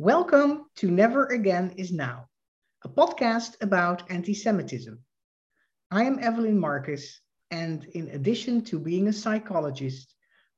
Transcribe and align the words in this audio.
Welcome 0.00 0.64
to 0.76 0.90
Never 0.90 1.26
Again 1.26 1.74
is 1.76 1.92
Now, 1.92 2.26
a 2.84 2.88
podcast 2.88 3.56
about 3.60 4.10
anti 4.10 4.32
Semitism. 4.32 4.98
I 5.90 6.04
am 6.04 6.18
Evelyn 6.18 6.58
Marcus, 6.58 7.20
and 7.50 7.84
in 7.84 8.08
addition 8.08 8.64
to 8.64 8.78
being 8.78 9.08
a 9.08 9.12
psychologist, 9.12 10.14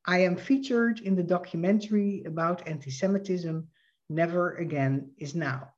I 0.06 0.20
am 0.20 0.36
featured 0.36 1.00
in 1.00 1.16
the 1.16 1.24
documentary 1.24 2.22
about 2.24 2.68
anti 2.68 2.92
Semitism, 2.92 3.66
Never 4.09 4.55
Again 4.59 5.10
is 5.18 5.34
Now. 5.34 5.72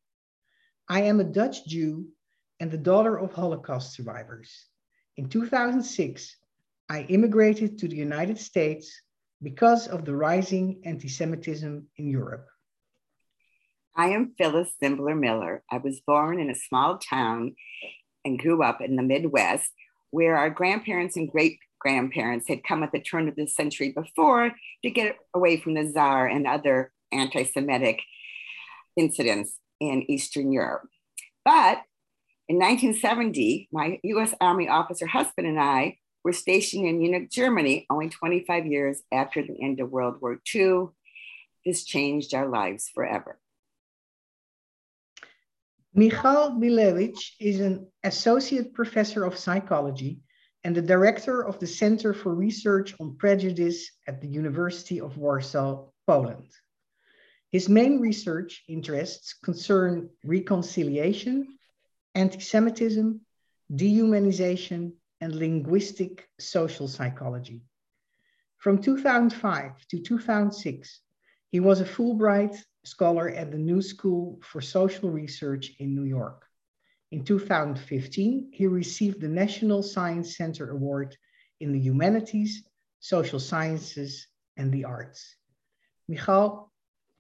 I 0.87 1.01
am 1.05 1.21
a 1.21 1.25
Dutch 1.25 1.65
Jew 1.65 2.07
and 2.61 2.71
the 2.71 2.77
daughter 2.77 3.19
of 3.19 3.33
Holocaust 3.33 3.95
survivors. 3.95 4.67
In 5.17 5.31
2006, 5.31 6.37
I 6.91 7.05
immigrated 7.05 7.79
to 7.79 7.89
the 7.89 7.97
United 7.97 8.37
States 8.37 9.01
because 9.43 9.89
of 9.89 10.05
the 10.05 10.15
rising 10.15 10.83
anti 10.85 11.09
Semitism 11.09 11.87
in 11.97 12.11
Europe. 12.11 12.47
I 13.97 14.09
am 14.09 14.35
Phyllis 14.37 14.75
Zimbler 14.81 15.15
Miller. 15.15 15.63
I 15.71 15.79
was 15.79 16.01
born 16.01 16.41
in 16.41 16.51
a 16.51 16.55
small 16.55 16.99
town 16.99 17.55
and 18.25 18.39
grew 18.39 18.61
up 18.63 18.81
in 18.81 18.97
the 18.97 19.03
Midwest 19.03 19.71
where 20.11 20.37
our 20.37 20.51
grandparents 20.51 21.17
and 21.17 21.31
great 21.31 21.59
grandparents 21.79 22.49
had 22.49 22.65
come 22.65 22.83
at 22.83 22.91
the 22.91 23.01
turn 23.01 23.29
of 23.29 23.37
the 23.37 23.47
century 23.47 23.93
before 23.93 24.53
to 24.83 24.91
get 24.91 25.17
away 25.33 25.59
from 25.59 25.75
the 25.75 25.85
Tsar 25.85 26.27
and 26.27 26.45
other 26.45 26.91
anti 27.13 27.45
Semitic 27.45 28.01
incidents 28.97 29.59
in 29.79 30.11
Eastern 30.11 30.51
Europe. 30.51 30.89
But 31.45 31.83
in 32.49 32.57
1970, 32.57 33.69
my 33.71 34.01
US 34.03 34.35
Army 34.41 34.69
officer 34.69 35.07
husband 35.07 35.47
and 35.47 35.61
I 35.61 35.99
were 36.25 36.33
stationed 36.33 36.87
in 36.87 36.99
Munich, 36.99 37.31
Germany, 37.31 37.87
only 37.89 38.09
25 38.09 38.67
years 38.67 39.03
after 39.13 39.41
the 39.41 39.63
end 39.63 39.79
of 39.79 39.91
World 39.91 40.17
War 40.21 40.41
II. 40.53 40.87
This 41.65 41.85
changed 41.85 42.35
our 42.35 42.49
lives 42.49 42.91
forever. 42.93 43.39
Michal 45.97 46.59
Bilewicz 46.59 47.35
is 47.39 47.61
an 47.61 47.87
associate 48.03 48.75
professor 48.75 49.23
of 49.23 49.39
psychology 49.39 50.19
and 50.65 50.75
the 50.75 50.83
director 50.83 51.47
of 51.47 51.61
the 51.61 51.69
Center 51.69 52.13
for 52.13 52.35
Research 52.35 52.97
on 52.99 53.17
Prejudice 53.17 53.93
at 54.09 54.21
the 54.21 54.27
University 54.27 55.01
of 55.01 55.17
Warsaw, 55.19 55.87
Poland. 56.05 56.51
His 57.53 57.69
main 57.69 58.01
research 58.01 58.65
interests 58.69 59.35
concern 59.35 60.11
reconciliation, 60.25 61.47
anti 62.17 62.41
Semitism, 62.41 63.21
dehumanization, 63.73 64.95
and 65.21 65.33
linguistic 65.37 66.29
social 66.41 66.89
psychology. 66.89 67.63
From 68.57 68.83
2005 68.83 69.87
to 69.91 70.01
2006, 70.01 71.01
he 71.51 71.61
was 71.61 71.81
a 71.81 71.85
Fulbright 71.85 72.57
scholar 72.85 73.31
at 73.31 73.51
the 73.51 73.59
New 73.59 73.83
School 73.83 74.39
for 74.43 74.61
Social 74.61 75.11
Research 75.11 75.73
in 75.79 75.95
New 75.95 76.05
York. 76.05 76.47
In 77.11 77.25
2015, 77.25 78.51
he 78.53 78.67
received 78.67 79.21
the 79.21 79.29
National 79.29 79.83
Science 79.83 80.37
Center 80.37 80.71
Award 80.71 81.17
in 81.61 81.73
the 81.73 81.79
Humanities, 81.79 82.65
Social 83.01 83.41
Sciences, 83.41 84.27
and 84.57 84.73
the 84.73 84.85
Arts. 84.85 85.37
Michal, 86.09 86.73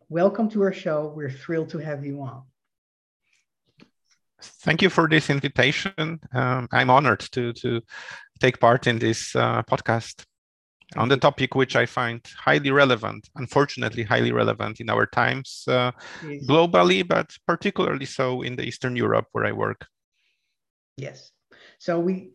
welcome 0.08 0.48
to 0.50 0.62
our 0.62 0.72
show. 0.72 1.12
We're 1.14 1.30
thrilled 1.30 1.70
to 1.70 1.78
have 1.78 2.04
you 2.04 2.20
on. 2.22 2.42
Thank 4.40 4.82
you 4.82 4.90
for 4.90 5.08
this 5.08 5.30
invitation. 5.30 6.20
Um, 6.32 6.68
I'm 6.70 6.90
honored 6.90 7.20
to, 7.32 7.52
to 7.54 7.80
take 8.40 8.60
part 8.60 8.86
in 8.86 8.98
this 8.98 9.34
uh, 9.34 9.62
podcast 9.62 10.24
on 10.96 11.08
the 11.08 11.16
topic 11.16 11.54
which 11.54 11.76
I 11.76 11.86
find 11.86 12.20
highly 12.36 12.70
relevant, 12.70 13.28
unfortunately, 13.36 14.02
highly 14.02 14.32
relevant 14.32 14.80
in 14.80 14.90
our 14.90 15.06
times 15.06 15.64
uh, 15.68 15.90
yes. 16.26 16.46
globally, 16.46 17.06
but 17.06 17.36
particularly 17.46 18.06
so 18.06 18.42
in 18.42 18.56
the 18.56 18.64
Eastern 18.64 18.96
Europe 18.96 19.26
where 19.32 19.44
I 19.44 19.52
work. 19.52 19.86
Yes. 20.96 21.32
So 21.78 21.98
we 21.98 22.30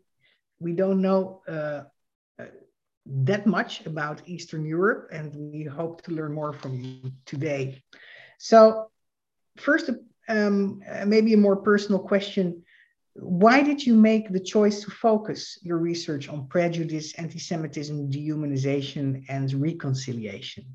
we 0.60 0.74
don't 0.74 1.02
know 1.02 1.42
uh, 1.48 1.84
uh, 2.40 2.46
that 3.06 3.46
much 3.46 3.86
about 3.86 4.22
Eastern 4.26 4.66
Europe, 4.66 5.10
and 5.12 5.34
we 5.36 5.64
hope 5.64 6.02
to 6.04 6.12
learn 6.12 6.34
more 6.34 6.54
from 6.54 6.80
you 6.80 7.12
today. 7.26 7.82
So 8.38 8.92
first, 9.58 9.90
um, 10.28 10.84
maybe 11.06 11.34
a 11.34 11.38
more 11.38 11.56
personal 11.56 12.00
question 12.00 12.64
why 13.22 13.62
did 13.62 13.86
you 13.86 13.96
make 13.96 14.32
the 14.32 14.40
choice 14.40 14.84
to 14.84 14.92
focus 14.92 15.58
your 15.62 15.78
research 15.78 16.30
on 16.30 16.48
prejudice, 16.48 17.14
anti 17.16 17.40
Semitism, 17.40 18.12
dehumanization, 18.12 19.26
and 19.30 19.54
reconciliation? 19.54 20.66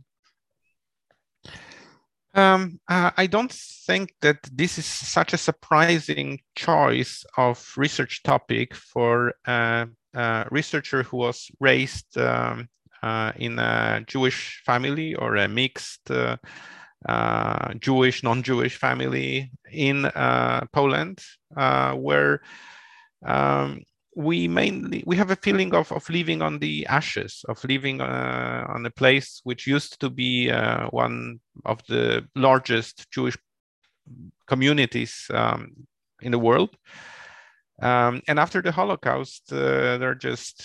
Um, 2.35 2.81
uh, 2.89 3.13
I 3.17 3.27
don't 3.29 3.53
think 3.53 4.13
that 4.21 4.39
this 4.53 4.79
is 4.79 4.87
such 4.87 5.33
a 5.33 5.39
surprising 5.39 6.41
choice 6.57 7.25
of 7.37 7.73
research 7.77 8.23
topic 8.25 8.75
for 8.75 9.35
a, 9.47 9.87
a 10.15 10.47
researcher 10.51 11.05
who 11.05 11.19
was 11.19 11.49
raised 11.61 12.19
um, 12.19 12.69
uh, 13.05 13.33
in 13.37 13.59
a 13.59 14.03
Jewish 14.07 14.63
family 14.67 15.15
or 15.15 15.37
a 15.37 15.47
mixed 15.47 16.11
uh, 16.11 16.37
uh, 17.09 17.75
Jewish, 17.75 18.23
non-Jewish 18.23 18.77
family 18.77 19.51
in 19.71 20.07
uh, 20.07 20.65
Poland, 20.73 21.21
uh, 21.57 21.95
where 21.95 22.41
um, 23.25 23.83
we 24.17 24.49
mainly 24.49 25.03
we 25.07 25.17
have 25.17 25.31
a 25.31 25.37
feeling 25.37 25.75
of, 25.75 25.91
of 25.93 26.09
living 26.09 26.41
on 26.41 26.59
the 26.61 26.87
ashes, 26.87 27.45
of 27.49 27.63
living 27.65 28.01
uh, 28.01 28.65
on 28.69 28.87
a 28.87 28.91
place 28.91 29.41
which 29.45 29.67
used 29.67 30.01
to 30.01 30.09
be 30.09 30.51
uh, 30.51 30.87
one 30.89 31.41
of 31.65 31.81
the 31.89 32.27
largest 32.37 33.11
Jewish 33.11 33.37
communities 34.47 35.27
um, 35.33 35.73
in 36.23 36.33
the 36.33 36.39
world. 36.39 36.77
Um, 37.83 38.23
and 38.29 38.39
after 38.39 38.63
the 38.63 38.71
Holocaust, 38.71 39.49
there 39.51 40.09
are 40.09 40.15
just 40.15 40.65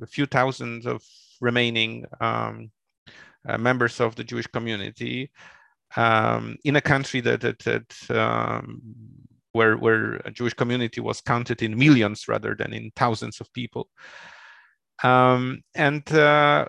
a 0.00 0.06
few 0.06 0.26
thousands 0.26 0.86
of 0.86 1.02
remaining 1.40 2.06
um, 2.20 2.70
members 3.58 4.00
of 4.00 4.14
the 4.14 4.24
Jewish 4.24 4.46
community 4.46 5.30
um, 5.96 6.56
in 6.64 6.76
a 6.76 6.80
country 6.80 7.20
that, 7.20 7.40
that, 7.40 7.58
that 7.60 8.18
um, 8.18 8.82
where, 9.52 9.76
where 9.76 10.14
a 10.24 10.30
Jewish 10.30 10.54
community 10.54 11.00
was 11.00 11.20
counted 11.20 11.62
in 11.62 11.78
millions 11.78 12.28
rather 12.28 12.54
than 12.54 12.72
in 12.72 12.90
thousands 12.96 13.40
of 13.40 13.52
people. 13.52 13.88
Um, 15.02 15.62
and 15.74 16.10
uh, 16.12 16.66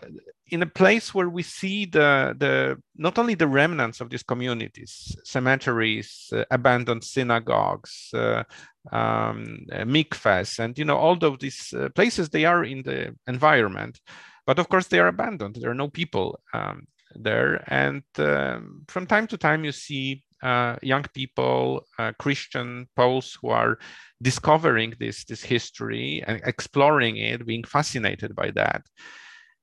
in 0.49 0.61
a 0.61 0.67
place 0.67 1.13
where 1.13 1.29
we 1.29 1.43
see 1.43 1.85
the, 1.85 2.35
the 2.37 2.81
not 2.95 3.17
only 3.17 3.35
the 3.35 3.47
remnants 3.47 3.99
of 4.01 4.09
these 4.09 4.23
communities, 4.23 5.15
cemeteries, 5.23 6.29
uh, 6.33 6.43
abandoned 6.51 7.03
synagogues, 7.03 8.09
uh, 8.13 8.43
um, 8.91 9.65
uh, 9.71 9.83
mikvahs, 9.83 10.59
and 10.59 10.77
you 10.77 10.85
know 10.85 10.97
all 10.97 11.17
of 11.23 11.39
these 11.39 11.73
uh, 11.73 11.89
places 11.95 12.29
they 12.29 12.45
are 12.45 12.63
in 12.63 12.83
the 12.83 13.15
environment, 13.27 13.99
but 14.45 14.59
of 14.59 14.69
course 14.69 14.87
they 14.87 14.99
are 14.99 15.07
abandoned. 15.07 15.55
There 15.55 15.71
are 15.71 15.75
no 15.75 15.89
people 15.89 16.39
um, 16.53 16.87
there. 17.17 17.63
And 17.67 18.03
um, 18.17 18.83
from 18.87 19.05
time 19.05 19.27
to 19.27 19.37
time, 19.37 19.63
you 19.63 19.71
see 19.71 20.23
uh, 20.43 20.75
young 20.81 21.05
people, 21.13 21.85
uh, 21.97 22.11
Christian 22.19 22.87
Poles, 22.95 23.37
who 23.41 23.49
are 23.49 23.77
discovering 24.21 24.93
this, 24.99 25.25
this 25.25 25.43
history 25.43 26.23
and 26.27 26.41
exploring 26.45 27.17
it, 27.17 27.45
being 27.45 27.63
fascinated 27.63 28.35
by 28.35 28.51
that. 28.51 28.83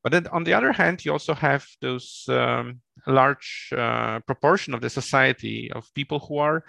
But 0.02 0.12
then 0.12 0.26
on 0.28 0.44
the 0.44 0.52
other 0.52 0.72
hand, 0.72 1.04
you 1.04 1.12
also 1.12 1.34
have 1.34 1.66
those 1.80 2.24
um, 2.28 2.80
large 3.06 3.72
uh, 3.76 4.20
proportion 4.20 4.74
of 4.74 4.80
the 4.80 4.90
society 4.90 5.72
of 5.72 5.92
people 5.94 6.18
who 6.18 6.38
are 6.38 6.64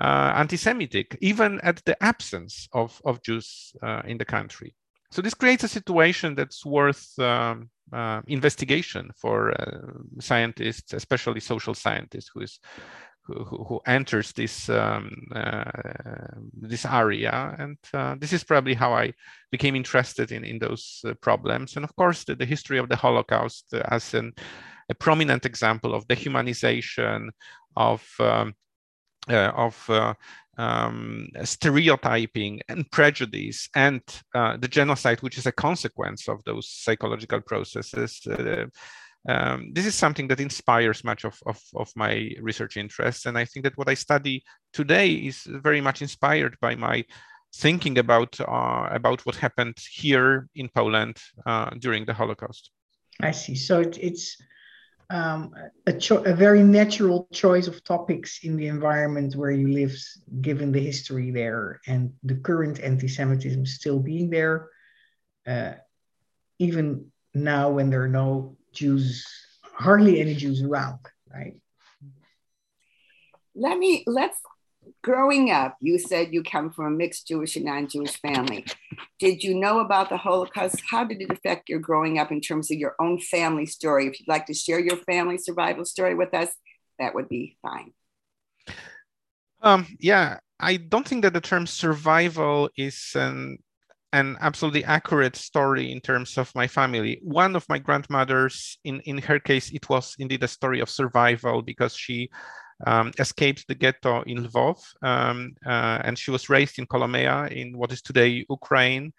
uh, 0.00 0.32
anti-Semitic, 0.36 1.18
even 1.20 1.60
at 1.60 1.84
the 1.84 2.02
absence 2.02 2.68
of, 2.72 3.00
of 3.04 3.22
Jews 3.22 3.76
uh, 3.82 4.02
in 4.06 4.16
the 4.16 4.24
country. 4.24 4.74
So 5.10 5.20
this 5.20 5.34
creates 5.34 5.64
a 5.64 5.68
situation 5.68 6.34
that's 6.34 6.64
worth 6.64 7.18
um, 7.18 7.68
uh, 7.92 8.22
investigation 8.26 9.10
for 9.16 9.52
uh, 9.52 9.80
scientists, 10.20 10.92
especially 10.92 11.40
social 11.40 11.74
scientists, 11.74 12.30
who 12.32 12.40
is 12.40 12.58
who, 13.24 13.44
who 13.44 13.80
enters 13.86 14.32
this 14.32 14.68
um, 14.68 15.10
uh, 15.34 15.70
this 16.60 16.84
area, 16.84 17.54
and 17.58 17.78
uh, 17.94 18.16
this 18.18 18.32
is 18.32 18.44
probably 18.44 18.74
how 18.74 18.92
I 18.92 19.12
became 19.50 19.76
interested 19.76 20.32
in 20.32 20.44
in 20.44 20.58
those 20.58 21.00
uh, 21.06 21.14
problems. 21.20 21.76
And 21.76 21.84
of 21.84 21.94
course, 21.96 22.24
the, 22.24 22.34
the, 22.34 22.46
history 22.46 22.78
of 22.78 22.88
the 22.88 22.96
Holocaust 22.96 23.72
as 23.74 24.14
an, 24.14 24.32
a 24.88 24.94
prominent 24.94 25.46
example 25.46 25.94
of 25.94 26.08
dehumanization, 26.08 27.30
of 27.76 28.04
um, 28.18 28.54
of 29.28 29.88
um, 30.58 31.28
stereotyping 31.44 32.60
and 32.68 32.90
prejudice 32.90 33.68
and 33.74 34.02
uh, 34.34 34.56
the 34.56 34.68
genocide, 34.68 35.22
which 35.22 35.38
is 35.38 35.46
a 35.46 35.52
consequence 35.52 36.28
of 36.28 36.42
those 36.44 36.68
psychological 36.68 37.40
processes. 37.40 38.20
Uh, 38.26 38.66
um, 39.28 39.72
this 39.72 39.86
is 39.86 39.94
something 39.94 40.26
that 40.28 40.40
inspires 40.40 41.04
much 41.04 41.24
of, 41.24 41.38
of, 41.46 41.60
of, 41.76 41.92
my 41.94 42.30
research 42.40 42.76
interests. 42.76 43.26
And 43.26 43.38
I 43.38 43.44
think 43.44 43.64
that 43.64 43.78
what 43.78 43.88
I 43.88 43.94
study 43.94 44.42
today 44.72 45.12
is 45.12 45.42
very 45.46 45.80
much 45.80 46.02
inspired 46.02 46.56
by 46.60 46.74
my 46.74 47.04
thinking 47.54 47.98
about, 47.98 48.40
uh, 48.40 48.88
about 48.90 49.24
what 49.24 49.36
happened 49.36 49.76
here 49.92 50.48
in 50.56 50.68
Poland 50.74 51.18
uh, 51.46 51.70
during 51.78 52.04
the 52.04 52.14
Holocaust. 52.14 52.70
I 53.20 53.30
see. 53.30 53.54
So 53.54 53.80
it, 53.80 53.96
it's 54.00 54.36
um, 55.10 55.54
a, 55.86 55.92
cho- 55.92 56.22
a 56.24 56.34
very 56.34 56.62
natural 56.62 57.28
choice 57.32 57.66
of 57.66 57.82
topics 57.84 58.40
in 58.42 58.56
the 58.56 58.68
environment 58.68 59.34
where 59.36 59.50
you 59.50 59.68
live, 59.68 59.94
given 60.40 60.72
the 60.72 60.80
history 60.80 61.30
there 61.30 61.80
and 61.86 62.12
the 62.22 62.36
current 62.36 62.80
anti-Semitism 62.80 63.66
still 63.66 63.98
being 63.98 64.30
there, 64.30 64.68
uh, 65.46 65.72
even 66.58 67.10
now 67.34 67.70
when 67.70 67.90
there 67.90 68.02
are 68.02 68.08
no 68.08 68.56
Jews, 68.72 69.26
hardly 69.62 70.20
any 70.20 70.34
Jews 70.34 70.62
around, 70.62 70.98
right? 71.32 71.54
Let 73.54 73.78
me 73.78 74.02
let's 74.06 74.38
growing 75.02 75.50
up, 75.50 75.76
you 75.80 75.98
said 75.98 76.32
you 76.32 76.42
come 76.42 76.70
from 76.70 76.86
a 76.86 76.90
mixed 76.90 77.28
Jewish 77.28 77.56
and 77.56 77.64
non 77.64 77.88
Jewish 77.88 78.20
family. 78.20 78.64
Did 79.18 79.42
you 79.42 79.54
know 79.54 79.80
about 79.80 80.08
the 80.08 80.16
Holocaust? 80.16 80.80
How 80.90 81.04
did 81.04 81.20
it 81.20 81.30
affect 81.30 81.68
your 81.68 81.80
growing 81.80 82.18
up 82.18 82.30
in 82.30 82.40
terms 82.40 82.70
of 82.70 82.78
your 82.78 82.94
own 83.00 83.18
family 83.18 83.66
story? 83.66 84.06
If 84.06 84.18
you'd 84.20 84.28
like 84.28 84.46
to 84.46 84.54
share 84.54 84.80
your 84.80 84.96
family 84.96 85.38
survival 85.38 85.84
story 85.84 86.14
with 86.14 86.32
us, 86.34 86.48
that 86.98 87.14
would 87.14 87.28
be 87.28 87.56
fine. 87.62 87.92
Um, 89.60 89.86
yeah, 89.98 90.38
I 90.58 90.76
don't 90.76 91.06
think 91.06 91.22
that 91.22 91.32
the 91.32 91.40
term 91.40 91.66
survival 91.66 92.70
is 92.76 93.12
an 93.14 93.58
an 94.14 94.36
absolutely 94.40 94.84
accurate 94.84 95.36
story 95.36 95.90
in 95.90 95.98
terms 95.98 96.36
of 96.36 96.54
my 96.54 96.66
family. 96.66 97.18
One 97.22 97.56
of 97.56 97.66
my 97.70 97.78
grandmothers, 97.78 98.76
in, 98.84 99.00
in 99.00 99.16
her 99.16 99.40
case, 99.40 99.70
it 99.72 99.88
was 99.88 100.14
indeed 100.18 100.42
a 100.42 100.48
story 100.48 100.80
of 100.80 100.90
survival 100.90 101.62
because 101.62 101.96
she 101.96 102.28
um, 102.86 103.12
escaped 103.18 103.66
the 103.68 103.74
ghetto 103.74 104.22
in 104.22 104.44
Lvov, 104.44 104.78
um, 105.02 105.54
uh, 105.64 105.98
and 106.04 106.18
she 106.18 106.30
was 106.30 106.48
raised 106.48 106.78
in 106.78 106.86
Kolomea, 106.86 107.50
in 107.50 107.76
what 107.76 107.92
is 107.92 108.02
today 108.02 108.44
Ukraine, 108.48 109.12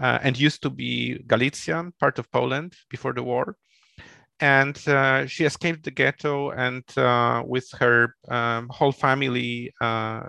uh, 0.00 0.18
and 0.22 0.38
used 0.38 0.62
to 0.62 0.70
be 0.70 1.18
Galicia, 1.26 1.90
part 1.98 2.18
of 2.18 2.30
Poland 2.30 2.74
before 2.90 3.12
the 3.12 3.22
war. 3.22 3.56
And 4.40 4.76
uh, 4.86 5.26
she 5.26 5.44
escaped 5.44 5.82
the 5.82 5.90
ghetto, 5.90 6.50
and 6.50 6.84
uh, 6.96 7.42
with 7.44 7.68
her 7.80 8.14
um, 8.28 8.68
whole 8.70 8.92
family 8.92 9.72
uh, 9.80 10.28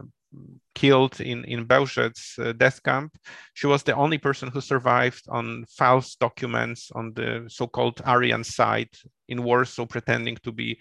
killed 0.73 1.19
in 1.21 1.43
in 1.45 1.65
Bełżec's 1.65 2.39
uh, 2.39 2.53
death 2.53 2.81
camp. 2.83 3.11
She 3.53 3.67
was 3.67 3.83
the 3.83 3.95
only 3.95 4.17
person 4.17 4.49
who 4.49 4.61
survived 4.61 5.25
on 5.29 5.65
false 5.77 6.15
documents 6.15 6.91
on 6.95 7.13
the 7.13 7.45
so-called 7.47 8.01
Aryan 8.05 8.43
side 8.43 8.89
in 9.27 9.43
Warsaw, 9.43 9.85
pretending 9.85 10.37
to 10.43 10.51
be 10.51 10.79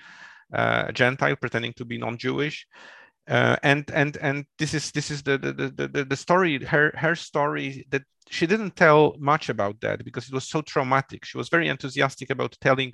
uh, 0.52 0.90
Gentile, 0.92 1.36
pretending 1.36 1.72
to 1.74 1.84
be 1.84 1.98
non-Jewish. 1.98 2.66
Uh, 3.28 3.56
and 3.62 3.90
and 3.92 4.16
and 4.22 4.46
this 4.58 4.72
is 4.72 4.90
this 4.92 5.10
is 5.10 5.22
the 5.22 5.36
the, 5.36 5.52
the 5.88 6.04
the 6.04 6.16
story 6.16 6.64
her 6.64 6.90
her 6.96 7.14
story 7.14 7.86
that 7.90 8.02
she 8.30 8.46
didn't 8.46 8.74
tell 8.74 9.14
much 9.18 9.50
about 9.50 9.78
that 9.82 10.02
because 10.02 10.26
it 10.28 10.32
was 10.32 10.48
so 10.48 10.62
traumatic 10.62 11.26
she 11.26 11.36
was 11.36 11.50
very 11.50 11.68
enthusiastic 11.68 12.30
about 12.30 12.56
telling 12.62 12.90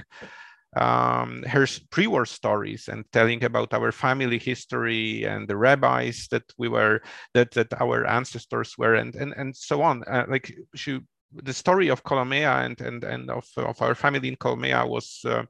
um, 0.77 1.45
her 1.45 1.67
pre-war 1.91 2.27
stories 2.27 2.89
and 2.89 3.05
telling 3.12 3.45
about 3.45 3.73
our 3.73 3.93
family 3.93 4.39
history 4.39 5.23
and 5.25 5.47
the 5.47 5.57
rabbis 5.57 6.27
that 6.33 6.43
we 6.59 6.69
were 6.69 7.00
that 7.33 7.53
that 7.53 7.73
our 7.81 8.05
ancestors 8.05 8.75
were 8.77 8.95
and 8.95 9.15
and 9.15 9.35
and 9.37 9.57
so 9.57 9.83
on 9.83 10.03
uh, 10.05 10.25
like 10.29 10.53
she 10.75 10.99
the 11.33 11.53
story 11.53 11.89
of 11.89 12.03
Kolomea 12.03 12.65
and 12.65 12.81
and 12.81 13.05
and 13.05 13.31
of, 13.31 13.47
of 13.57 13.81
our 13.83 13.95
family 13.95 14.29
in 14.29 14.37
Kolomea 14.37 14.89
was 14.89 15.21
uh, 15.25 15.45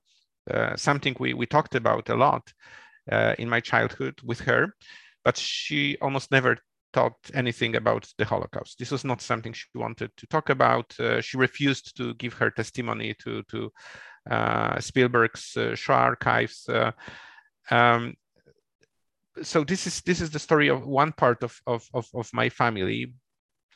uh, 0.51 0.77
something 0.77 1.17
we, 1.19 1.35
we 1.35 1.47
talked 1.47 1.75
about 1.75 2.09
a 2.09 2.15
lot 2.15 2.53
uh, 3.11 3.35
in 3.39 3.49
my 3.49 3.61
childhood 3.61 4.15
with 4.25 4.41
her, 4.41 4.75
but 5.25 5.37
she 5.37 5.97
almost 6.01 6.31
never 6.31 6.59
taught 6.93 7.17
anything 7.35 7.77
about 7.77 8.07
the 8.19 8.25
Holocaust. 8.25 8.79
This 8.79 8.91
was 8.91 9.05
not 9.05 9.21
something 9.21 9.53
she 9.53 9.67
wanted 9.75 10.11
to 10.17 10.27
talk 10.27 10.51
about. 10.51 10.99
Uh, 11.01 11.21
she 11.21 11.37
refused 11.37 11.97
to 11.97 12.15
give 12.15 12.35
her 12.35 12.51
testimony 12.51 13.15
to, 13.25 13.43
to 13.45 13.73
uh, 14.31 14.81
Spielberg's 14.81 15.57
uh, 15.57 15.75
Shoah 15.75 15.97
archives. 15.97 16.69
Um, 17.71 18.15
so 19.43 19.65
this 19.65 19.87
is 19.87 20.01
this 20.03 20.21
is 20.21 20.31
the 20.31 20.39
story 20.39 20.69
of 20.69 20.87
one 20.87 21.13
part 21.13 21.43
of, 21.43 21.61
of, 21.67 21.89
of, 21.93 22.07
of 22.15 22.31
my 22.33 22.49
family. 22.49 23.13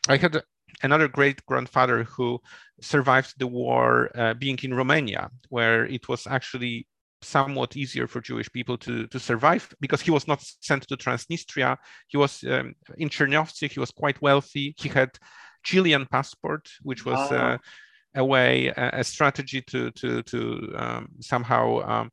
I 0.08 0.16
had 0.16 0.42
another 0.82 1.08
great 1.08 1.44
grandfather 1.46 2.04
who 2.04 2.40
survived 2.80 3.34
the 3.38 3.46
war 3.46 4.10
uh, 4.14 4.34
being 4.34 4.58
in 4.62 4.74
Romania, 4.74 5.30
where 5.48 5.86
it 5.86 6.08
was 6.08 6.26
actually 6.26 6.86
somewhat 7.22 7.76
easier 7.76 8.06
for 8.06 8.20
Jewish 8.20 8.50
people 8.52 8.78
to, 8.78 9.06
to 9.08 9.18
survive 9.18 9.74
because 9.80 10.00
he 10.00 10.10
was 10.10 10.28
not 10.28 10.40
sent 10.60 10.86
to 10.88 10.96
Transnistria. 10.96 11.76
He 12.06 12.16
was 12.16 12.44
um, 12.44 12.74
in 12.96 13.08
Chernovtsi, 13.08 13.70
he 13.70 13.80
was 13.80 13.90
quite 13.90 14.20
wealthy. 14.22 14.74
He 14.78 14.88
had 14.88 15.10
Chilean 15.64 16.06
passport, 16.06 16.68
which 16.82 17.04
was 17.04 17.32
uh, 17.32 17.58
a 18.14 18.24
way, 18.24 18.68
a, 18.68 19.00
a, 19.00 19.04
strategy 19.04 19.62
to, 19.62 19.90
to, 19.92 20.22
to 20.22 20.72
um, 20.76 21.08
somehow 21.20 21.80
um, 21.80 22.10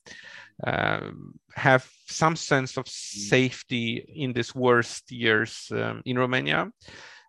uh, 0.65 1.11
have 1.55 1.87
some 2.07 2.35
sense 2.35 2.77
of 2.77 2.87
safety 2.87 4.05
in 4.15 4.33
these 4.33 4.53
worst 4.55 5.11
years 5.11 5.67
um, 5.71 6.01
in 6.05 6.17
Romania. 6.17 6.69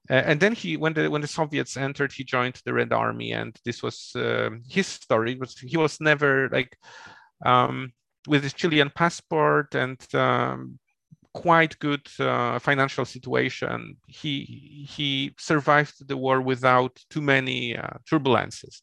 Uh, 0.08 0.14
and 0.14 0.40
then 0.40 0.52
he, 0.52 0.76
when 0.76 0.92
the 0.92 1.10
when 1.10 1.20
the 1.20 1.28
Soviets 1.28 1.76
entered, 1.76 2.12
he 2.12 2.24
joined 2.24 2.60
the 2.64 2.72
Red 2.72 2.92
Army, 2.92 3.32
and 3.32 3.56
this 3.64 3.82
was 3.82 4.12
uh, 4.14 4.50
his 4.68 4.86
story. 4.86 5.36
Was 5.36 5.58
he 5.58 5.76
was 5.76 6.00
never 6.00 6.48
like 6.50 6.76
um, 7.44 7.92
with 8.28 8.42
his 8.42 8.52
Chilean 8.52 8.90
passport 8.90 9.74
and 9.74 9.98
um, 10.14 10.78
quite 11.34 11.78
good 11.80 12.06
uh, 12.18 12.58
financial 12.58 13.04
situation. 13.04 13.96
He 14.06 14.86
he 14.88 15.34
survived 15.38 16.08
the 16.08 16.16
war 16.16 16.40
without 16.40 16.98
too 17.10 17.20
many 17.20 17.76
uh, 17.76 17.98
turbulences. 18.10 18.82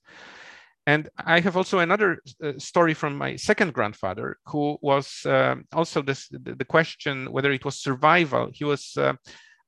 And 0.85 1.09
I 1.17 1.39
have 1.39 1.55
also 1.55 1.79
another 1.79 2.19
uh, 2.43 2.53
story 2.57 2.93
from 2.93 3.17
my 3.17 3.37
second 3.37 3.73
grandfather, 3.73 4.37
who 4.47 4.77
was 4.81 5.21
um, 5.25 5.63
also 5.71 6.01
this, 6.01 6.27
the, 6.27 6.55
the, 6.55 6.65
question 6.65 7.31
whether 7.31 7.51
it 7.53 7.63
was 7.63 7.79
survival. 7.79 8.49
He 8.53 8.65
was 8.65 8.91
uh, 8.97 9.13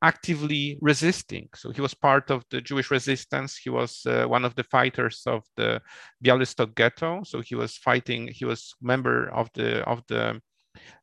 actively 0.02 0.78
resisting. 0.82 1.50
So 1.56 1.72
he 1.72 1.82
was 1.82 1.94
part 1.94 2.30
of 2.30 2.44
the 2.50 2.62
Jewish 2.62 2.92
resistance. 2.92 3.58
He 3.58 3.70
was 3.70 4.06
uh, 4.06 4.26
one 4.26 4.46
of 4.46 4.56
the 4.56 4.64
fighters 4.64 5.24
of 5.26 5.44
the 5.56 5.82
Bialystok 6.24 6.76
ghetto. 6.76 7.24
So 7.24 7.42
he 7.42 7.56
was 7.56 7.78
fighting. 7.78 8.30
He 8.32 8.46
was 8.46 8.76
member 8.82 9.30
of 9.30 9.50
the 9.54 9.84
of 9.84 10.04
the 10.08 10.42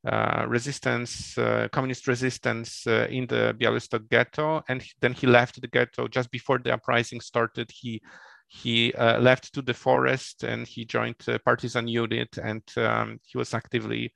uh, 0.06 0.44
resistance, 0.46 1.36
uh, 1.38 1.68
communist 1.72 2.06
resistance 2.06 2.86
uh, 2.86 3.06
in 3.10 3.26
the 3.26 3.56
Bialystok 3.58 4.08
ghetto, 4.08 4.62
and 4.68 4.84
then 5.00 5.12
he 5.12 5.26
left 5.26 5.60
the 5.60 5.68
ghetto 5.68 6.08
just 6.08 6.30
before 6.30 6.58
the 6.58 6.72
uprising 6.72 7.20
started. 7.20 7.70
He 7.70 8.02
he 8.48 8.92
uh, 8.94 9.18
left 9.18 9.54
to 9.54 9.62
the 9.62 9.72
forest 9.72 10.44
and 10.44 10.66
he 10.66 10.84
joined 10.84 11.16
a 11.26 11.38
partisan 11.38 11.88
unit, 11.88 12.36
and 12.36 12.62
um, 12.76 13.18
he 13.24 13.38
was 13.38 13.54
actively 13.54 14.12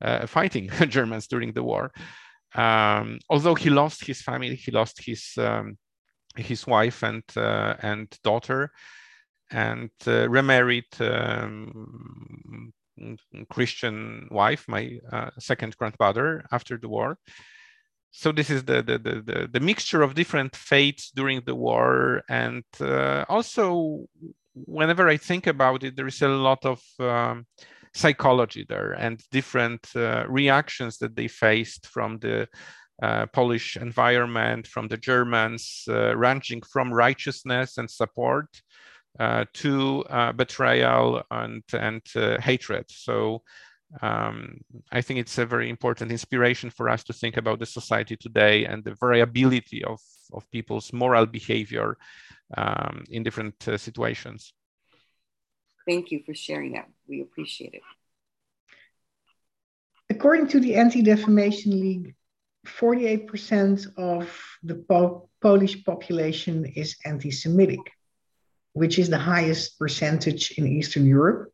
uh, 0.00 0.26
fighting 0.26 0.70
Germans 0.88 1.26
during 1.26 1.52
the 1.52 1.62
war. 1.62 1.90
Um, 2.54 3.20
although 3.28 3.54
he 3.54 3.70
lost 3.70 4.04
his 4.04 4.22
family, 4.22 4.56
he 4.56 4.70
lost 4.70 5.04
his 5.04 5.32
um, 5.38 5.78
his 6.36 6.66
wife 6.66 7.02
and 7.02 7.22
uh, 7.36 7.74
and 7.80 8.08
daughter, 8.22 8.70
and 9.50 9.90
uh, 10.06 10.28
remarried 10.28 10.92
um, 11.00 12.72
Christian 13.48 14.28
wife, 14.30 14.64
my 14.68 14.98
uh, 15.12 15.30
second 15.38 15.76
grandmother 15.76 16.44
after 16.52 16.76
the 16.76 16.88
war. 16.88 17.18
So 18.12 18.32
this 18.32 18.50
is 18.50 18.64
the, 18.64 18.82
the 18.82 18.98
the, 18.98 19.22
the 19.22 19.48
the 19.52 19.60
mixture 19.60 20.02
of 20.02 20.14
different 20.14 20.56
fates 20.56 21.10
during 21.10 21.42
the 21.46 21.54
war, 21.54 22.22
and 22.28 22.64
uh, 22.80 23.24
also 23.28 24.06
whenever 24.54 25.08
I 25.08 25.16
think 25.16 25.46
about 25.46 25.84
it, 25.84 25.96
there 25.96 26.08
is 26.08 26.22
a 26.22 26.28
lot 26.28 26.64
of 26.64 26.82
um, 26.98 27.46
psychology 27.94 28.64
there 28.68 28.92
and 28.92 29.22
different 29.30 29.86
uh, 29.96 30.24
reactions 30.28 30.98
that 30.98 31.16
they 31.16 31.28
faced 31.28 31.86
from 31.86 32.18
the 32.18 32.48
uh, 33.02 33.26
Polish 33.26 33.76
environment, 33.76 34.66
from 34.66 34.88
the 34.88 34.96
Germans, 34.96 35.84
uh, 35.88 36.16
ranging 36.16 36.62
from 36.62 36.92
righteousness 36.92 37.78
and 37.78 37.90
support 37.90 38.46
uh, 39.18 39.44
to 39.54 40.04
uh, 40.10 40.32
betrayal 40.32 41.22
and, 41.30 41.62
and 41.72 42.02
uh, 42.14 42.40
hatred. 42.40 42.84
So 42.88 43.42
um, 44.02 44.60
I 44.92 45.00
think 45.00 45.18
it's 45.18 45.38
a 45.38 45.46
very 45.46 45.68
important 45.68 46.12
inspiration 46.12 46.70
for 46.70 46.88
us 46.88 47.02
to 47.04 47.12
think 47.12 47.36
about 47.36 47.58
the 47.58 47.66
society 47.66 48.16
today 48.16 48.66
and 48.66 48.84
the 48.84 48.94
variability 49.00 49.82
of, 49.82 49.98
of 50.32 50.48
people's 50.52 50.92
moral 50.92 51.26
behavior 51.26 51.96
um, 52.56 53.04
in 53.10 53.22
different 53.22 53.54
situations. 53.78 54.52
Thank 55.86 56.10
you 56.10 56.22
for 56.24 56.34
sharing 56.34 56.72
that. 56.72 56.88
We 57.08 57.22
appreciate 57.22 57.74
it. 57.74 57.82
According 60.08 60.48
to 60.48 60.60
the 60.60 60.74
Anti 60.74 61.02
Defamation 61.02 61.80
League, 61.80 62.14
48% 62.66 63.96
of 63.96 64.30
the 64.62 64.74
po- 64.74 65.28
Polish 65.40 65.82
population 65.84 66.66
is 66.66 66.96
anti 67.04 67.30
Semitic, 67.30 67.92
which 68.72 68.98
is 68.98 69.08
the 69.08 69.18
highest 69.18 69.78
percentage 69.78 70.52
in 70.58 70.66
Eastern 70.66 71.06
Europe 71.06 71.52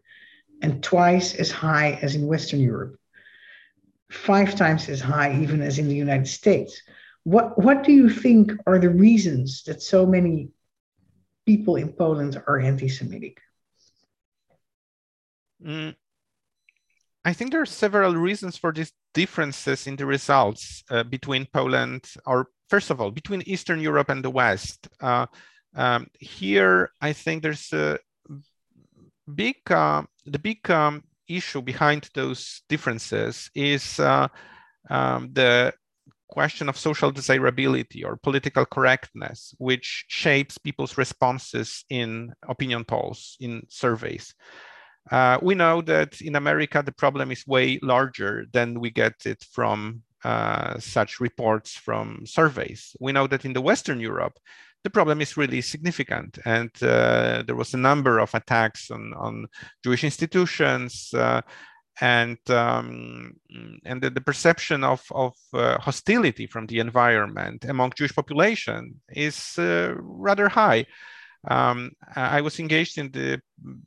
and 0.62 0.83
twice 0.83 1.35
as 1.35 1.50
high 1.50 1.99
as 2.02 2.14
in 2.14 2.26
Western 2.26 2.61
Europe, 2.61 2.99
five 4.11 4.56
times 4.56 4.88
as 4.88 5.00
high 5.00 5.40
even 5.40 5.61
as 5.62 5.78
in 5.78 5.88
the 5.88 5.95
United 5.95 6.26
States. 6.26 6.83
What, 7.25 7.59
what 7.62 7.85
do 7.85 7.92
you 7.92 8.09
think 8.09 8.52
are 8.66 8.78
the 8.78 8.90
reasons 8.90 9.62
that 9.64 9.83
so 9.83 10.06
many 10.06 10.50
people 11.45 11.76
in 11.76 11.92
Poland 11.92 12.42
are 12.47 12.59
anti 12.59 12.88
Semitic? 12.88 13.40
Mm, 15.65 15.95
I 17.25 17.33
think 17.33 17.51
there 17.51 17.63
are 17.63 17.67
several 17.67 18.15
reasons 18.15 18.57
for 18.57 18.73
these 18.73 18.93
differences 19.15 19.87
in 19.87 19.97
the 19.97 20.07
results 20.07 20.85
uh, 20.91 21.03
between 21.03 21.47
Poland, 21.53 22.05
or 22.25 22.49
first 22.69 22.91
of 22.91 23.01
all, 23.01 23.11
between 23.11 23.43
Eastern 23.47 23.81
Europe 23.81 24.11
and 24.11 24.25
the 24.25 24.31
West. 24.31 24.89
Uh, 25.01 25.27
um, 25.75 26.07
here, 26.21 26.91
I 27.01 27.13
think 27.13 27.43
there's 27.43 27.73
a 27.73 27.99
big, 29.35 29.57
uh, 29.71 30.03
the 30.25 30.39
big 30.39 30.71
um, 30.71 31.03
issue 31.29 31.63
behind 31.63 32.09
those 32.15 32.63
differences 32.69 33.51
is 33.55 33.99
uh, 33.99 34.29
um, 34.89 35.31
the 35.33 35.73
question 36.29 36.69
of 36.69 36.77
social 36.77 37.11
desirability 37.11 38.05
or 38.05 38.17
political 38.17 38.65
correctness, 38.65 39.55
which 39.59 40.05
shapes 40.09 40.59
people's 40.59 40.99
responses 40.99 41.85
in 41.91 42.33
opinion 42.49 42.85
polls, 42.85 43.37
in 43.41 43.63
surveys. 43.69 44.35
Uh, 45.11 45.39
we 45.41 45.55
know 45.55 45.81
that 45.83 46.21
in 46.21 46.37
America, 46.37 46.83
the 46.85 46.93
problem 46.93 47.31
is 47.31 47.47
way 47.47 47.79
larger 47.83 48.47
than 48.53 48.81
we 48.81 48.91
get 48.91 49.15
it 49.25 49.45
from 49.53 50.03
uh, 50.25 50.79
such 50.79 51.21
reports 51.21 51.73
from 51.75 52.27
surveys. 52.27 52.97
We 53.01 53.13
know 53.13 53.27
that 53.29 53.45
in 53.45 53.53
the 53.53 53.61
Western 53.61 54.01
Europe, 54.01 54.39
the 54.83 54.91
problem 54.91 55.21
is 55.21 55.37
really 55.37 55.61
significant. 55.61 56.39
And 56.45 56.71
uh, 56.83 57.43
there 57.47 57.57
was 57.57 57.75
a 57.75 57.79
number 57.79 58.19
of 58.19 58.35
attacks 58.35 58.91
on, 58.91 59.15
on 59.17 59.47
Jewish 59.85 60.05
institutions, 60.05 61.11
uh, 61.15 61.43
and 62.01 62.39
um, 62.51 63.33
and 63.85 64.03
the, 64.03 64.11
the, 64.11 64.21
perception 64.21 64.85
of, 64.85 65.03
of 65.13 65.35
uh, 65.55 65.79
hostility 65.79 66.47
from 66.47 66.67
the 66.67 66.79
environment 66.79 67.65
among 67.65 67.93
Jewish 67.97 68.15
population 68.15 69.01
is 69.09 69.59
uh, 69.59 69.95
rather 69.99 70.49
high. 70.49 70.87
Um, 71.49 71.93
I 72.14 72.40
was 72.40 72.59
engaged 72.59 72.99
in 72.99 73.11
the 73.12 73.40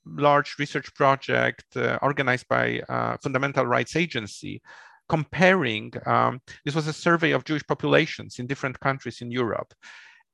large 0.05 0.55
research 0.59 0.93
project 0.95 1.65
uh, 1.75 1.99
organized 2.01 2.47
by 2.47 2.81
uh, 2.89 3.17
Fundamental 3.21 3.65
Rights 3.65 3.95
Agency, 3.95 4.61
comparing. 5.07 5.91
Um, 6.05 6.41
this 6.65 6.75
was 6.75 6.87
a 6.87 6.93
survey 6.93 7.31
of 7.31 7.43
Jewish 7.43 7.65
populations 7.67 8.39
in 8.39 8.47
different 8.47 8.79
countries 8.79 9.21
in 9.21 9.31
Europe, 9.31 9.73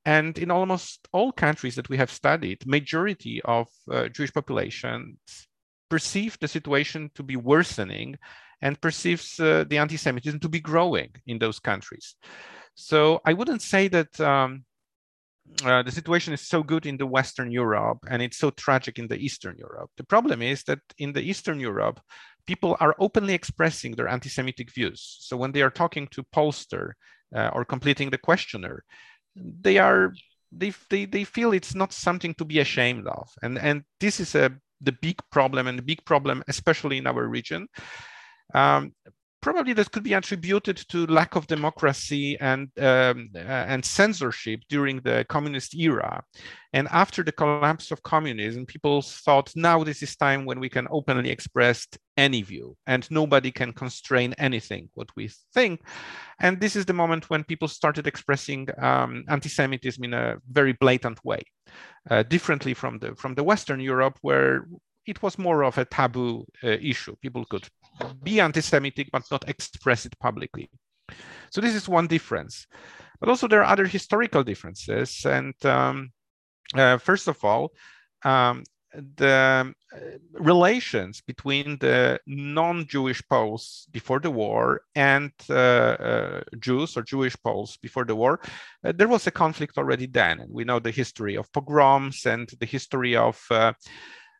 and 0.05 0.38
in 0.38 0.51
almost 0.51 1.07
all 1.12 1.31
countries 1.31 1.75
that 1.75 1.89
we 1.89 1.98
have 1.98 2.12
studied, 2.12 2.65
majority 2.67 3.41
of 3.43 3.67
uh, 3.91 4.07
Jewish 4.10 4.34
populations 4.34 5.17
perceive 5.89 6.38
the 6.39 6.48
situation 6.48 7.10
to 7.15 7.24
be 7.24 7.36
worsening 7.36 8.15
and 8.62 8.79
perceives 8.81 9.39
uh, 9.39 9.63
the 9.67 9.77
anti-Semitism 9.77 10.39
to 10.39 10.50
be 10.50 10.60
growing 10.60 11.10
in 11.27 11.39
those 11.39 11.60
countries. 11.60 12.15
So 12.75 13.22
I 13.25 13.34
wouldn't 13.34 13.62
say 13.62 13.88
that 13.89 14.19
um, 14.19 14.65
uh, 15.63 15.83
the 15.83 15.91
situation 15.91 16.33
is 16.33 16.41
so 16.41 16.63
good 16.63 16.85
in 16.85 16.97
the 16.97 17.05
Western 17.05 17.51
Europe 17.51 18.00
and 18.09 18.21
it's 18.21 18.38
so 18.38 18.50
tragic 18.51 19.00
in 19.00 19.07
the 19.07 19.17
Eastern 19.17 19.55
Europe. 19.57 19.89
The 19.97 20.03
problem 20.03 20.41
is 20.41 20.63
that 20.63 20.79
in 20.97 21.13
the 21.13 21.21
Eastern 21.21 21.59
Europe, 21.59 22.00
people 22.45 22.75
are 22.79 22.95
openly 23.00 23.33
expressing 23.33 23.93
their 23.93 24.07
anti-Semitic 24.07 24.74
views. 24.74 25.17
So 25.21 25.38
when 25.38 25.51
they 25.51 25.62
are 25.62 25.69
talking 25.69 26.07
to 26.12 26.24
pollster 26.35 26.91
uh, 27.35 27.50
or 27.53 27.65
completing 27.65 28.09
the 28.09 28.17
questionnaire, 28.17 28.83
they 29.35 29.77
are 29.77 30.13
they, 30.51 30.74
they, 30.89 31.05
they 31.05 31.24
feel 31.25 31.51
it's 31.51 31.75
not 31.75 31.91
something 31.91 32.33
to 32.35 32.45
be 32.45 32.59
ashamed 32.59 33.07
of. 33.07 33.29
And, 33.41 33.57
and 33.57 33.83
this 34.00 34.19
is 34.19 34.35
a 34.35 34.51
the 34.81 34.93
big 35.01 35.19
problem 35.31 35.67
and 35.67 35.77
the 35.77 35.83
big 35.83 36.03
problem, 36.05 36.43
especially 36.47 36.97
in 36.97 37.07
our 37.07 37.27
region. 37.27 37.67
Um, 38.53 38.93
probably 39.45 39.73
this 39.73 39.87
could 39.87 40.01
be 40.01 40.13
attributed 40.13 40.75
to 40.75 41.05
lack 41.05 41.35
of 41.35 41.45
democracy 41.45 42.35
and 42.39 42.67
um, 42.79 43.29
uh, 43.35 43.65
and 43.73 43.85
censorship 43.85 44.59
during 44.69 44.99
the 45.01 45.23
communist 45.29 45.75
era. 45.75 46.23
And 46.73 46.87
after 46.91 47.23
the 47.23 47.31
collapse 47.31 47.91
of 47.91 48.01
communism 48.01 48.65
people 48.65 49.03
thought 49.03 49.55
now 49.55 49.83
this 49.83 50.01
is 50.01 50.15
time 50.15 50.45
when 50.45 50.59
we 50.59 50.67
can 50.67 50.87
openly 50.89 51.29
express 51.29 51.87
any 52.17 52.41
view 52.41 52.75
and 52.87 53.07
nobody 53.11 53.51
can 53.51 53.71
constrain 53.71 54.33
anything 54.39 54.89
what 54.95 55.09
we 55.15 55.29
think. 55.53 55.79
And 56.39 56.59
this 56.59 56.75
is 56.75 56.85
the 56.85 56.99
moment 57.01 57.29
when 57.29 57.43
people 57.43 57.67
started 57.67 58.07
expressing 58.07 58.67
um, 58.81 59.25
anti-semitism 59.29 60.03
in 60.03 60.13
a 60.15 60.37
very 60.51 60.73
blatant 60.73 61.23
way 61.23 61.43
uh, 62.09 62.23
differently 62.23 62.73
from 62.73 62.97
the 62.97 63.13
from 63.15 63.35
the 63.35 63.43
western 63.43 63.79
europe 63.79 64.17
where 64.21 64.65
it 65.05 65.21
was 65.21 65.38
more 65.38 65.63
of 65.63 65.77
a 65.77 65.85
taboo 65.85 66.45
uh, 66.63 66.69
issue 66.69 67.15
people 67.21 67.45
could 67.45 67.67
be 68.24 68.39
anti-Semitic 68.39 69.09
but 69.12 69.24
not 69.31 69.47
express 69.50 70.05
it 70.05 70.17
publicly. 70.19 70.69
So 71.50 71.62
this 71.62 71.75
is 71.75 71.88
one 71.88 72.07
difference. 72.07 72.67
But 73.19 73.29
also 73.29 73.47
there 73.47 73.62
are 73.62 73.71
other 73.71 73.85
historical 73.85 74.43
differences. 74.43 75.25
And 75.25 75.53
um, 75.65 76.12
uh, 76.74 76.97
first 76.97 77.27
of 77.27 77.43
all, 77.43 77.71
um, 78.24 78.63
the 79.17 79.74
uh, 79.93 80.00
relations 80.33 81.21
between 81.21 81.77
the 81.79 82.19
non-Jewish 82.27 83.21
Poles 83.27 83.88
before 83.91 84.19
the 84.19 84.31
war 84.31 84.81
and 84.95 85.31
uh, 85.50 85.53
uh, 85.53 86.41
Jews 86.59 86.95
or 86.95 87.01
Jewish 87.01 87.35
Poles 87.43 87.77
before 87.77 88.05
the 88.05 88.15
war, 88.15 88.39
uh, 88.85 88.93
there 88.95 89.09
was 89.09 89.27
a 89.27 89.31
conflict 89.31 89.77
already 89.77 90.07
then. 90.07 90.39
And 90.39 90.53
we 90.53 90.63
know 90.63 90.79
the 90.79 90.91
history 90.91 91.35
of 91.35 91.51
pogroms 91.51 92.25
and 92.25 92.50
the 92.59 92.65
history 92.65 93.17
of 93.17 93.38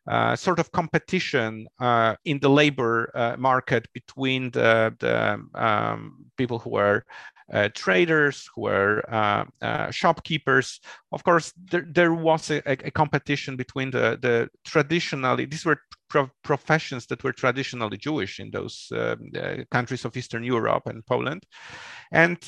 uh, 0.08 0.36
sort 0.36 0.58
of 0.58 0.70
competition 0.72 1.66
uh, 1.80 2.14
in 2.24 2.38
the 2.40 2.48
labor 2.48 3.10
uh, 3.14 3.36
market 3.38 3.88
between 3.92 4.50
the, 4.50 4.94
the 5.00 5.40
um, 5.54 6.26
people 6.36 6.58
who 6.58 6.76
are 6.76 7.04
uh, 7.52 7.68
traders, 7.74 8.48
who 8.54 8.62
were 8.62 9.02
uh, 9.08 9.44
uh, 9.62 9.90
shopkeepers. 9.90 10.80
Of 11.12 11.22
course, 11.22 11.52
there, 11.70 11.86
there 11.88 12.12
was 12.12 12.50
a, 12.50 12.60
a, 12.66 12.90
competition 12.90 13.54
between 13.54 13.92
the, 13.92 14.18
the 14.20 14.48
traditionally, 14.64 15.44
these 15.44 15.64
were 15.64 15.78
pro 16.08 16.28
professions 16.42 17.06
that 17.06 17.22
were 17.22 17.32
traditionally 17.32 17.98
Jewish 17.98 18.40
in 18.40 18.50
those 18.50 18.92
countries 19.70 20.04
of 20.04 20.16
Eastern 20.16 20.42
Europe 20.42 20.86
and 20.86 21.06
Poland. 21.06 21.44
And 22.10 22.38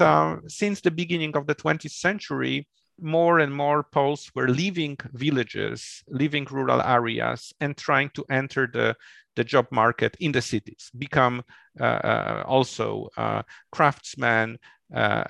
since 0.48 0.80
the 0.80 0.90
beginning 0.90 1.36
of 1.36 1.46
the 1.46 1.54
20th 1.54 1.92
century, 1.92 2.66
more 3.00 3.38
and 3.38 3.54
more 3.54 3.82
Poles 3.82 4.30
were 4.34 4.48
leaving 4.48 4.96
villages, 5.12 6.02
leaving 6.08 6.46
rural 6.50 6.82
areas, 6.82 7.52
and 7.60 7.76
trying 7.76 8.10
to 8.10 8.24
enter 8.30 8.68
the, 8.72 8.96
the 9.38 9.44
job 9.44 9.66
market 9.70 10.16
in 10.18 10.32
the 10.32 10.42
cities, 10.42 10.90
become 10.98 11.42
uh, 11.80 11.84
uh, 11.84 12.42
also 12.46 13.08
uh, 13.16 13.42
craftsmen, 13.70 14.58
uh, 14.94 15.24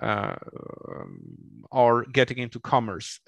uh, 0.00 0.36
or 1.70 2.04
getting 2.12 2.38
into 2.38 2.60
commerce, 2.60 3.20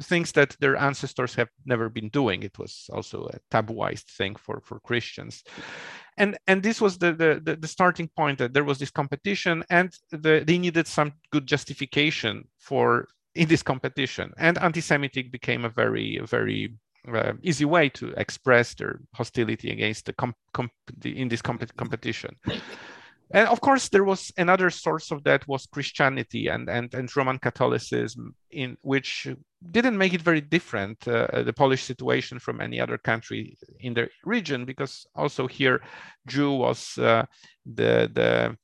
things 0.00 0.32
that 0.32 0.56
their 0.60 0.76
ancestors 0.76 1.34
have 1.34 1.48
never 1.64 1.88
been 1.90 2.10
doing. 2.10 2.42
It 2.42 2.58
was 2.58 2.90
also 2.92 3.28
a 3.28 3.38
tabooized 3.54 4.08
thing 4.18 4.36
for, 4.36 4.60
for 4.66 4.80
Christians. 4.80 5.44
And, 6.16 6.36
and 6.46 6.62
this 6.62 6.80
was 6.80 6.98
the, 6.98 7.12
the, 7.12 7.56
the 7.56 7.68
starting 7.68 8.08
point 8.16 8.38
that 8.38 8.52
there 8.52 8.64
was 8.64 8.78
this 8.78 8.90
competition 8.90 9.64
and 9.70 9.88
the, 10.10 10.42
they 10.46 10.58
needed 10.58 10.86
some 10.86 11.12
good 11.30 11.46
justification 11.46 12.48
for 12.58 13.06
in 13.34 13.48
this 13.48 13.62
competition. 13.62 14.32
And 14.38 14.58
anti-Semitic 14.58 15.30
became 15.30 15.64
a 15.64 15.74
very, 15.82 16.20
very 16.24 16.74
uh, 17.14 17.32
easy 17.42 17.64
way 17.64 17.88
to 17.90 18.08
express 18.16 18.74
their 18.74 19.00
hostility 19.14 19.70
against 19.70 20.06
the, 20.06 20.12
comp- 20.12 20.36
comp- 20.52 20.72
the 20.98 21.18
in 21.18 21.28
this 21.28 21.42
comp- 21.42 21.76
competition. 21.76 22.36
And 23.30 23.46
of 23.48 23.60
course, 23.60 23.90
there 23.90 24.04
was 24.04 24.32
another 24.38 24.70
source 24.70 25.10
of 25.10 25.22
that 25.24 25.46
was 25.46 25.66
Christianity 25.66 26.48
and, 26.48 26.68
and, 26.70 26.94
and 26.94 27.14
Roman 27.14 27.38
Catholicism, 27.38 28.34
in 28.50 28.78
which 28.80 29.28
didn't 29.70 29.98
make 29.98 30.14
it 30.14 30.22
very 30.22 30.40
different, 30.40 31.06
uh, 31.06 31.42
the 31.42 31.52
Polish 31.52 31.84
situation 31.84 32.38
from 32.38 32.60
any 32.62 32.80
other 32.80 32.96
country 32.96 33.58
in 33.80 33.92
the 33.92 34.08
region, 34.24 34.64
because 34.64 35.06
also 35.14 35.46
here, 35.46 35.82
Jew 36.26 36.52
was 36.52 36.96
uh, 36.96 37.26
the, 37.66 38.10
the 38.14 38.56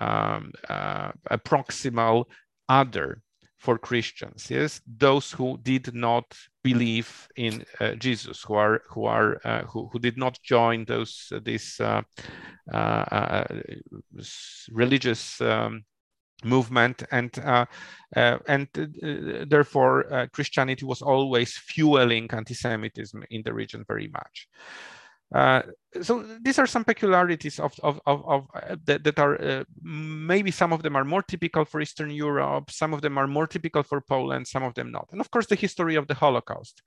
um, 0.00 0.52
uh, 0.68 1.10
a 1.30 1.38
proximal 1.38 2.26
other 2.68 3.22
for 3.62 3.78
Christians, 3.78 4.50
yes, 4.50 4.80
those 4.98 5.30
who 5.30 5.56
did 5.62 5.94
not 5.94 6.24
believe 6.64 7.28
in 7.36 7.64
uh, 7.80 7.94
Jesus, 7.94 8.42
who 8.42 8.54
are 8.54 8.82
who 8.90 9.04
are 9.04 9.40
uh, 9.44 9.62
who, 9.62 9.88
who 9.92 10.00
did 10.00 10.16
not 10.16 10.36
join 10.42 10.84
those 10.84 11.28
uh, 11.32 11.38
this 11.44 11.80
uh, 11.80 12.02
uh, 12.72 12.76
uh, 12.76 13.44
religious 14.72 15.40
um, 15.40 15.84
movement, 16.42 17.04
and 17.12 17.30
and 18.48 18.68
therefore 19.48 20.28
Christianity 20.32 20.84
was 20.84 21.00
always 21.00 21.56
fueling 21.56 22.28
anti-Semitism 22.32 23.22
in 23.30 23.42
the 23.44 23.54
region 23.54 23.84
very 23.86 24.08
much. 24.08 24.48
Uh, 25.34 25.62
so 26.02 26.24
these 26.42 26.58
are 26.58 26.66
some 26.66 26.84
peculiarities 26.84 27.58
of, 27.58 27.78
of, 27.82 28.00
of, 28.06 28.26
of 28.26 28.46
uh, 28.54 28.76
that, 28.84 29.04
that, 29.04 29.18
are 29.18 29.40
uh, 29.42 29.64
maybe 29.82 30.50
some 30.50 30.72
of 30.72 30.82
them 30.82 30.96
are 30.96 31.04
more 31.04 31.22
typical 31.22 31.64
for 31.64 31.80
Eastern 31.80 32.10
Europe, 32.10 32.70
some 32.70 32.92
of 32.92 33.02
them 33.02 33.18
are 33.18 33.26
more 33.26 33.46
typical 33.46 33.82
for 33.82 34.00
Poland, 34.00 34.46
some 34.46 34.62
of 34.62 34.74
them 34.74 34.90
not. 34.90 35.08
And 35.12 35.20
of 35.20 35.30
course, 35.30 35.46
the 35.46 35.54
history 35.54 35.96
of 35.96 36.06
the 36.06 36.14
Holocaust 36.14 36.82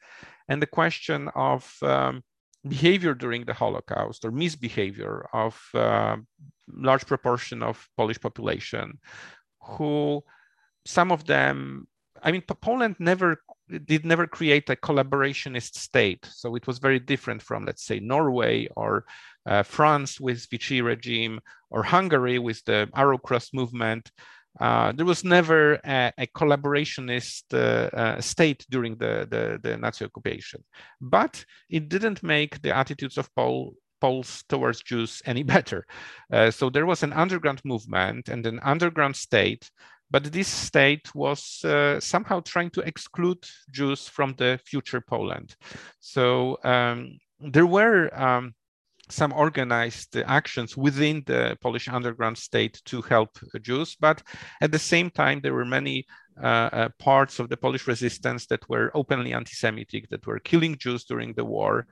and 0.48 0.62
the 0.62 0.68
question 0.68 1.30
of 1.36 1.72
um, 1.82 2.24
behavior 2.68 3.14
during 3.14 3.46
the 3.46 3.54
Holocaust 3.54 4.26
or 4.26 4.32
misbehavior 4.32 5.28
of 5.34 5.60
uh, 5.74 6.18
large 6.72 7.06
proportion 7.06 7.64
of 7.64 7.88
Polish 7.98 8.20
population 8.20 9.00
who 9.62 10.24
some 10.86 11.12
of 11.12 11.26
them 11.26 11.88
I 12.24 12.32
mean, 12.32 12.42
Poland 12.42 12.96
never 13.00 13.42
did 13.86 14.06
never 14.06 14.28
create 14.28 14.70
a 14.70 14.76
collaborationist 14.76 15.76
state. 15.76 16.28
So 16.32 16.56
it 16.56 16.68
was 16.68 16.80
very 16.80 17.00
different 17.00 17.42
from, 17.42 17.66
let's 17.66 17.86
say, 17.86 18.00
Norway 18.00 18.68
or 18.76 19.06
uh, 19.46 19.64
France 19.64 20.20
with 20.20 20.48
Vichy 20.50 20.82
regime 20.82 21.40
or 21.70 21.84
Hungary 21.84 22.40
with 22.40 22.64
the 22.66 22.90
Arrow 22.96 23.18
Cross 23.18 23.54
movement. 23.54 24.12
Uh, 24.60 24.94
there 24.94 25.06
was 25.06 25.24
never 25.24 25.74
a, 25.86 26.14
a 26.18 26.28
collaborationist 26.28 27.44
uh, 27.54 27.96
uh, 27.96 28.22
state 28.22 28.66
during 28.70 28.96
the, 28.96 29.28
the, 29.30 29.60
the, 29.62 29.76
Nazi 29.78 30.06
occupation, 30.06 30.64
but 31.02 31.44
it 31.70 31.90
didn't 31.90 32.24
make 32.24 32.62
the 32.62 32.74
attitudes 32.74 33.18
of 33.18 33.34
Paul, 33.36 33.74
Poles 34.02 34.44
towards 34.48 34.84
Jews 34.84 35.22
any 35.26 35.44
better. 35.56 35.86
Uh, 36.32 36.52
so 36.52 36.70
there 36.70 36.86
was 36.86 37.04
an 37.04 37.14
underground 37.14 37.62
movement 37.66 38.30
and 38.30 38.46
an 38.46 38.60
underground 38.64 39.16
state 39.16 39.70
but 40.12 40.32
this 40.32 40.48
state 40.48 41.14
was 41.16 41.64
uh, 41.64 42.00
somehow 42.00 42.40
trying 42.42 42.70
to 42.72 42.82
exclude 42.82 43.44
Jews 43.72 44.08
from 44.08 44.36
the 44.38 44.60
future 44.66 45.02
Poland. 45.02 45.56
So 46.00 46.58
um, 46.64 47.18
there 47.40 47.66
were 47.66 48.10
um, 48.20 48.54
some 49.10 49.34
organized 49.34 50.16
actions 50.18 50.76
within 50.76 51.24
the 51.26 51.58
Polish 51.62 51.88
underground 51.88 52.38
state 52.38 52.82
to 52.86 53.02
help 53.02 53.38
Jews, 53.62 53.96
but 54.00 54.24
at 54.62 54.72
the 54.72 54.80
same 54.80 55.10
time, 55.10 55.42
there 55.42 55.54
were 55.54 55.66
many 55.66 56.06
uh, 56.42 56.70
uh, 56.72 56.90
parts 57.00 57.40
of 57.40 57.50
the 57.50 57.58
Polish 57.58 57.88
resistance 57.88 58.46
that 58.48 58.68
were 58.70 58.92
openly 58.94 59.34
anti 59.34 59.54
Semitic, 59.54 60.10
that 60.10 60.26
were 60.28 60.40
killing 60.40 60.78
Jews 60.78 61.06
during 61.06 61.34
the 61.34 61.46
war. 61.46 61.88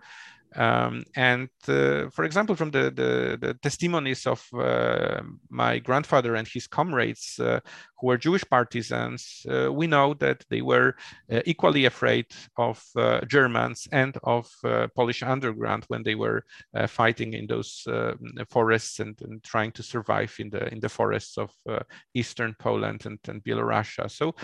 Um, 0.55 1.03
and 1.15 1.49
uh, 1.67 2.09
for 2.11 2.25
example, 2.25 2.55
from 2.55 2.71
the, 2.71 2.91
the, 2.91 3.37
the 3.39 3.53
testimonies 3.55 4.27
of 4.27 4.45
uh, 4.53 5.21
my 5.49 5.79
grandfather 5.79 6.35
and 6.35 6.47
his 6.47 6.67
comrades 6.67 7.39
uh, 7.39 7.59
who 7.99 8.07
were 8.07 8.17
Jewish 8.17 8.43
partisans, 8.49 9.45
uh, 9.49 9.71
we 9.71 9.87
know 9.87 10.13
that 10.15 10.43
they 10.49 10.61
were 10.61 10.95
uh, 11.31 11.41
equally 11.45 11.85
afraid 11.85 12.27
of 12.57 12.83
uh, 12.95 13.21
Germans 13.25 13.87
and 13.91 14.17
of 14.23 14.49
Polish 14.95 15.23
underground 15.23 15.85
when 15.87 16.03
they 16.03 16.15
were 16.15 16.43
fighting 16.87 17.33
in 17.33 17.47
those 17.47 17.85
forests 18.49 18.99
and, 18.99 19.19
and, 19.21 19.43
trying 19.43 19.71
to 19.71 19.83
survive 19.83 20.33
in 20.39 20.49
the 20.49 20.71
in 20.71 20.79
the 20.79 20.89
forests 20.89 21.37
of 21.37 21.51
eastern 22.13 22.55
Poland 22.59 23.05
and, 23.05 23.19
and 23.27 23.43
Belarusia. 23.43 24.09
So 24.09 24.35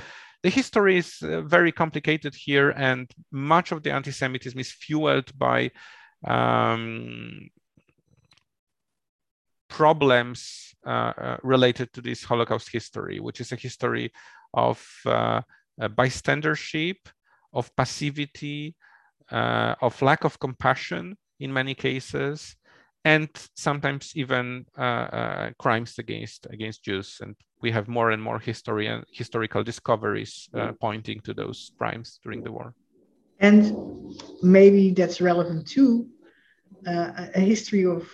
the 0.43 0.49
history 0.49 0.97
is 0.97 1.17
very 1.21 1.71
complicated 1.71 2.33
here, 2.33 2.69
and 2.71 3.11
much 3.31 3.71
of 3.71 3.83
the 3.83 3.91
anti-Semitism 3.91 4.59
is 4.59 4.71
fueled 4.71 5.37
by 5.37 5.71
um, 6.25 7.49
problems 9.69 10.75
uh, 10.85 11.13
uh, 11.17 11.37
related 11.43 11.93
to 11.93 12.01
this 12.01 12.23
Holocaust 12.23 12.69
history, 12.71 13.19
which 13.19 13.39
is 13.39 13.51
a 13.51 13.55
history 13.55 14.11
of 14.53 14.85
uh, 15.05 15.41
bystandership, 15.79 16.97
of 17.53 17.73
passivity, 17.75 18.75
uh, 19.31 19.75
of 19.81 20.01
lack 20.01 20.23
of 20.23 20.39
compassion 20.39 21.17
in 21.39 21.53
many 21.53 21.75
cases, 21.75 22.55
and 23.05 23.29
sometimes 23.55 24.11
even 24.15 24.65
uh, 24.77 24.81
uh, 24.81 25.49
crimes 25.57 25.99
against 25.99 26.47
against 26.49 26.83
Jews. 26.83 27.17
And 27.21 27.35
we 27.61 27.71
have 27.71 27.87
more 27.87 28.11
and 28.11 28.21
more 28.21 28.39
history 28.39 28.87
and 28.87 29.05
historical 29.11 29.63
discoveries 29.63 30.49
pointing 30.81 31.21
to 31.21 31.33
those 31.33 31.71
crimes 31.77 32.19
during 32.23 32.43
the 32.43 32.51
war. 32.51 32.73
And 33.39 34.15
maybe 34.41 34.91
that's 34.91 35.21
relevant 35.21 35.67
too, 35.67 36.07
uh, 36.85 37.27
a 37.35 37.39
history 37.39 37.85
of 37.85 38.09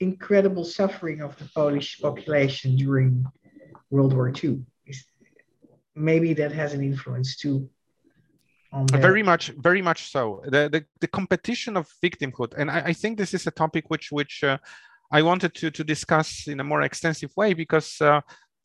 incredible 0.00 0.64
suffering 0.64 1.20
of 1.20 1.36
the 1.38 1.48
Polish 1.54 2.00
population 2.00 2.76
during 2.76 3.24
World 3.90 4.12
War 4.12 4.32
II. 4.42 4.60
Maybe 5.96 6.34
that 6.34 6.52
has 6.52 6.74
an 6.74 6.82
influence 6.82 7.36
too. 7.36 7.68
Very 8.90 9.22
much, 9.22 9.50
very 9.50 9.80
much 9.80 10.10
so. 10.10 10.42
The, 10.46 10.68
the, 10.68 10.84
the 11.00 11.06
competition 11.06 11.76
of 11.76 11.88
victimhood, 12.02 12.54
and 12.58 12.68
I, 12.68 12.80
I, 12.86 12.92
think 12.92 13.16
this 13.16 13.32
is 13.32 13.46
a 13.46 13.52
topic 13.52 13.84
which 13.88 14.10
which 14.10 14.42
uh, 14.42 14.58
I 15.12 15.22
wanted 15.22 15.54
to 15.54 15.70
to 15.70 15.84
discuss 15.84 16.48
in 16.48 16.58
a 16.58 16.64
more 16.64 16.82
extensive 16.82 17.30
way 17.36 17.54
because 17.54 18.00
uh, 18.00 18.20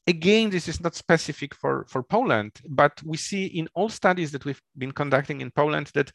Again, 0.09 0.49
this 0.49 0.67
is 0.67 0.81
not 0.81 0.95
specific 0.95 1.53
for, 1.53 1.85
for 1.87 2.01
Poland, 2.01 2.51
but 2.67 2.99
we 3.03 3.17
see 3.17 3.45
in 3.45 3.67
all 3.75 3.89
studies 3.89 4.31
that 4.31 4.43
we've 4.43 4.61
been 4.75 4.91
conducting 4.91 5.41
in 5.41 5.51
Poland 5.51 5.91
that 5.93 6.11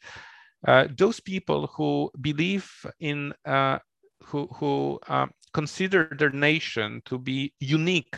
uh, 0.67 0.87
those 0.97 1.21
people 1.21 1.67
who 1.67 2.11
believe 2.19 2.69
in, 2.99 3.33
uh, 3.45 3.79
who, 4.25 4.47
who 4.57 4.99
uh, 5.07 5.27
consider 5.53 6.09
their 6.19 6.31
nation 6.31 7.01
to 7.05 7.17
be 7.17 7.53
unique 7.61 8.17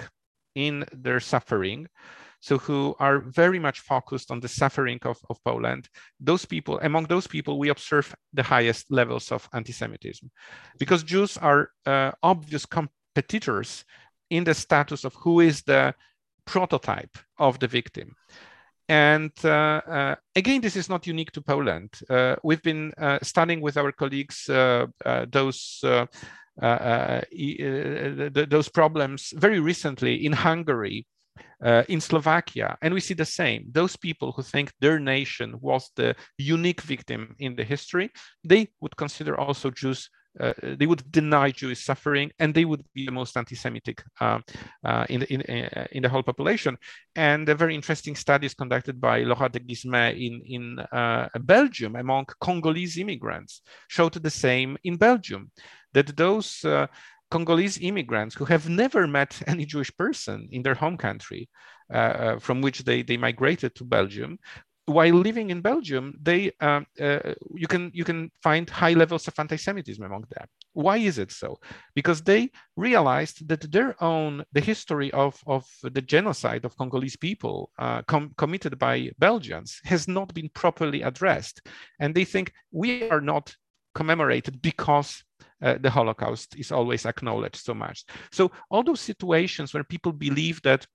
in 0.56 0.84
their 0.92 1.20
suffering, 1.20 1.88
so 2.40 2.58
who 2.58 2.96
are 3.00 3.20
very 3.20 3.60
much 3.60 3.82
focused 3.82 4.32
on 4.32 4.40
the 4.40 4.48
suffering 4.48 5.00
of, 5.04 5.18
of 5.30 5.38
Poland, 5.44 5.90
those 6.20 6.44
people, 6.44 6.80
among 6.82 7.06
those 7.06 7.28
people, 7.28 7.60
we 7.60 7.70
observe 7.70 8.16
the 8.34 8.42
highest 8.42 8.90
levels 8.90 9.32
of 9.32 9.48
anti-Semitism. 9.54 10.28
Because 10.80 11.04
Jews 11.04 11.38
are 11.38 11.70
uh, 11.86 12.13
obvious 12.24 12.66
competitors 12.66 13.86
in 14.30 14.44
the 14.44 14.54
status 14.54 15.04
of 15.04 15.13
who 15.16 15.40
is 15.40 15.62
the 15.63 15.94
prototype 16.46 17.18
of 17.38 17.60
the 17.60 17.68
victim. 17.68 18.16
And 18.90 19.34
uh, 19.44 19.82
uh, 19.86 20.16
again, 20.36 20.62
this 20.62 20.78
is 20.78 20.90
not 20.90 21.08
unique 21.08 21.32
to 21.34 21.42
Poland. 21.42 21.94
Uh, 22.10 22.38
we've 22.44 22.63
been 22.63 22.94
uh, 22.98 23.20
studying 23.22 23.60
with 23.62 23.76
our 23.76 23.92
colleagues 23.92 24.48
uh, 24.50 24.88
uh, 25.06 25.26
those 25.30 25.84
those 28.50 28.70
problems 28.70 29.34
very 29.36 29.60
recently 29.60 30.26
in 30.26 30.34
Hungary, 30.34 31.06
in 31.88 32.02
Slovakia, 32.02 32.78
and 32.82 32.94
we 32.96 33.00
see 33.00 33.13
the 33.13 33.26
same. 33.26 33.68
Those 33.72 33.96
people 33.96 34.32
who 34.32 34.42
think 34.42 34.72
their 34.80 34.98
nation 35.00 35.60
was 35.62 35.92
the 35.96 36.16
unique 36.40 36.82
victim 36.82 37.36
in 37.38 37.56
the 37.56 37.63
history, 37.63 38.10
they 38.44 38.70
would 38.82 38.98
consider 38.98 39.40
also 39.40 39.70
Jews 39.70 40.10
uh, 40.39 40.54
they 40.62 40.86
would 40.86 41.12
deny 41.12 41.52
Jewish 41.52 41.84
suffering, 41.84 42.32
and 42.39 42.54
they 42.54 42.65
would 42.65 42.84
be 42.93 43.06
the 43.06 43.12
most 43.12 43.36
anti-Semitic 43.38 44.04
uh, 44.19 44.39
uh, 44.84 45.06
in, 45.10 45.21
the, 45.21 45.34
in, 45.34 45.41
uh, 45.41 45.88
in 45.91 46.04
the 46.04 46.10
whole 46.10 46.23
population. 46.23 46.78
And 47.15 47.47
a 47.50 47.56
very 47.56 47.76
interesting 47.76 48.15
studies 48.15 48.54
conducted 48.54 49.00
by 49.02 49.23
Laura 49.23 49.50
de 49.50 49.60
Guissmé 49.60 50.15
in, 50.15 50.41
in 50.45 50.80
uh, 50.80 51.30
Belgium 51.39 51.95
among 51.95 52.26
Congolese 52.39 52.97
immigrants 52.97 53.62
showed 53.88 54.13
the 54.13 54.30
same 54.30 54.78
in 54.84 54.97
Belgium, 54.97 55.52
that 55.93 56.15
those 56.15 56.63
uh, 56.65 56.88
Congolese 57.30 57.80
immigrants 57.80 58.36
who 58.36 58.45
have 58.45 58.69
never 58.69 59.08
met 59.08 59.41
any 59.47 59.65
Jewish 59.65 59.95
person 59.95 60.47
in 60.52 60.63
their 60.63 60.76
home 60.76 60.97
country, 60.97 61.50
uh, 61.93 62.39
from 62.39 62.62
which 62.62 62.84
they, 62.84 63.02
they 63.02 63.17
migrated 63.17 63.76
to 63.76 63.84
Belgium, 63.84 64.39
while 64.88 65.15
living 65.15 65.50
in 65.50 65.62
Belgium, 65.62 66.13
they 66.21 66.52
uh, 66.62 66.82
uh, 67.00 67.34
you 67.54 67.67
can 67.67 67.91
you 67.93 68.06
can 68.06 68.32
find 68.41 68.69
high 68.69 68.93
levels 68.93 69.28
of 69.28 69.34
anti-Semitism 69.38 70.04
among 70.04 70.23
them. 70.30 70.47
Why 70.73 70.97
is 70.97 71.17
it 71.17 71.32
so? 71.32 71.58
Because 71.93 72.21
they 72.21 72.52
realized 72.78 73.47
that 73.50 73.69
their 73.71 74.02
own 74.02 74.45
the 74.54 74.62
history 74.62 75.12
of 75.12 75.38
of 75.45 75.65
the 75.84 76.02
genocide 76.02 76.63
of 76.63 76.78
Congolese 76.78 77.17
people 77.17 77.69
uh, 77.78 78.02
com- 78.04 78.34
committed 78.38 78.80
by 78.80 79.12
Belgians 79.19 79.80
has 79.84 80.08
not 80.08 80.34
been 80.34 80.50
properly 80.54 81.02
addressed, 81.02 81.67
and 82.00 82.15
they 82.15 82.26
think 82.26 82.54
we 82.71 83.10
are 83.10 83.21
not 83.21 83.54
commemorated 83.93 84.62
because 84.62 85.21
uh, 85.62 85.78
the 85.82 85.89
Holocaust 85.89 86.56
is 86.58 86.71
always 86.71 87.06
acknowledged 87.06 87.58
so 87.58 87.73
much. 87.73 88.06
So 88.32 88.52
all 88.69 88.84
those 88.84 89.02
situations 89.02 89.73
where 89.73 89.84
people 89.84 90.13
believe 90.13 90.62
that 90.62 90.86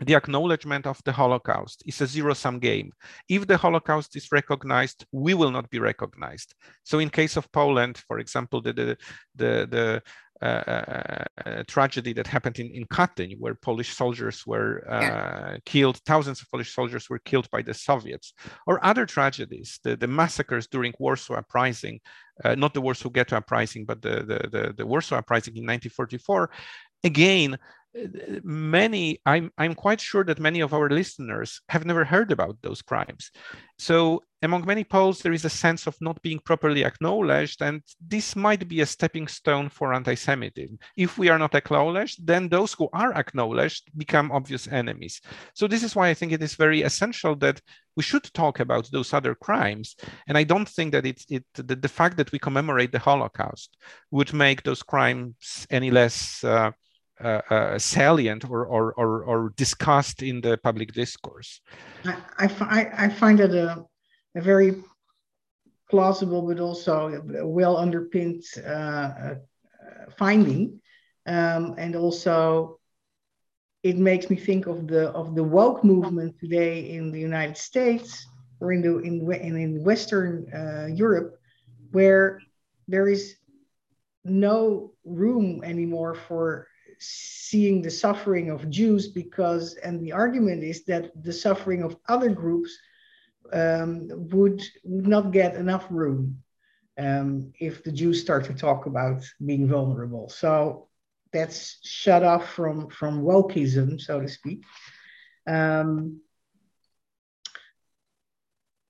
the 0.00 0.14
acknowledgement 0.14 0.86
of 0.86 1.00
the 1.04 1.12
Holocaust 1.12 1.82
is 1.86 2.00
a 2.00 2.06
zero 2.06 2.34
sum 2.34 2.58
game. 2.58 2.92
If 3.28 3.46
the 3.46 3.56
Holocaust 3.56 4.16
is 4.16 4.32
recognized, 4.32 5.06
we 5.12 5.34
will 5.34 5.52
not 5.52 5.70
be 5.70 5.78
recognized. 5.78 6.54
So, 6.82 6.98
in 6.98 7.10
case 7.10 7.36
of 7.36 7.50
Poland, 7.52 7.98
for 8.08 8.18
example, 8.18 8.60
the, 8.60 8.72
the, 8.72 8.96
the, 9.36 9.68
the 9.70 10.02
uh, 10.42 10.46
uh, 10.46 11.24
uh 11.46 11.62
tragedy 11.68 12.12
that 12.12 12.26
happened 12.26 12.58
in, 12.58 12.68
in 12.72 12.84
Katyń, 12.86 13.36
where 13.38 13.54
Polish 13.54 13.94
soldiers 13.94 14.44
were 14.44 14.84
uh, 14.90 15.00
yeah. 15.00 15.56
killed, 15.64 15.98
thousands 16.04 16.42
of 16.42 16.50
Polish 16.50 16.74
soldiers 16.74 17.08
were 17.08 17.20
killed 17.20 17.48
by 17.50 17.62
the 17.62 17.72
Soviets, 17.72 18.32
or 18.66 18.84
other 18.84 19.06
tragedies, 19.06 19.78
the, 19.84 19.96
the 19.96 20.08
massacres 20.08 20.66
during 20.66 20.92
Warsaw 20.98 21.34
Uprising, 21.34 22.00
uh, 22.44 22.56
not 22.56 22.74
the 22.74 22.80
Warsaw 22.80 23.10
Ghetto 23.10 23.36
Uprising, 23.36 23.84
but 23.84 24.02
the, 24.02 24.24
the, 24.24 24.48
the, 24.50 24.74
the 24.76 24.86
Warsaw 24.86 25.18
Uprising 25.18 25.56
in 25.56 25.62
1944. 25.62 26.50
Again, 27.04 27.58
many 28.42 29.20
i'm 29.24 29.50
i'm 29.56 29.74
quite 29.74 30.00
sure 30.00 30.24
that 30.24 30.40
many 30.40 30.60
of 30.60 30.74
our 30.74 30.90
listeners 30.90 31.60
have 31.68 31.84
never 31.84 32.04
heard 32.04 32.32
about 32.32 32.56
those 32.62 32.82
crimes. 32.82 33.30
So 33.78 34.22
among 34.42 34.66
many 34.66 34.84
poles 34.84 35.20
there 35.20 35.32
is 35.32 35.44
a 35.44 35.50
sense 35.50 35.86
of 35.86 35.96
not 36.00 36.20
being 36.22 36.40
properly 36.40 36.84
acknowledged 36.84 37.62
and 37.62 37.82
this 38.06 38.36
might 38.36 38.68
be 38.68 38.80
a 38.80 38.86
stepping 38.86 39.26
stone 39.26 39.68
for 39.68 39.94
anti-semitism. 39.94 40.78
If 40.96 41.18
we 41.18 41.28
are 41.28 41.38
not 41.38 41.54
acknowledged 41.54 42.26
then 42.26 42.48
those 42.48 42.72
who 42.74 42.88
are 42.92 43.14
acknowledged 43.14 43.90
become 43.96 44.32
obvious 44.32 44.68
enemies. 44.68 45.20
So 45.54 45.66
this 45.68 45.82
is 45.82 45.94
why 45.94 46.08
i 46.08 46.14
think 46.14 46.32
it 46.32 46.42
is 46.42 46.54
very 46.56 46.82
essential 46.82 47.36
that 47.36 47.60
we 47.96 48.02
should 48.02 48.24
talk 48.34 48.58
about 48.58 48.90
those 48.90 49.14
other 49.14 49.34
crimes 49.36 49.94
and 50.26 50.36
i 50.36 50.42
don't 50.42 50.68
think 50.68 50.92
that 50.92 51.06
it's 51.06 51.24
it 51.30 51.44
the, 51.54 51.76
the 51.76 51.88
fact 51.88 52.16
that 52.16 52.32
we 52.32 52.38
commemorate 52.40 52.90
the 52.90 52.98
holocaust 52.98 53.76
would 54.10 54.32
make 54.32 54.62
those 54.62 54.82
crimes 54.82 55.66
any 55.70 55.90
less 55.92 56.42
uh, 56.42 56.72
uh, 57.22 57.40
uh, 57.50 57.78
salient 57.78 58.48
or, 58.50 58.66
or, 58.66 58.92
or, 58.94 59.22
or, 59.22 59.52
discussed 59.56 60.22
in 60.22 60.40
the 60.40 60.58
public 60.58 60.92
discourse. 60.92 61.60
I, 62.04 62.16
I, 62.38 62.90
I 63.04 63.08
find 63.08 63.38
it 63.38 63.54
a, 63.54 63.84
a 64.34 64.40
very 64.40 64.82
plausible 65.88 66.42
but 66.42 66.58
also 66.58 67.22
well 67.44 67.76
underpinned 67.76 68.42
uh, 68.66 68.68
uh, 68.68 69.34
finding. 70.18 70.80
Um, 71.26 71.74
and 71.78 71.94
also, 71.94 72.80
it 73.84 73.96
makes 73.96 74.28
me 74.28 74.36
think 74.36 74.66
of 74.66 74.88
the 74.88 75.10
of 75.10 75.34
the 75.34 75.44
woke 75.44 75.84
movement 75.84 76.38
today 76.40 76.90
in 76.90 77.12
the 77.12 77.20
United 77.20 77.56
States 77.56 78.26
or 78.60 78.72
in 78.72 78.82
the 78.82 78.98
in 78.98 79.32
in, 79.32 79.56
in 79.56 79.84
Western 79.84 80.52
uh, 80.52 80.86
Europe, 80.86 81.38
where 81.92 82.40
there 82.88 83.08
is 83.08 83.36
no 84.24 84.92
room 85.04 85.62
anymore 85.62 86.14
for 86.14 86.66
seeing 86.98 87.82
the 87.82 87.90
suffering 87.90 88.50
of 88.50 88.70
Jews 88.70 89.08
because, 89.08 89.74
and 89.74 90.00
the 90.00 90.12
argument 90.12 90.62
is 90.62 90.84
that 90.84 91.10
the 91.22 91.32
suffering 91.32 91.82
of 91.82 91.96
other 92.08 92.30
groups 92.30 92.76
um, 93.52 94.08
would, 94.30 94.62
would 94.84 95.06
not 95.06 95.32
get 95.32 95.56
enough 95.56 95.86
room 95.90 96.42
um, 96.98 97.52
if 97.60 97.82
the 97.84 97.92
Jews 97.92 98.20
start 98.20 98.44
to 98.46 98.54
talk 98.54 98.86
about 98.86 99.24
being 99.44 99.68
vulnerable. 99.68 100.28
So 100.28 100.88
that's 101.32 101.78
shut 101.82 102.22
off 102.22 102.50
from, 102.50 102.88
from 102.88 103.22
wokeism, 103.22 104.00
so 104.00 104.20
to 104.20 104.28
speak. 104.28 104.64
Um, 105.46 106.20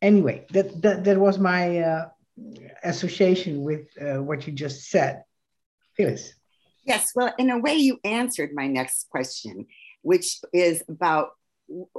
anyway, 0.02 0.46
that, 0.50 0.82
that, 0.82 1.04
that 1.04 1.18
was 1.18 1.38
my 1.38 1.78
uh, 1.78 2.08
association 2.82 3.62
with 3.62 3.88
uh, 4.00 4.22
what 4.22 4.46
you 4.46 4.52
just 4.52 4.90
said. 4.90 5.24
Phyllis. 5.96 6.34
Yes, 6.84 7.12
well, 7.14 7.32
in 7.38 7.50
a 7.50 7.58
way, 7.58 7.74
you 7.74 7.98
answered 8.04 8.50
my 8.54 8.66
next 8.66 9.08
question, 9.10 9.66
which 10.02 10.38
is 10.52 10.82
about 10.88 11.30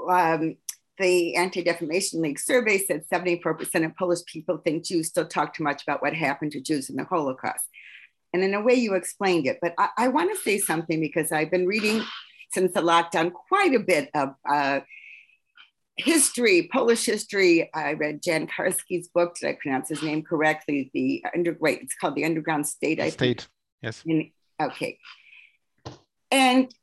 um, 0.09 0.57
the 0.99 1.35
Anti 1.35 1.63
Defamation 1.63 2.21
League 2.21 2.39
survey 2.39 2.77
said 2.77 3.05
74% 3.11 3.85
of 3.85 3.95
Polish 3.95 4.23
people 4.25 4.57
think 4.57 4.85
Jews 4.85 5.07
still 5.07 5.25
talk 5.25 5.53
too 5.53 5.63
much 5.63 5.83
about 5.83 6.01
what 6.01 6.13
happened 6.13 6.51
to 6.53 6.61
Jews 6.61 6.89
in 6.89 6.95
the 6.95 7.03
Holocaust. 7.03 7.65
And 8.33 8.43
in 8.43 8.53
a 8.53 8.61
way, 8.61 8.73
you 8.73 8.95
explained 8.95 9.47
it. 9.47 9.59
But 9.61 9.73
I, 9.77 9.89
I 9.97 10.07
want 10.09 10.35
to 10.35 10.41
say 10.41 10.57
something 10.57 10.99
because 10.99 11.31
I've 11.31 11.51
been 11.51 11.65
reading 11.65 12.03
since 12.51 12.73
the 12.73 12.81
lockdown 12.81 13.31
quite 13.31 13.73
a 13.73 13.79
bit 13.79 14.09
of 14.13 14.35
uh, 14.49 14.81
history, 15.97 16.69
Polish 16.71 17.05
history. 17.05 17.69
I 17.73 17.93
read 17.93 18.21
Jan 18.21 18.47
Karski's 18.47 19.07
book. 19.07 19.35
Did 19.35 19.49
I 19.49 19.57
pronounce 19.61 19.89
his 19.89 20.03
name 20.03 20.23
correctly? 20.23 20.91
The 20.93 21.23
under 21.33 21.57
wait, 21.59 21.81
it's 21.81 21.95
called 21.95 22.15
the 22.15 22.25
Underground 22.25 22.67
State. 22.67 22.99
I 22.99 23.09
State, 23.09 23.41
think. 23.41 23.49
yes. 23.81 24.03
In, 24.05 24.31
okay, 24.61 24.97
and 26.31 26.73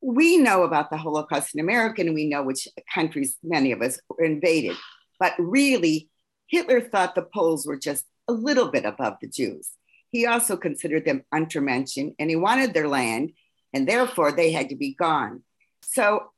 we 0.00 0.36
know 0.36 0.64
about 0.64 0.90
the 0.90 0.96
Holocaust 0.96 1.54
in 1.54 1.60
America, 1.60 2.02
and 2.02 2.14
we 2.14 2.28
know 2.28 2.42
which 2.42 2.68
countries 2.92 3.36
many 3.42 3.72
of 3.72 3.80
us 3.80 3.98
were 4.08 4.24
invaded. 4.24 4.76
But 5.18 5.32
really, 5.38 6.10
Hitler 6.46 6.80
thought 6.80 7.14
the 7.14 7.22
Poles 7.22 7.66
were 7.66 7.78
just 7.78 8.04
a 8.28 8.32
little 8.32 8.70
bit 8.70 8.84
above 8.84 9.14
the 9.20 9.28
Jews. 9.28 9.70
He 10.10 10.26
also 10.26 10.56
considered 10.56 11.04
them 11.04 11.24
Untermenschen, 11.32 12.14
and 12.18 12.28
he 12.28 12.36
wanted 12.36 12.74
their 12.74 12.88
land, 12.88 13.32
and 13.72 13.88
therefore 13.88 14.30
they 14.30 14.52
had 14.52 14.68
to 14.68 14.76
be 14.76 14.94
gone. 14.94 15.42
So 15.82 16.30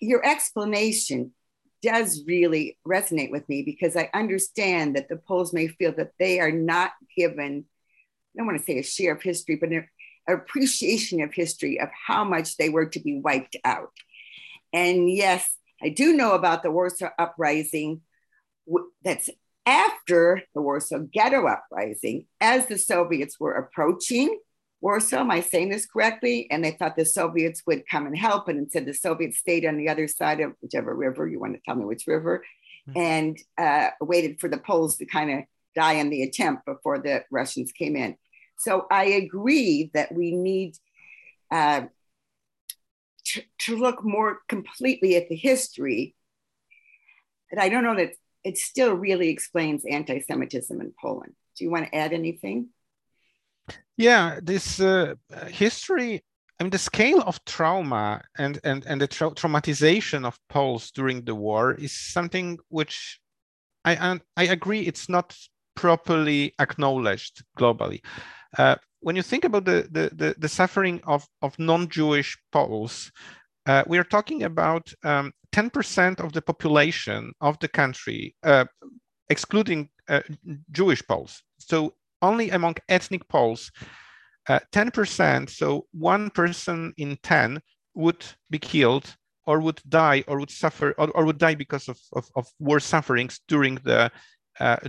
your 0.00 0.24
explanation 0.24 1.32
does 1.82 2.24
really 2.26 2.78
resonate 2.86 3.30
with 3.30 3.48
me 3.48 3.62
because 3.62 3.96
I 3.96 4.10
understand 4.14 4.96
that 4.96 5.08
the 5.08 5.16
Poles 5.16 5.52
may 5.52 5.68
feel 5.68 5.92
that 5.96 6.12
they 6.18 6.40
are 6.40 6.52
not 6.52 6.92
given, 7.16 7.64
don't 8.36 8.46
want 8.46 8.58
to 8.58 8.64
say 8.64 8.78
a 8.78 8.82
share 8.82 9.14
of 9.14 9.22
history, 9.22 9.56
but 9.56 9.70
an 9.70 9.86
appreciation 10.28 11.20
of 11.22 11.32
history 11.32 11.80
of 11.80 11.88
how 12.06 12.24
much 12.24 12.56
they 12.56 12.68
were 12.68 12.86
to 12.86 13.00
be 13.00 13.20
wiped 13.20 13.56
out. 13.64 13.92
And 14.72 15.10
yes, 15.10 15.50
I 15.82 15.88
do 15.88 16.14
know 16.14 16.32
about 16.32 16.62
the 16.62 16.70
Warsaw 16.70 17.10
Uprising 17.18 18.02
that's 19.02 19.30
after 19.66 20.42
the 20.54 20.62
Warsaw 20.62 21.00
Ghetto 21.12 21.46
Uprising, 21.46 22.26
as 22.40 22.66
the 22.66 22.78
Soviets 22.78 23.38
were 23.38 23.54
approaching 23.54 24.38
Warsaw. 24.80 25.18
Am 25.18 25.30
I 25.30 25.40
saying 25.40 25.70
this 25.70 25.86
correctly? 25.86 26.50
And 26.50 26.64
they 26.64 26.72
thought 26.72 26.96
the 26.96 27.04
Soviets 27.04 27.62
would 27.66 27.88
come 27.88 28.06
and 28.06 28.16
help, 28.16 28.48
and 28.48 28.58
instead 28.58 28.86
the 28.86 28.94
Soviets 28.94 29.38
stayed 29.38 29.66
on 29.66 29.76
the 29.76 29.88
other 29.88 30.08
side 30.08 30.40
of 30.40 30.52
whichever 30.60 30.94
river 30.94 31.28
you 31.28 31.40
want 31.40 31.54
to 31.54 31.60
tell 31.64 31.76
me 31.76 31.84
which 31.84 32.06
river, 32.06 32.44
mm-hmm. 32.88 32.98
and 33.00 33.38
uh, 33.58 33.90
waited 34.00 34.40
for 34.40 34.48
the 34.48 34.58
Poles 34.58 34.96
to 34.96 35.06
kind 35.06 35.30
of 35.30 35.44
die 35.74 35.94
in 35.94 36.10
the 36.10 36.22
attempt 36.22 36.66
before 36.66 36.98
the 36.98 37.24
Russians 37.30 37.72
came 37.72 37.96
in. 37.96 38.16
So 38.58 38.86
I 38.90 39.04
agree 39.04 39.90
that 39.94 40.12
we 40.12 40.32
need 40.32 40.76
uh, 41.50 41.82
to, 43.24 43.42
to 43.60 43.76
look 43.76 44.04
more 44.04 44.40
completely 44.48 45.16
at 45.16 45.28
the 45.28 45.36
history. 45.36 46.14
But 47.50 47.60
I 47.60 47.68
don't 47.68 47.84
know 47.84 47.96
that 47.96 48.12
it 48.44 48.58
still 48.58 48.94
really 48.94 49.28
explains 49.28 49.84
anti-Semitism 49.84 50.80
in 50.80 50.92
Poland. 51.00 51.34
Do 51.56 51.64
you 51.64 51.70
want 51.70 51.86
to 51.86 51.94
add 51.94 52.12
anything? 52.12 52.68
Yeah, 53.96 54.40
this 54.42 54.80
uh, 54.80 55.14
history, 55.48 56.22
I 56.58 56.62
mean, 56.62 56.70
the 56.70 56.78
scale 56.78 57.22
of 57.22 57.44
trauma 57.44 58.22
and, 58.38 58.58
and, 58.64 58.86
and 58.86 59.00
the 59.00 59.06
tra- 59.06 59.30
traumatization 59.30 60.24
of 60.24 60.38
Poles 60.48 60.90
during 60.90 61.24
the 61.24 61.34
war 61.34 61.72
is 61.72 61.92
something 61.92 62.58
which 62.68 63.20
I, 63.84 64.20
I 64.36 64.44
agree 64.44 64.80
it's 64.80 65.08
not 65.08 65.36
properly 65.74 66.54
acknowledged 66.58 67.44
globally. 67.58 68.00
Uh, 68.58 68.76
when 69.00 69.16
you 69.16 69.22
think 69.22 69.44
about 69.44 69.64
the, 69.64 69.88
the, 69.90 70.10
the, 70.14 70.34
the 70.38 70.48
suffering 70.48 71.00
of, 71.06 71.26
of 71.42 71.58
non-Jewish 71.58 72.38
Poles, 72.52 73.10
uh, 73.66 73.82
we 73.86 73.98
are 73.98 74.04
talking 74.04 74.42
about 74.42 74.92
um, 75.04 75.32
10% 75.52 76.20
of 76.20 76.32
the 76.32 76.42
population 76.42 77.32
of 77.40 77.58
the 77.60 77.68
country, 77.68 78.34
uh, 78.42 78.64
excluding 79.28 79.88
uh, 80.08 80.20
Jewish 80.70 81.02
Poles. 81.06 81.42
So 81.58 81.94
only 82.22 82.50
among 82.50 82.76
ethnic 82.88 83.26
Poles, 83.28 83.70
uh, 84.48 84.60
10%, 84.72 85.48
so 85.50 85.86
one 85.92 86.30
person 86.30 86.92
in 86.96 87.16
10 87.22 87.60
would 87.94 88.24
be 88.50 88.58
killed 88.58 89.16
or 89.46 89.60
would 89.60 89.80
die 89.88 90.24
or 90.28 90.38
would 90.38 90.50
suffer 90.50 90.94
or, 90.98 91.08
or 91.10 91.24
would 91.24 91.38
die 91.38 91.54
because 91.54 91.88
of, 91.88 91.98
of, 92.12 92.28
of 92.36 92.46
war 92.58 92.80
sufferings 92.80 93.40
during 93.48 93.76
the 93.76 93.98
uh, 93.98 94.08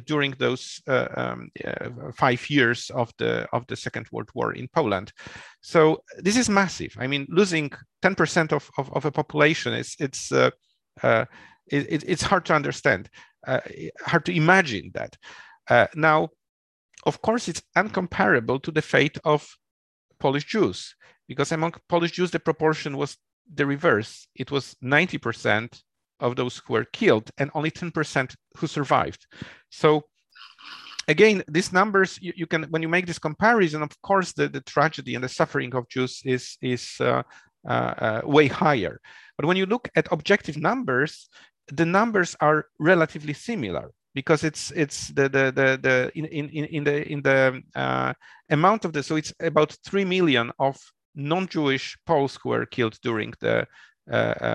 during 0.05 0.31
those 0.37 0.81
uh, 0.87 1.07
um, 1.15 1.49
uh, 1.65 2.11
five 2.13 2.49
years 2.49 2.89
of 2.91 3.11
the 3.17 3.47
of 3.53 3.65
the 3.67 3.75
Second 3.75 4.07
World 4.11 4.29
War 4.33 4.53
in 4.53 4.67
Poland. 4.67 5.13
So 5.61 6.03
this 6.17 6.37
is 6.37 6.49
massive. 6.49 6.95
I 6.97 7.07
mean, 7.07 7.25
losing 7.29 7.71
10% 8.03 8.51
of, 8.51 8.69
of, 8.77 8.91
of, 8.93 9.05
a 9.05 9.11
population 9.11 9.73
is 9.73 9.95
it's 9.99 10.31
uh, 10.31 10.49
uh, 11.03 11.25
it, 11.67 12.03
it's 12.05 12.23
hard 12.23 12.45
to 12.45 12.53
understand, 12.53 13.09
uh, 13.47 13.61
hard 14.05 14.25
to 14.25 14.35
imagine 14.35 14.91
that. 14.93 15.15
now, 15.95 16.29
of 17.05 17.21
course, 17.21 17.47
it's 17.47 17.63
uncomparable 17.77 18.61
to 18.61 18.71
the 18.71 18.81
fate 18.81 19.17
of 19.23 19.47
Polish 20.19 20.45
Jews, 20.45 20.95
because 21.27 21.51
among 21.51 21.73
Polish 21.87 22.11
Jews, 22.11 22.31
the 22.31 22.39
proportion 22.39 22.97
was 22.97 23.17
the 23.53 23.65
reverse. 23.65 24.27
It 24.35 24.51
was 24.51 24.75
90% 24.83 25.81
of 26.19 26.35
those 26.35 26.57
who 26.57 26.73
were 26.73 26.85
killed 26.85 27.31
and 27.37 27.49
only 27.53 27.71
10% 27.71 28.35
who 28.57 28.67
survived. 28.67 29.25
So 29.69 30.03
again, 31.07 31.43
these 31.47 31.73
numbers, 31.73 32.19
you, 32.21 32.33
you, 32.35 32.47
can, 32.47 32.63
when 32.63 32.81
you 32.81 32.89
make 32.89 33.05
this 33.05 33.19
comparison, 33.19 33.81
of 33.81 34.01
course, 34.01 34.33
the, 34.33 34.47
the 34.47 34.61
tragedy 34.61 35.15
and 35.15 35.23
the 35.23 35.29
suffering 35.29 35.73
of 35.75 35.89
Jews 35.89 36.21
is, 36.25 36.57
is 36.61 36.95
uh, 36.99 37.23
uh, 37.67 37.71
uh, 37.71 38.21
way 38.23 38.47
higher. 38.47 38.99
But 39.37 39.45
when 39.45 39.57
you 39.57 39.65
look 39.65 39.89
at 39.95 40.11
objective 40.11 40.57
numbers, 40.57 41.29
the 41.71 41.85
numbers 41.85 42.35
are 42.41 42.65
relatively 42.79 43.33
similar 43.33 43.91
because 44.13 44.43
it's 44.43 44.71
it's 44.71 45.07
the 45.09 45.29
the 45.29 45.51
the, 45.51 45.79
the 45.81 46.11
in, 46.15 46.25
in 46.25 46.49
in 46.49 46.83
the 46.83 47.11
in 47.11 47.21
the 47.21 47.61
uh, 47.75 48.13
amount 48.49 48.83
of 48.83 48.93
the 48.93 49.03
so 49.03 49.15
it's 49.15 49.33
about 49.39 49.77
three 49.85 50.03
million 50.03 50.51
of 50.59 50.77
non-Jewish 51.15 51.97
Poles 52.05 52.37
who 52.41 52.49
were 52.49 52.65
killed 52.65 52.97
during 53.03 53.33
the 53.41 53.67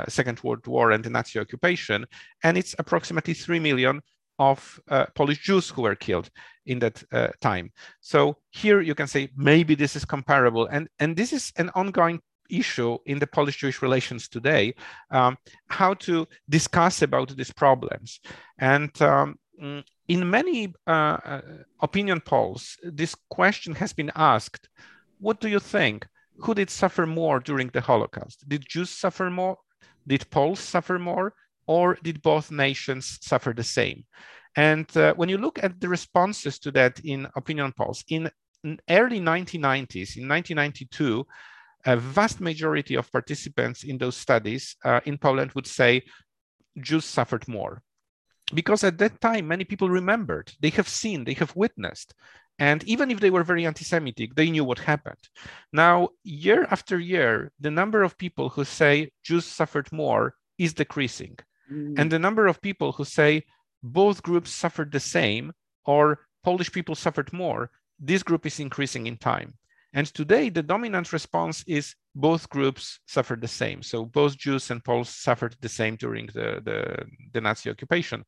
Second 0.08 0.40
World 0.42 0.66
War 0.66 0.90
and 0.90 1.04
the 1.04 1.10
Nazi 1.10 1.38
occupation, 1.38 2.06
and 2.42 2.56
it's 2.56 2.74
approximately 2.78 3.34
three 3.34 3.60
million 3.60 4.00
of 4.38 4.80
uh, 4.88 5.06
Polish 5.14 5.38
Jews 5.38 5.70
who 5.70 5.82
were 5.82 5.94
killed 5.94 6.30
in 6.66 6.78
that 6.80 7.02
uh, 7.12 7.28
time. 7.40 7.72
So 8.00 8.36
here 8.50 8.80
you 8.82 8.94
can 8.94 9.06
say 9.06 9.30
maybe 9.36 9.74
this 9.74 9.96
is 9.96 10.04
comparable, 10.04 10.66
and 10.66 10.88
and 10.98 11.16
this 11.16 11.32
is 11.32 11.52
an 11.56 11.70
ongoing 11.74 12.20
issue 12.48 12.96
in 13.06 13.18
the 13.18 13.26
Polish-Jewish 13.26 13.82
relations 13.82 14.28
today, 14.28 14.72
um, 15.10 15.36
how 15.68 15.94
to 15.94 16.28
discuss 16.48 17.02
about 17.02 17.36
these 17.36 17.52
problems. 17.52 18.20
And 18.58 19.02
um, 19.02 19.36
Mm, 19.60 19.84
in 20.08 20.28
many 20.28 20.74
uh, 20.86 20.90
uh, 20.90 21.40
opinion 21.80 22.20
polls, 22.20 22.76
this 22.82 23.14
question 23.30 23.74
has 23.74 23.92
been 23.92 24.12
asked 24.14 24.68
What 25.18 25.40
do 25.40 25.48
you 25.48 25.60
think? 25.60 26.06
Who 26.40 26.54
did 26.54 26.70
suffer 26.70 27.06
more 27.06 27.40
during 27.40 27.68
the 27.68 27.80
Holocaust? 27.80 28.48
Did 28.48 28.68
Jews 28.68 28.90
suffer 28.90 29.30
more? 29.30 29.56
Did 30.06 30.30
Poles 30.30 30.60
suffer 30.60 30.98
more? 30.98 31.34
Or 31.66 31.98
did 32.02 32.22
both 32.22 32.50
nations 32.50 33.18
suffer 33.22 33.52
the 33.52 33.64
same? 33.64 34.04
And 34.54 34.94
uh, 34.96 35.14
when 35.14 35.28
you 35.28 35.38
look 35.38 35.58
at 35.62 35.80
the 35.80 35.88
responses 35.88 36.58
to 36.60 36.70
that 36.72 37.00
in 37.04 37.26
opinion 37.36 37.72
polls, 37.72 38.04
in, 38.08 38.30
early 38.88 39.20
1990s, 39.20 40.16
in 40.16 40.28
1992, 40.28 41.26
a 41.84 41.96
vast 41.96 42.40
majority 42.40 42.96
of 42.96 43.10
participants 43.12 43.84
in 43.84 43.98
those 43.98 44.16
studies 44.16 44.76
uh, 44.84 45.00
in 45.04 45.18
Poland 45.18 45.52
would 45.52 45.66
say 45.66 46.02
Jews 46.80 47.04
suffered 47.04 47.46
more. 47.46 47.82
Because 48.54 48.84
at 48.84 48.98
that 48.98 49.20
time, 49.20 49.48
many 49.48 49.64
people 49.64 49.88
remembered, 49.88 50.52
they 50.60 50.70
have 50.70 50.88
seen, 50.88 51.24
they 51.24 51.34
have 51.34 51.54
witnessed. 51.56 52.14
And 52.58 52.82
even 52.84 53.10
if 53.10 53.20
they 53.20 53.30
were 53.30 53.44
very 53.44 53.66
anti 53.66 53.84
Semitic, 53.84 54.34
they 54.34 54.50
knew 54.50 54.64
what 54.64 54.78
happened. 54.78 55.18
Now, 55.72 56.08
year 56.24 56.66
after 56.70 56.98
year, 56.98 57.52
the 57.60 57.70
number 57.70 58.02
of 58.02 58.16
people 58.16 58.48
who 58.48 58.64
say 58.64 59.10
Jews 59.22 59.44
suffered 59.44 59.92
more 59.92 60.34
is 60.58 60.72
decreasing. 60.72 61.36
Mm. 61.70 61.98
And 61.98 62.10
the 62.10 62.18
number 62.18 62.46
of 62.46 62.62
people 62.62 62.92
who 62.92 63.04
say 63.04 63.44
both 63.82 64.22
groups 64.22 64.50
suffered 64.50 64.90
the 64.90 65.00
same 65.00 65.52
or 65.84 66.20
Polish 66.42 66.72
people 66.72 66.94
suffered 66.94 67.32
more, 67.32 67.70
this 67.98 68.22
group 68.22 68.46
is 68.46 68.60
increasing 68.60 69.06
in 69.06 69.16
time. 69.16 69.54
And 69.92 70.06
today, 70.06 70.50
the 70.50 70.62
dominant 70.62 71.12
response 71.12 71.64
is 71.66 71.94
both 72.14 72.50
groups 72.50 73.00
suffered 73.06 73.40
the 73.40 73.48
same. 73.48 73.82
So 73.82 74.04
both 74.04 74.36
Jews 74.36 74.70
and 74.70 74.84
Poles 74.84 75.08
suffered 75.08 75.56
the 75.60 75.68
same 75.68 75.96
during 75.96 76.26
the, 76.26 76.60
the, 76.64 77.06
the 77.32 77.40
Nazi 77.40 77.70
occupation. 77.70 78.24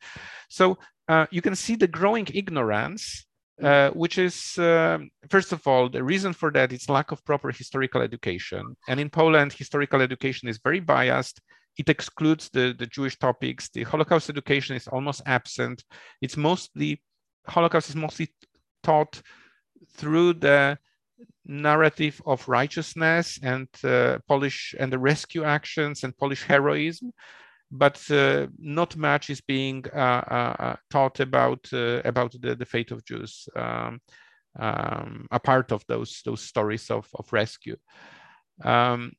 So 0.49 0.79
uh, 1.09 1.27
you 1.31 1.43
can 1.43 1.55
see 1.55 1.77
the 1.77 1.87
growing 1.87 2.27
ignorance, 2.33 3.27
uh, 3.63 3.91
which 3.91 4.19
is, 4.19 4.57
uh, 4.59 4.99
first 5.29 5.53
of 5.53 5.67
all, 5.67 5.89
the 5.89 6.03
reason 6.03 6.33
for 6.33 6.51
that 6.53 6.73
is 6.73 6.89
lack 6.89 7.11
of 7.13 7.25
proper 7.25 7.51
historical 7.51 8.03
education. 8.03 8.77
And 8.89 9.01
in 9.01 9.11
Poland, 9.11 9.53
historical 9.53 10.01
education 10.01 10.49
is 10.49 10.61
very 10.63 10.81
biased. 10.81 11.41
It 11.77 11.89
excludes 11.89 12.51
the, 12.51 12.75
the 12.79 12.87
Jewish 12.87 13.19
topics. 13.19 13.69
The 13.69 13.85
Holocaust 13.85 14.31
education 14.31 14.77
is 14.77 14.89
almost 14.89 15.23
absent. 15.27 15.85
It's 16.21 16.37
mostly, 16.37 17.03
Holocaust 17.47 17.89
is 17.89 17.97
mostly 17.97 18.29
taught 18.83 19.21
through 19.97 20.35
the 20.35 20.79
narrative 21.47 22.21
of 22.27 22.49
righteousness 22.49 23.39
and 23.43 23.69
uh, 23.85 24.19
Polish 24.29 24.75
and 24.79 24.93
the 24.93 24.99
rescue 24.99 25.45
actions 25.45 26.05
and 26.05 26.17
Polish 26.17 26.43
heroism, 26.45 27.13
but 27.71 28.03
uh, 28.11 28.47
not 28.59 28.97
much 28.97 29.31
is 29.31 29.41
being 29.41 29.85
uh, 29.95 29.99
uh, 29.99 30.77
taught 30.91 31.21
about 31.21 31.69
about 31.73 32.33
the, 32.41 32.55
the 32.55 32.65
fate 32.67 32.91
of 32.91 33.05
Jews. 33.05 33.49
Um, 33.57 34.01
um, 34.59 35.27
a 35.31 35.39
part 35.39 35.73
of 35.73 35.85
those 35.87 36.23
those 36.25 36.41
stories 36.41 36.91
of, 36.91 37.09
of 37.15 37.33
rescue. 37.33 37.77
Um, 38.65 39.13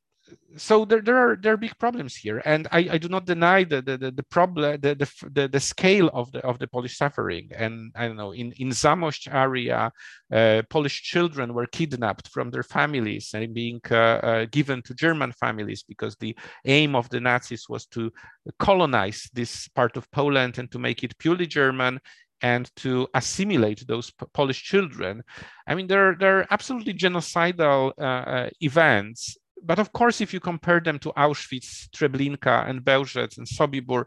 so 0.56 0.84
there, 0.84 1.00
there 1.00 1.16
are 1.16 1.36
there 1.36 1.52
are 1.52 1.56
big 1.56 1.76
problems 1.78 2.16
here, 2.16 2.42
and 2.44 2.66
I, 2.72 2.88
I 2.92 2.98
do 2.98 3.08
not 3.08 3.26
deny 3.26 3.64
the 3.64 3.82
the, 3.82 3.96
the, 3.96 4.10
the 4.10 4.22
problem 4.24 4.80
the, 4.80 4.94
the, 5.32 5.48
the 5.48 5.60
scale 5.60 6.08
of 6.12 6.30
the 6.32 6.40
of 6.40 6.58
the 6.58 6.66
Polish 6.66 6.96
suffering. 6.96 7.50
And 7.54 7.92
I 7.94 8.06
don't 8.06 8.16
know 8.16 8.32
in 8.32 8.52
in 8.52 8.70
Zamość 8.70 9.32
area, 9.32 9.92
uh, 10.32 10.62
Polish 10.70 11.02
children 11.02 11.54
were 11.54 11.66
kidnapped 11.66 12.28
from 12.28 12.50
their 12.50 12.62
families 12.62 13.30
and 13.34 13.54
being 13.54 13.80
uh, 13.90 13.94
uh, 13.94 14.46
given 14.50 14.82
to 14.82 14.94
German 14.94 15.32
families 15.32 15.82
because 15.82 16.16
the 16.16 16.36
aim 16.64 16.94
of 16.94 17.08
the 17.10 17.20
Nazis 17.20 17.68
was 17.68 17.86
to 17.86 18.10
colonize 18.58 19.28
this 19.32 19.68
part 19.68 19.96
of 19.96 20.10
Poland 20.10 20.58
and 20.58 20.70
to 20.72 20.78
make 20.78 21.04
it 21.04 21.18
purely 21.18 21.46
German 21.46 22.00
and 22.42 22.70
to 22.76 23.06
assimilate 23.14 23.86
those 23.86 24.10
Polish 24.32 24.62
children. 24.62 25.22
I 25.66 25.74
mean, 25.74 25.86
there, 25.86 26.16
there 26.18 26.38
are 26.38 26.46
absolutely 26.50 26.94
genocidal 26.94 27.92
uh, 27.98 28.02
uh, 28.02 28.50
events 28.60 29.36
but 29.62 29.78
of 29.78 29.92
course, 29.92 30.20
if 30.20 30.32
you 30.32 30.40
compare 30.40 30.80
them 30.80 30.98
to 31.00 31.12
Auschwitz, 31.16 31.88
Treblinka, 31.90 32.68
and 32.68 32.82
Bełżec 32.82 33.38
and 33.38 33.46
Sobibor, 33.46 34.06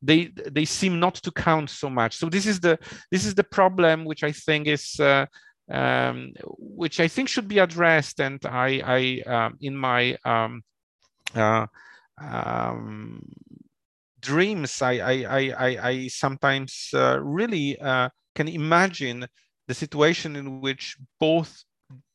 they 0.00 0.32
they 0.50 0.64
seem 0.64 0.98
not 0.98 1.14
to 1.14 1.30
count 1.30 1.70
so 1.70 1.88
much. 1.88 2.16
So 2.16 2.28
this 2.28 2.46
is 2.46 2.60
the 2.60 2.78
this 3.10 3.24
is 3.24 3.34
the 3.34 3.44
problem 3.44 4.04
which 4.04 4.24
I 4.24 4.32
think 4.32 4.66
is 4.66 4.98
uh, 4.98 5.26
um, 5.70 6.32
which 6.58 7.00
I 7.00 7.08
think 7.08 7.28
should 7.28 7.48
be 7.48 7.58
addressed. 7.58 8.20
And 8.20 8.40
I 8.44 9.22
I 9.26 9.30
um, 9.30 9.58
in 9.60 9.76
my 9.76 10.16
um, 10.24 10.62
uh, 11.34 11.66
um, 12.20 13.22
dreams, 14.20 14.82
I 14.82 14.92
I 14.92 15.38
I 15.38 15.88
I, 15.88 16.08
sometimes 16.08 16.90
uh, 16.94 17.20
really 17.20 17.78
uh, 17.78 18.08
can 18.34 18.48
imagine 18.48 19.26
the 19.68 19.74
situation 19.74 20.36
in 20.36 20.60
which 20.60 20.96
both 21.20 21.62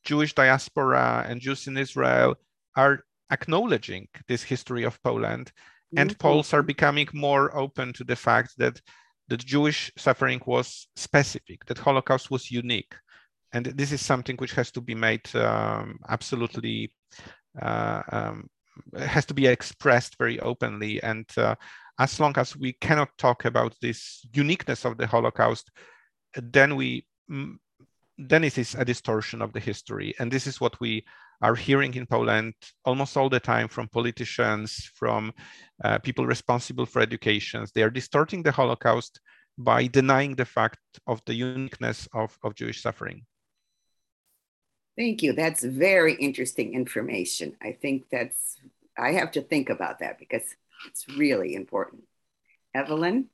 Jewish 0.04 0.34
diaspora 0.34 1.26
and 1.28 1.40
Jews 1.40 1.68
in 1.68 1.78
Israel 1.78 2.36
are 2.78 3.04
acknowledging 3.32 4.08
this 4.28 4.44
history 4.44 4.84
of 4.84 5.02
Poland, 5.04 5.52
and 5.98 6.12
mm-hmm. 6.12 6.18
Poles 6.18 6.54
are 6.54 6.64
becoming 6.64 7.08
more 7.14 7.56
open 7.58 7.94
to 7.94 8.04
the 8.04 8.16
fact 8.16 8.54
that 8.58 8.82
the 9.28 9.38
Jewish 9.38 9.92
suffering 9.98 10.42
was 10.46 10.88
specific, 10.96 11.66
that 11.66 11.78
Holocaust 11.78 12.32
was 12.32 12.52
unique, 12.52 12.96
and 13.54 13.66
this 13.66 13.92
is 13.92 14.02
something 14.02 14.38
which 14.38 14.54
has 14.54 14.72
to 14.72 14.82
be 14.82 14.96
made 14.96 15.36
um, 15.36 16.00
absolutely 16.08 16.94
uh, 17.62 18.02
um, 18.12 18.50
has 18.98 19.26
to 19.26 19.34
be 19.34 19.48
expressed 19.48 20.18
very 20.18 20.40
openly. 20.40 21.02
And 21.02 21.26
uh, 21.38 21.56
as 22.00 22.20
long 22.20 22.38
as 22.38 22.56
we 22.56 22.74
cannot 22.74 23.10
talk 23.18 23.46
about 23.46 23.76
this 23.82 24.26
uniqueness 24.34 24.86
of 24.86 24.98
the 24.98 25.08
Holocaust, 25.08 25.72
then 26.36 26.76
we 26.76 27.06
then 28.18 28.44
it 28.44 28.58
is 28.58 28.76
a 28.76 28.86
distortion 28.86 29.42
of 29.42 29.54
the 29.54 29.60
history, 29.60 30.14
and 30.20 30.32
this 30.32 30.48
is 30.48 30.62
what 30.62 30.80
we 30.80 31.06
are 31.42 31.56
hearing 31.56 31.94
in 31.94 32.06
Poland 32.06 32.54
almost 32.86 33.16
all 33.16 33.30
the 33.30 33.40
time 33.40 33.68
from 33.68 33.88
politicians, 33.90 34.90
from 34.96 35.32
uh, 35.84 36.00
people 36.00 36.26
responsible 36.26 36.86
for 36.86 37.02
education. 37.02 37.66
They 37.76 37.84
are 37.84 37.90
distorting 37.90 38.44
the 38.44 38.52
Holocaust 38.52 39.20
by 39.58 39.88
denying 39.88 40.36
the 40.36 40.46
fact 40.46 40.80
of 41.06 41.22
the 41.26 41.34
uniqueness 41.34 42.08
of, 42.14 42.38
of 42.44 42.56
Jewish 42.56 42.82
suffering. 42.82 43.26
Thank 44.98 45.22
you. 45.22 45.34
That's 45.34 45.64
very 45.64 46.16
interesting 46.16 46.74
information. 46.74 47.56
I 47.62 47.72
think 47.72 48.06
that's, 48.12 48.58
I 48.98 49.12
have 49.12 49.32
to 49.34 49.42
think 49.42 49.70
about 49.70 50.00
that 50.00 50.18
because 50.18 50.44
it's 50.88 51.08
really 51.18 51.54
important. 51.54 52.04
Evelyn? 52.74 53.30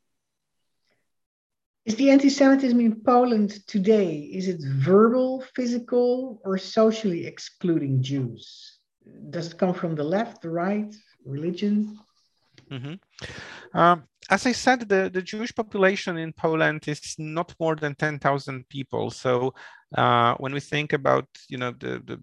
Is 1.86 1.96
the 1.98 2.12
anti-Semitism 2.12 2.80
in 2.80 3.02
Poland 3.02 3.68
today, 3.68 4.16
is 4.16 4.48
it 4.48 4.62
verbal, 4.62 5.44
physical, 5.54 6.40
or 6.46 6.58
socially 6.58 7.26
excluding 7.26 8.02
Jews? 8.02 8.80
Does 9.30 9.48
it 9.48 9.58
come 9.58 9.74
from 9.74 9.96
the 9.96 10.04
left, 10.04 10.42
the 10.42 10.50
right, 10.50 10.96
religion? 11.26 12.00
Mm-hmm. 12.72 13.78
Um, 13.78 14.04
as 14.30 14.46
I 14.46 14.54
said, 14.54 14.88
the, 14.88 15.10
the 15.14 15.22
Jewish 15.22 15.54
population 15.54 16.16
in 16.18 16.32
Poland 16.32 16.88
is 16.88 17.16
not 17.18 17.54
more 17.60 17.76
than 17.76 17.96
10,000 17.96 18.70
people. 18.70 19.12
So 19.12 19.54
uh, 19.96 20.36
when 20.36 20.54
we 20.54 20.62
think 20.62 20.94
about, 20.94 21.28
you 21.50 21.58
know, 21.58 21.72
the, 21.72 22.02
the 22.06 22.22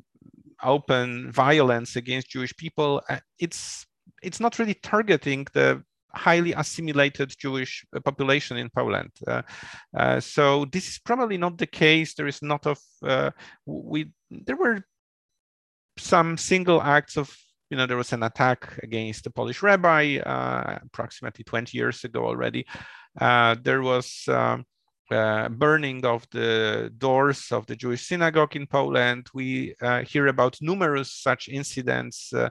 open 0.63 1.31
violence 1.31 1.97
against 1.97 2.31
Jewish 2.31 2.57
people, 2.57 3.03
uh, 3.09 3.19
it's 3.39 3.87
it's 4.23 4.41
not 4.41 4.59
really 4.59 4.75
targeting 4.75 5.47
the 5.55 5.83
highly 6.15 6.53
assimilated 6.53 7.35
Jewish 7.39 7.85
uh, 7.95 8.01
population 8.01 8.57
in 8.57 8.71
Poland. 8.71 9.11
Uh, 9.27 9.43
uh, 9.97 10.21
so 10.21 10.65
this 10.67 10.89
is 10.89 10.99
probably 10.99 11.39
not 11.39 11.59
the 11.59 11.67
case. 11.67 12.15
There 12.15 12.29
is 12.29 12.43
not 12.43 12.67
of 12.67 12.79
we. 13.67 14.11
There 14.31 14.57
were 14.57 14.85
some 15.99 16.37
single 16.37 16.81
acts 16.83 17.17
of 17.17 17.37
you 17.71 17.77
know 17.77 17.87
there 17.87 17.97
was 17.97 18.13
an 18.13 18.23
attack 18.23 18.79
against 18.83 19.25
the 19.25 19.31
Polish 19.31 19.63
rabbi 19.63 20.21
approximately 20.25 21.45
20 21.45 21.77
years 21.77 22.05
ago 22.05 22.27
already. 22.27 22.67
There 23.19 23.83
was. 23.83 24.25
Um, 24.29 24.65
uh, 25.11 25.49
burning 25.49 26.05
of 26.07 26.25
the 26.31 26.93
doors 26.99 27.51
of 27.51 27.67
the 27.67 27.75
Jewish 27.75 28.07
synagogue 28.07 28.55
in 28.55 28.65
Poland. 28.65 29.27
We 29.35 29.75
uh, 29.83 30.03
hear 30.03 30.29
about 30.29 30.57
numerous 30.61 31.13
such 31.13 31.49
incidents 31.49 32.33
uh, 32.33 32.49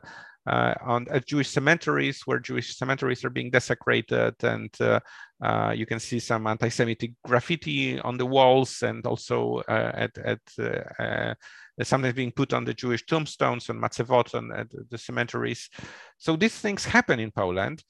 uh, 0.49 0.73
on 0.81 1.05
at 1.11 1.27
Jewish 1.27 1.49
cemeteries 1.49 2.23
where 2.25 2.39
Jewish 2.39 2.75
cemeteries 2.75 3.23
are 3.23 3.29
being 3.29 3.51
desecrated, 3.51 4.33
and 4.43 4.73
uh, 4.81 4.99
uh, 5.43 5.73
you 5.75 5.85
can 5.85 5.99
see 5.99 6.19
some 6.19 6.47
anti-Semitic 6.47 7.11
graffiti 7.23 7.99
on 7.99 8.17
the 8.17 8.25
walls, 8.25 8.81
and 8.81 9.05
also 9.05 9.61
at 9.67 10.17
at 10.17 11.37
sometimes 11.83 12.15
being 12.15 12.31
put 12.31 12.51
on 12.53 12.65
the 12.65 12.73
Jewish 12.73 13.05
tombstones 13.05 13.69
and 13.69 13.81
matzevot 13.81 14.33
and 14.33 14.51
at 14.51 14.67
the 14.89 14.97
cemeteries. 14.97 15.69
So 16.17 16.35
these 16.35 16.55
things 16.55 16.83
happen 16.83 17.19
in 17.19 17.31
Poland 17.31 17.83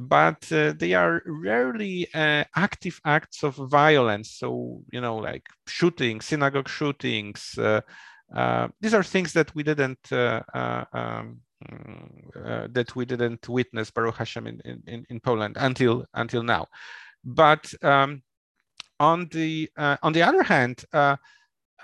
but 0.00 0.52
uh, 0.52 0.74
they 0.78 0.92
are 0.92 1.22
rarely 1.26 2.06
uh, 2.14 2.44
active 2.54 3.00
acts 3.06 3.42
of 3.42 3.54
violence. 3.54 4.32
So, 4.32 4.82
you 4.92 5.00
know, 5.00 5.16
like 5.16 5.46
shootings, 5.66 6.26
synagogue 6.26 6.68
shootings. 6.68 7.58
Uh, 7.58 8.68
these 8.80 8.92
are 8.92 9.02
things 9.02 9.32
that 9.32 9.54
we 9.54 9.62
didn't 9.62 10.12
um, 10.12 11.40
uh, 11.66 12.68
that 12.70 12.94
we 12.94 13.04
didn't 13.04 13.48
witness 13.48 13.90
Baruch 13.90 14.16
Hashem 14.16 14.46
in, 14.46 14.60
in, 14.86 15.04
in 15.08 15.20
Poland 15.20 15.56
until 15.58 16.04
until 16.14 16.42
now. 16.42 16.66
But 17.24 17.72
um, 17.82 18.22
on 19.00 19.28
the 19.32 19.70
uh, 19.76 19.96
on 20.02 20.12
the 20.12 20.22
other 20.22 20.42
hand, 20.42 20.84
uh, 20.92 21.16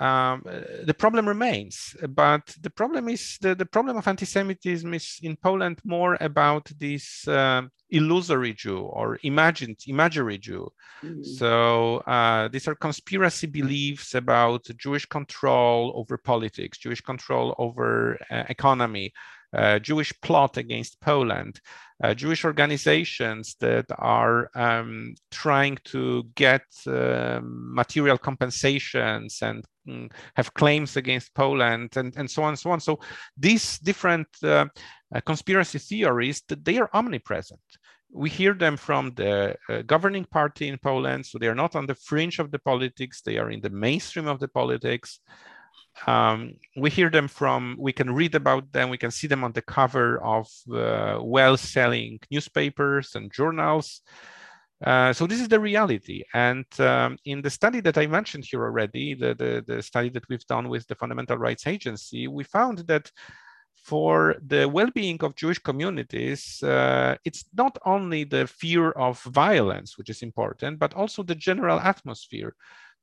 um, 0.00 0.42
the 0.84 0.94
problem 0.96 1.28
remains. 1.28 1.96
But 2.08 2.54
the 2.60 2.70
problem 2.70 3.08
is 3.08 3.38
the, 3.40 3.54
the 3.54 3.66
problem 3.66 3.96
of 3.96 4.08
anti-Semitism 4.08 4.92
is 4.92 5.18
in 5.22 5.36
Poland 5.36 5.80
more 5.84 6.16
about 6.20 6.70
this 6.78 7.26
um, 7.28 7.70
illusory 7.90 8.54
Jew 8.54 8.80
or 8.80 9.18
imagined 9.22 9.78
imaginary 9.86 10.38
Jew. 10.38 10.72
Mm-hmm. 11.02 11.22
So 11.22 11.98
uh, 11.98 12.48
these 12.48 12.66
are 12.66 12.74
conspiracy 12.74 13.46
beliefs 13.46 14.14
about 14.14 14.64
Jewish 14.76 15.06
control 15.06 15.92
over 15.94 16.16
politics, 16.16 16.78
Jewish 16.78 17.00
control 17.00 17.54
over 17.58 18.18
uh, 18.30 18.44
economy, 18.48 19.12
uh, 19.54 19.78
Jewish 19.78 20.12
plot 20.20 20.56
against 20.56 21.00
Poland, 21.00 21.60
uh, 22.02 22.14
Jewish 22.14 22.44
organizations 22.44 23.56
that 23.60 23.86
are 23.98 24.50
um, 24.54 25.14
trying 25.30 25.78
to 25.84 26.24
get 26.34 26.62
um, 26.86 27.74
material 27.74 28.18
compensations 28.18 29.38
and 29.42 29.64
mm, 29.88 30.10
have 30.36 30.54
claims 30.54 30.96
against 30.96 31.34
Poland 31.34 31.96
and, 31.96 32.14
and 32.16 32.30
so 32.30 32.42
on 32.42 32.50
and 32.50 32.58
so 32.58 32.70
on. 32.70 32.80
So 32.80 32.98
these 33.36 33.78
different 33.78 34.28
uh, 34.42 34.66
uh, 35.14 35.20
conspiracy 35.24 35.78
theories, 35.78 36.42
they 36.48 36.78
are 36.78 36.90
omnipresent 36.92 37.60
we 38.14 38.30
hear 38.30 38.54
them 38.54 38.76
from 38.76 39.12
the 39.16 39.56
uh, 39.68 39.82
governing 39.82 40.24
party 40.24 40.68
in 40.68 40.78
Poland. 40.78 41.26
So 41.26 41.36
they 41.36 41.48
are 41.48 41.54
not 41.54 41.74
on 41.74 41.86
the 41.86 41.96
fringe 41.96 42.38
of 42.38 42.52
the 42.52 42.60
politics, 42.60 43.20
they 43.20 43.38
are 43.38 43.50
in 43.50 43.60
the 43.60 43.70
mainstream 43.70 44.28
of 44.28 44.38
the 44.38 44.48
politics. 44.48 45.18
Um, 46.06 46.54
we 46.76 46.90
hear 46.90 47.10
them 47.10 47.28
from, 47.28 47.76
we 47.78 47.92
can 47.92 48.12
read 48.12 48.34
about 48.34 48.72
them, 48.72 48.90
we 48.90 48.98
can 48.98 49.10
see 49.10 49.26
them 49.26 49.44
on 49.44 49.52
the 49.52 49.62
cover 49.62 50.22
of 50.22 50.48
uh, 50.72 51.18
well 51.22 51.56
selling 51.56 52.18
newspapers 52.30 53.14
and 53.14 53.32
journals. 53.32 54.00
Uh, 54.84 55.12
so 55.12 55.26
this 55.26 55.40
is 55.40 55.48
the 55.48 55.60
reality. 55.60 56.24
And 56.34 56.66
um, 56.78 57.16
in 57.24 57.40
the 57.40 57.50
study 57.50 57.80
that 57.80 57.96
I 57.96 58.06
mentioned 58.06 58.44
here 58.44 58.62
already, 58.62 59.14
the, 59.14 59.34
the, 59.34 59.64
the, 59.66 59.82
study 59.82 60.10
that 60.10 60.28
we've 60.28 60.46
done 60.46 60.68
with 60.68 60.86
the 60.88 60.94
Fundamental 60.94 61.38
Rights 61.38 61.66
Agency, 61.66 62.26
we 62.28 62.44
found 62.44 62.78
that 62.88 63.10
for 63.72 64.36
the 64.46 64.68
well-being 64.68 65.22
of 65.22 65.36
Jewish 65.36 65.58
communities, 65.58 66.62
uh, 66.62 67.16
it's 67.24 67.44
not 67.54 67.78
only 67.84 68.24
the 68.24 68.46
fear 68.46 68.90
of 68.92 69.22
violence, 69.22 69.96
which 69.96 70.10
is 70.10 70.22
important, 70.22 70.78
but 70.78 70.94
also 70.94 71.22
the 71.22 71.34
general 71.34 71.78
atmosphere. 71.78 72.54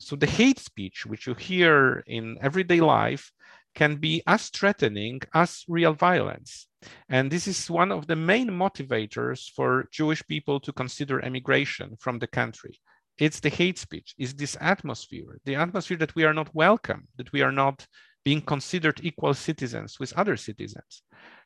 So 0.01 0.15
the 0.15 0.25
hate 0.25 0.59
speech, 0.59 1.05
which 1.05 1.27
you 1.27 1.35
hear 1.35 2.03
in 2.07 2.37
everyday 2.41 2.81
life, 2.81 3.31
can 3.75 3.97
be 3.97 4.23
as 4.27 4.49
threatening 4.49 5.21
as 5.33 5.63
real 5.67 5.93
violence. 5.93 6.67
And 7.07 7.31
this 7.31 7.47
is 7.47 7.69
one 7.69 7.91
of 7.91 8.07
the 8.07 8.15
main 8.15 8.49
motivators 8.49 9.49
for 9.51 9.87
Jewish 9.91 10.25
people 10.27 10.59
to 10.61 10.73
consider 10.73 11.23
emigration 11.23 11.95
from 11.99 12.19
the 12.19 12.27
country. 12.27 12.79
It's 13.17 13.39
the 13.39 13.49
hate 13.49 13.77
speech, 13.77 14.15
it's 14.17 14.33
this 14.33 14.57
atmosphere, 14.59 15.39
the 15.45 15.55
atmosphere 15.55 15.97
that 15.97 16.15
we 16.15 16.23
are 16.23 16.33
not 16.33 16.53
welcome, 16.55 17.07
that 17.17 17.31
we 17.31 17.43
are 17.43 17.51
not 17.51 17.85
being 18.25 18.41
considered 18.41 18.99
equal 19.03 19.35
citizens 19.35 19.99
with 19.99 20.13
other 20.13 20.35
citizens. 20.35 21.03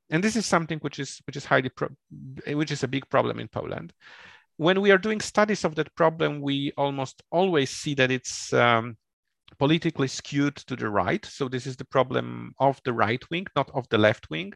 And 0.09 0.23
this 0.23 0.35
is 0.35 0.45
something 0.45 0.79
which 0.79 0.99
is 0.99 1.21
which 1.25 1.35
is 1.35 1.45
highly 1.45 1.69
pro- 1.69 1.95
which 2.47 2.71
is 2.71 2.83
a 2.83 2.87
big 2.87 3.09
problem 3.09 3.39
in 3.39 3.47
Poland. 3.49 3.91
When 4.57 4.81
we 4.81 4.91
are 4.91 4.97
doing 4.97 5.19
studies 5.19 5.65
of 5.65 5.75
that 5.75 5.93
problem, 5.95 6.41
we 6.41 6.71
almost 6.77 7.23
always 7.31 7.69
see 7.69 7.93
that 7.95 8.11
it's 8.11 8.53
um, 8.53 8.97
politically 9.59 10.07
skewed 10.07 10.55
to 10.55 10.75
the 10.75 10.89
right. 10.89 11.25
So 11.25 11.49
this 11.49 11.67
is 11.67 11.75
the 11.75 11.85
problem 11.85 12.53
of 12.59 12.79
the 12.85 12.93
right 12.93 13.23
wing, 13.29 13.47
not 13.55 13.69
of 13.73 13.87
the 13.89 13.97
left 13.97 14.29
wing. 14.29 14.53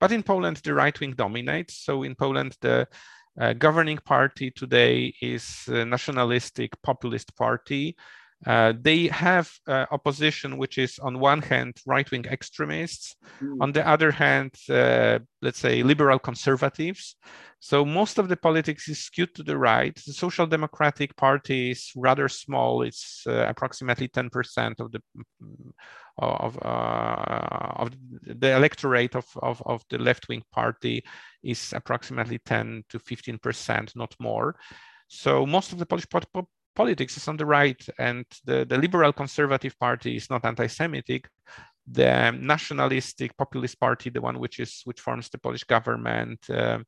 But 0.00 0.12
in 0.12 0.22
Poland, 0.22 0.58
the 0.58 0.74
right 0.74 0.98
wing 0.98 1.12
dominates. 1.12 1.84
So 1.84 2.02
in 2.02 2.14
Poland, 2.14 2.56
the 2.60 2.86
uh, 3.40 3.52
governing 3.54 3.98
party 3.98 4.50
today 4.50 5.14
is 5.20 5.64
a 5.68 5.84
nationalistic 5.84 6.70
populist 6.82 7.34
party 7.36 7.96
uh, 8.46 8.72
they 8.80 9.06
have 9.06 9.52
uh, 9.68 9.86
opposition, 9.90 10.58
which 10.58 10.76
is 10.78 10.98
on 10.98 11.20
one 11.20 11.42
hand 11.42 11.76
right-wing 11.86 12.24
extremists, 12.24 13.14
mm. 13.40 13.56
on 13.60 13.72
the 13.72 13.86
other 13.86 14.10
hand, 14.10 14.52
uh, 14.68 15.20
let's 15.42 15.60
say 15.60 15.82
liberal 15.82 16.18
conservatives. 16.18 17.16
So 17.60 17.84
most 17.84 18.18
of 18.18 18.28
the 18.28 18.36
politics 18.36 18.88
is 18.88 18.98
skewed 18.98 19.34
to 19.36 19.44
the 19.44 19.56
right. 19.56 19.94
The 19.94 20.12
Social 20.12 20.46
Democratic 20.46 21.16
Party 21.16 21.70
is 21.70 21.92
rather 21.94 22.28
small; 22.28 22.82
it's 22.82 23.22
uh, 23.28 23.46
approximately 23.48 24.08
10% 24.08 24.80
of 24.80 24.90
the 24.90 25.00
of 26.18 26.58
uh, 26.62 27.72
of 27.76 27.92
the 28.22 28.56
electorate 28.56 29.14
of 29.14 29.26
of, 29.40 29.62
of 29.64 29.84
the 29.90 29.98
left-wing 29.98 30.42
party 30.50 31.04
is 31.44 31.72
approximately 31.72 32.38
10 32.38 32.84
to 32.88 32.98
15%, 32.98 33.94
not 33.94 34.14
more. 34.18 34.56
So 35.06 35.46
most 35.46 35.72
of 35.72 35.78
the 35.78 35.86
Polish 35.86 36.08
politics 36.74 37.16
is 37.16 37.28
on 37.28 37.36
the 37.36 37.46
right 37.46 37.82
and 37.98 38.24
the, 38.44 38.64
the 38.64 38.78
liberal 38.78 39.12
conservative 39.12 39.78
party 39.78 40.16
is 40.16 40.30
not 40.30 40.44
anti-Semitic. 40.44 41.28
The 41.90 42.30
nationalistic 42.30 43.36
populist 43.36 43.80
party, 43.80 44.10
the 44.10 44.20
one 44.20 44.38
which 44.38 44.60
is 44.60 44.82
which 44.84 45.00
forms 45.00 45.28
the 45.28 45.38
Polish 45.38 45.64
government, 45.64 46.38
uh, 46.48 46.78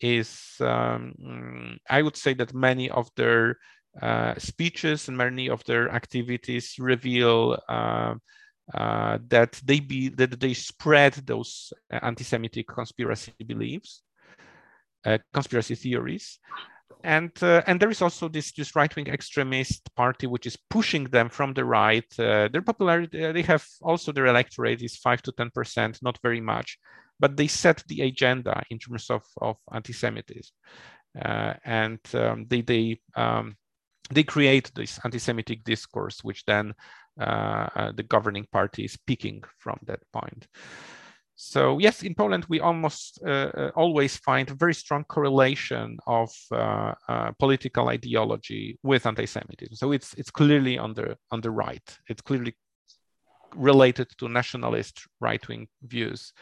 is 0.00 0.54
um, 0.60 1.78
I 1.88 2.00
would 2.02 2.16
say 2.16 2.34
that 2.34 2.54
many 2.54 2.88
of 2.90 3.10
their 3.16 3.58
uh, 4.00 4.34
speeches 4.38 5.08
and 5.08 5.16
many 5.16 5.50
of 5.50 5.62
their 5.64 5.90
activities 5.90 6.76
reveal 6.78 7.58
uh, 7.68 8.14
uh, 8.72 9.18
that 9.28 9.60
they 9.64 9.80
be 9.80 10.08
that 10.08 10.40
they 10.40 10.54
spread 10.54 11.12
those 11.26 11.72
anti-Semitic 11.90 12.66
conspiracy 12.68 13.32
beliefs, 13.44 14.02
uh, 15.04 15.18
conspiracy 15.34 15.74
theories, 15.74 16.38
and 17.04 17.30
uh, 17.42 17.62
and 17.66 17.80
there 17.80 17.90
is 17.90 18.02
also 18.02 18.28
this 18.28 18.52
this 18.52 18.76
right 18.76 18.94
wing 18.94 19.08
extremist 19.08 19.88
party 19.94 20.26
which 20.26 20.46
is 20.46 20.56
pushing 20.68 21.04
them 21.04 21.28
from 21.28 21.54
the 21.54 21.64
right. 21.64 22.06
Uh, 22.18 22.48
their 22.48 22.62
popularity 22.62 23.24
uh, 23.24 23.32
they 23.32 23.42
have 23.42 23.64
also 23.82 24.12
their 24.12 24.26
electorate 24.26 24.82
is 24.82 24.96
five 24.96 25.22
to 25.22 25.32
ten 25.32 25.50
percent, 25.50 25.98
not 26.02 26.18
very 26.22 26.40
much, 26.40 26.78
but 27.18 27.36
they 27.36 27.46
set 27.46 27.82
the 27.88 28.02
agenda 28.02 28.62
in 28.70 28.78
terms 28.78 29.10
of 29.10 29.22
of 29.40 29.56
anti-Semitism, 29.72 30.52
uh, 31.24 31.54
and 31.64 32.00
um, 32.14 32.46
they 32.48 32.62
they 32.62 33.00
um, 33.16 33.56
they 34.10 34.22
create 34.22 34.70
this 34.74 34.98
anti-Semitic 35.04 35.64
discourse, 35.64 36.22
which 36.22 36.44
then 36.44 36.74
uh, 37.20 37.68
uh, 37.76 37.92
the 37.92 38.02
governing 38.02 38.46
party 38.52 38.84
is 38.84 38.96
picking 39.06 39.42
from 39.58 39.78
that 39.86 40.00
point. 40.12 40.46
So 41.42 41.78
yes, 41.78 42.02
in 42.02 42.14
Poland, 42.14 42.44
we 42.50 42.60
almost 42.60 43.18
uh, 43.26 43.30
uh, 43.30 43.70
always 43.74 44.18
find 44.18 44.50
a 44.50 44.54
very 44.54 44.74
strong 44.74 45.04
correlation 45.04 45.96
of 46.06 46.30
uh, 46.52 46.92
uh, 47.08 47.30
political 47.38 47.88
ideology 47.88 48.78
with 48.82 49.06
anti-Semitism. 49.06 49.74
So 49.74 49.92
it's 49.92 50.12
it's 50.18 50.30
clearly 50.30 50.76
on 50.76 50.92
the 50.92 51.16
on 51.30 51.40
the 51.40 51.50
right. 51.50 51.98
It's 52.10 52.20
clearly 52.20 52.54
related 53.56 54.08
to 54.18 54.28
nationalist 54.28 55.00
right-wing 55.18 55.68
views. 55.82 56.34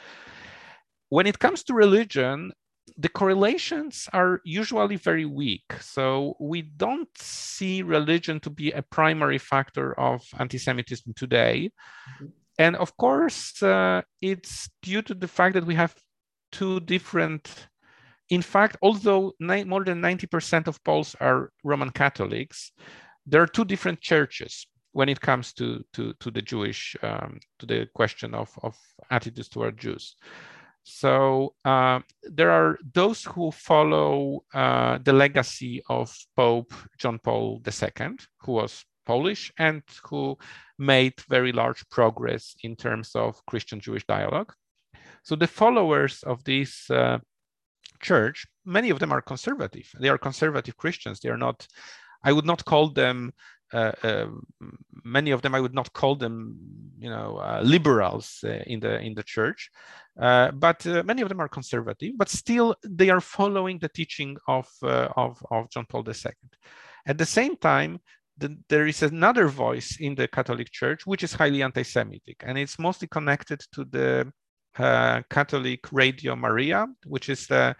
When 1.10 1.28
it 1.28 1.38
comes 1.38 1.62
to 1.64 1.74
religion, 1.74 2.52
the 2.96 3.08
correlations 3.08 4.08
are 4.12 4.40
usually 4.44 4.96
very 4.96 5.26
weak. 5.26 5.74
So 5.80 6.34
we 6.40 6.62
don't 6.62 7.16
see 7.16 7.82
religion 7.82 8.40
to 8.40 8.50
be 8.50 8.72
a 8.72 8.82
primary 8.82 9.38
factor 9.38 9.94
of 9.98 10.22
anti-Semitism 10.40 11.14
today. 11.14 11.70
Mm-hmm. 12.16 12.26
And 12.58 12.76
of 12.76 12.96
course, 12.96 13.62
uh, 13.62 14.02
it's 14.20 14.68
due 14.82 15.02
to 15.02 15.14
the 15.14 15.28
fact 15.28 15.54
that 15.54 15.64
we 15.64 15.74
have 15.76 15.94
two 16.50 16.80
different, 16.80 17.68
in 18.30 18.42
fact, 18.42 18.76
although 18.82 19.32
more 19.38 19.84
than 19.84 20.02
90% 20.02 20.66
of 20.66 20.82
Poles 20.82 21.14
are 21.20 21.50
Roman 21.62 21.90
Catholics, 21.90 22.72
there 23.26 23.42
are 23.42 23.46
two 23.46 23.64
different 23.64 24.00
churches 24.00 24.66
when 24.92 25.08
it 25.08 25.20
comes 25.20 25.52
to, 25.52 25.84
to, 25.92 26.12
to 26.18 26.30
the 26.30 26.42
Jewish, 26.42 26.96
um, 27.02 27.38
to 27.60 27.66
the 27.66 27.86
question 27.94 28.34
of, 28.34 28.50
of 28.62 28.76
attitudes 29.10 29.48
toward 29.48 29.78
Jews. 29.78 30.16
So 30.82 31.54
uh, 31.64 32.00
there 32.22 32.50
are 32.50 32.78
those 32.94 33.22
who 33.22 33.50
follow 33.50 34.42
uh, 34.54 34.98
the 35.04 35.12
legacy 35.12 35.82
of 35.88 36.16
Pope 36.34 36.72
John 36.98 37.18
Paul 37.18 37.62
II, 37.66 38.16
who 38.40 38.52
was 38.52 38.84
Polish 39.04 39.52
and 39.58 39.82
who 40.04 40.38
made 40.78 41.14
very 41.28 41.52
large 41.52 41.88
progress 41.90 42.54
in 42.62 42.76
terms 42.76 43.10
of 43.14 43.44
Christian 43.46 43.80
Jewish 43.80 44.06
dialogue. 44.06 44.52
So 45.22 45.36
the 45.36 45.46
followers 45.46 46.22
of 46.22 46.42
this 46.44 46.90
uh, 46.90 47.18
church, 48.00 48.46
many 48.64 48.90
of 48.90 48.98
them 48.98 49.12
are 49.12 49.20
conservative. 49.20 49.90
They 49.98 50.08
are 50.08 50.18
conservative 50.18 50.76
Christians. 50.76 51.20
They 51.20 51.28
are 51.28 51.36
not, 51.36 51.66
I 52.22 52.32
would 52.32 52.46
not 52.46 52.64
call 52.64 52.90
them, 52.90 53.32
uh, 53.72 53.92
uh, 54.02 54.26
many 55.04 55.30
of 55.30 55.42
them, 55.42 55.54
I 55.54 55.60
would 55.60 55.74
not 55.74 55.92
call 55.92 56.16
them, 56.16 56.56
you 56.98 57.10
know, 57.10 57.36
uh, 57.36 57.60
liberals 57.62 58.38
uh, 58.44 58.62
in 58.66 58.80
the 58.80 58.98
in 59.00 59.14
the 59.14 59.22
church. 59.22 59.70
Uh, 60.18 60.50
but 60.52 60.84
many 61.04 61.22
of 61.22 61.28
them 61.28 61.40
are 61.40 61.48
conservative, 61.48 62.12
but 62.16 62.28
still 62.28 62.74
they 62.82 63.10
are 63.10 63.20
following 63.20 63.78
the 63.78 63.88
teaching 63.88 64.36
of, 64.48 64.68
of, 64.82 65.40
of 65.50 65.70
John 65.70 65.86
Paul 65.88 66.04
II. 66.08 66.32
At 67.06 67.18
the 67.18 67.26
same 67.26 67.56
time, 67.56 68.00
the, 68.38 68.56
there 68.68 68.86
is 68.86 69.02
another 69.02 69.48
voice 69.48 69.98
in 70.00 70.14
the 70.14 70.28
Catholic 70.28 70.70
Church 70.70 71.06
which 71.06 71.22
is 71.22 71.32
highly 71.32 71.62
anti-Semitic, 71.62 72.42
and 72.46 72.56
it's 72.56 72.78
mostly 72.78 73.08
connected 73.08 73.60
to 73.72 73.84
the 73.84 74.32
uh, 74.78 75.22
Catholic 75.28 75.80
Radio 75.92 76.36
Maria, 76.36 76.86
which 77.04 77.28
is 77.28 77.46
the 77.46 77.74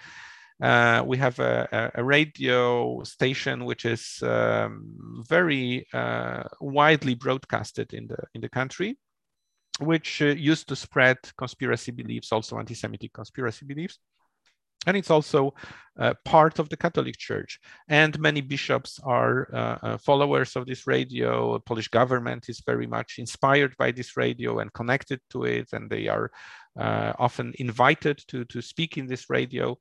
uh, 0.60 1.04
we 1.06 1.16
have 1.16 1.38
a, 1.38 1.92
a, 1.94 2.02
radio 2.02 3.00
station 3.04 3.64
which 3.64 3.84
is 3.84 4.18
um, 4.22 5.22
very 5.28 5.86
uh, 5.92 6.42
widely 6.60 7.14
broadcasted 7.14 7.94
in 7.94 8.08
the 8.08 8.16
in 8.34 8.40
the 8.40 8.48
country, 8.48 8.98
which 9.78 10.20
uh, 10.20 10.26
used 10.26 10.66
to 10.68 10.74
spread 10.74 11.16
conspiracy 11.36 11.92
beliefs, 11.92 12.32
also 12.32 12.58
anti-Semitic 12.58 13.12
conspiracy 13.12 13.64
beliefs. 13.66 13.98
And 14.86 14.96
it's 14.96 15.10
also 15.10 15.54
uh, 15.98 16.14
part 16.24 16.58
of 16.58 16.68
the 16.68 16.76
Catholic 16.76 17.16
Church. 17.18 17.60
And 17.88 18.18
many 18.20 18.40
bishops 18.40 19.00
are 19.02 19.48
uh, 19.52 19.78
uh, 19.82 19.98
followers 19.98 20.54
of 20.54 20.66
this 20.66 20.86
radio. 20.86 21.54
The 21.54 21.60
Polish 21.60 21.88
government 21.88 22.48
is 22.48 22.62
very 22.64 22.86
much 22.86 23.16
inspired 23.18 23.76
by 23.76 23.90
this 23.90 24.16
radio 24.16 24.60
and 24.60 24.72
connected 24.72 25.20
to 25.30 25.44
it, 25.44 25.72
and 25.72 25.90
they 25.90 26.06
are 26.06 26.30
uh, 26.78 27.12
often 27.18 27.52
invited 27.58 28.18
to, 28.28 28.44
to 28.44 28.62
speak 28.62 28.96
in 28.96 29.06
this 29.06 29.28
radio. 29.28 29.76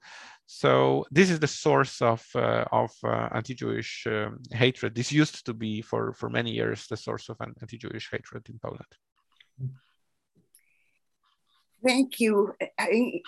So 0.48 1.06
this 1.12 1.30
is 1.30 1.40
the 1.40 1.48
source 1.48 2.02
of, 2.02 2.26
uh, 2.34 2.66
of 2.72 2.92
uh, 3.04 3.30
anti-Jewish 3.34 4.08
um, 4.08 4.40
hatred. 4.52 4.96
This 4.96 5.12
used 5.12 5.46
to 5.46 5.54
be 5.54 5.82
for, 5.82 6.14
for 6.14 6.30
many 6.30 6.52
years 6.52 6.88
the 6.88 6.98
source 6.98 7.30
of 7.30 7.38
anti-Jewish 7.40 8.10
hatred 8.12 8.50
in 8.50 8.58
Poland. 8.58 8.88
Thank 11.88 12.20
you. 12.20 12.54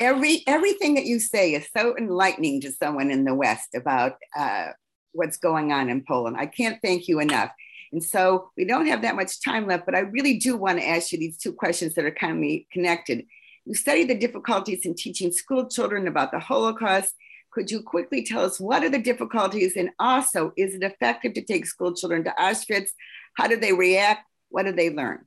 Every 0.01 0.43
everything 0.45 0.95
that 0.95 1.05
you 1.05 1.19
say 1.19 1.53
is 1.53 1.65
so 1.75 1.95
enlightening 1.97 2.59
to 2.61 2.71
someone 2.73 3.09
in 3.09 3.23
the 3.23 3.33
West 3.33 3.69
about 3.73 4.17
uh, 4.37 4.67
what's 5.13 5.37
going 5.37 5.71
on 5.71 5.89
in 5.89 6.03
Poland. 6.05 6.35
I 6.37 6.45
can't 6.45 6.77
thank 6.81 7.07
you 7.07 7.21
enough. 7.21 7.51
And 7.93 8.03
so 8.03 8.51
we 8.57 8.65
don't 8.65 8.87
have 8.87 9.03
that 9.03 9.15
much 9.15 9.41
time 9.41 9.65
left, 9.65 9.85
but 9.85 9.95
I 9.95 9.99
really 9.99 10.37
do 10.37 10.57
want 10.57 10.77
to 10.77 10.87
ask 10.87 11.13
you 11.13 11.17
these 11.17 11.37
two 11.37 11.53
questions 11.53 11.95
that 11.95 12.03
are 12.03 12.11
kind 12.11 12.43
of 12.43 12.59
connected. 12.69 13.25
You 13.65 13.75
study 13.75 14.03
the 14.03 14.19
difficulties 14.19 14.85
in 14.85 14.93
teaching 14.93 15.31
school 15.31 15.69
children 15.69 16.09
about 16.09 16.31
the 16.31 16.39
Holocaust. 16.39 17.13
Could 17.51 17.71
you 17.71 17.81
quickly 17.81 18.25
tell 18.25 18.43
us 18.43 18.59
what 18.59 18.83
are 18.83 18.89
the 18.89 19.01
difficulties? 19.01 19.77
And 19.77 19.91
also, 19.99 20.51
is 20.57 20.75
it 20.75 20.83
effective 20.83 21.33
to 21.35 21.45
take 21.45 21.65
school 21.65 21.93
children 21.93 22.25
to 22.25 22.33
Auschwitz? 22.37 22.89
How 23.35 23.47
do 23.47 23.55
they 23.55 23.71
react? 23.71 24.25
What 24.49 24.65
do 24.65 24.73
they 24.73 24.89
learn? 24.89 25.25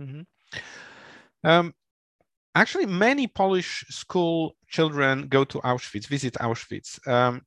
Mm-hmm. 0.00 0.22
Um, 1.44 1.74
actually 2.54 2.86
many 2.86 3.26
Polish 3.26 3.84
school 3.88 4.56
children 4.68 5.28
go 5.28 5.44
to 5.44 5.58
Auschwitz, 5.60 6.06
visit 6.06 6.34
Auschwitz. 6.34 7.06
Um, 7.06 7.42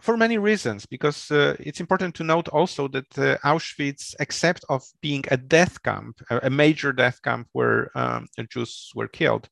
for 0.00 0.16
many 0.16 0.38
reasons, 0.38 0.86
because 0.86 1.30
uh, 1.30 1.54
it's 1.60 1.80
important 1.80 2.14
to 2.14 2.24
note 2.24 2.48
also 2.48 2.88
that 2.88 3.18
uh, 3.18 3.36
Auschwitz, 3.44 4.14
except 4.18 4.64
of 4.68 4.82
being 5.02 5.24
a 5.30 5.36
death 5.36 5.82
camp, 5.82 6.20
a, 6.30 6.40
a 6.44 6.50
major 6.50 6.92
death 6.92 7.20
camp 7.22 7.48
where 7.52 7.90
um, 7.94 8.26
Jews 8.48 8.90
were 8.94 9.08
killed, 9.08 9.48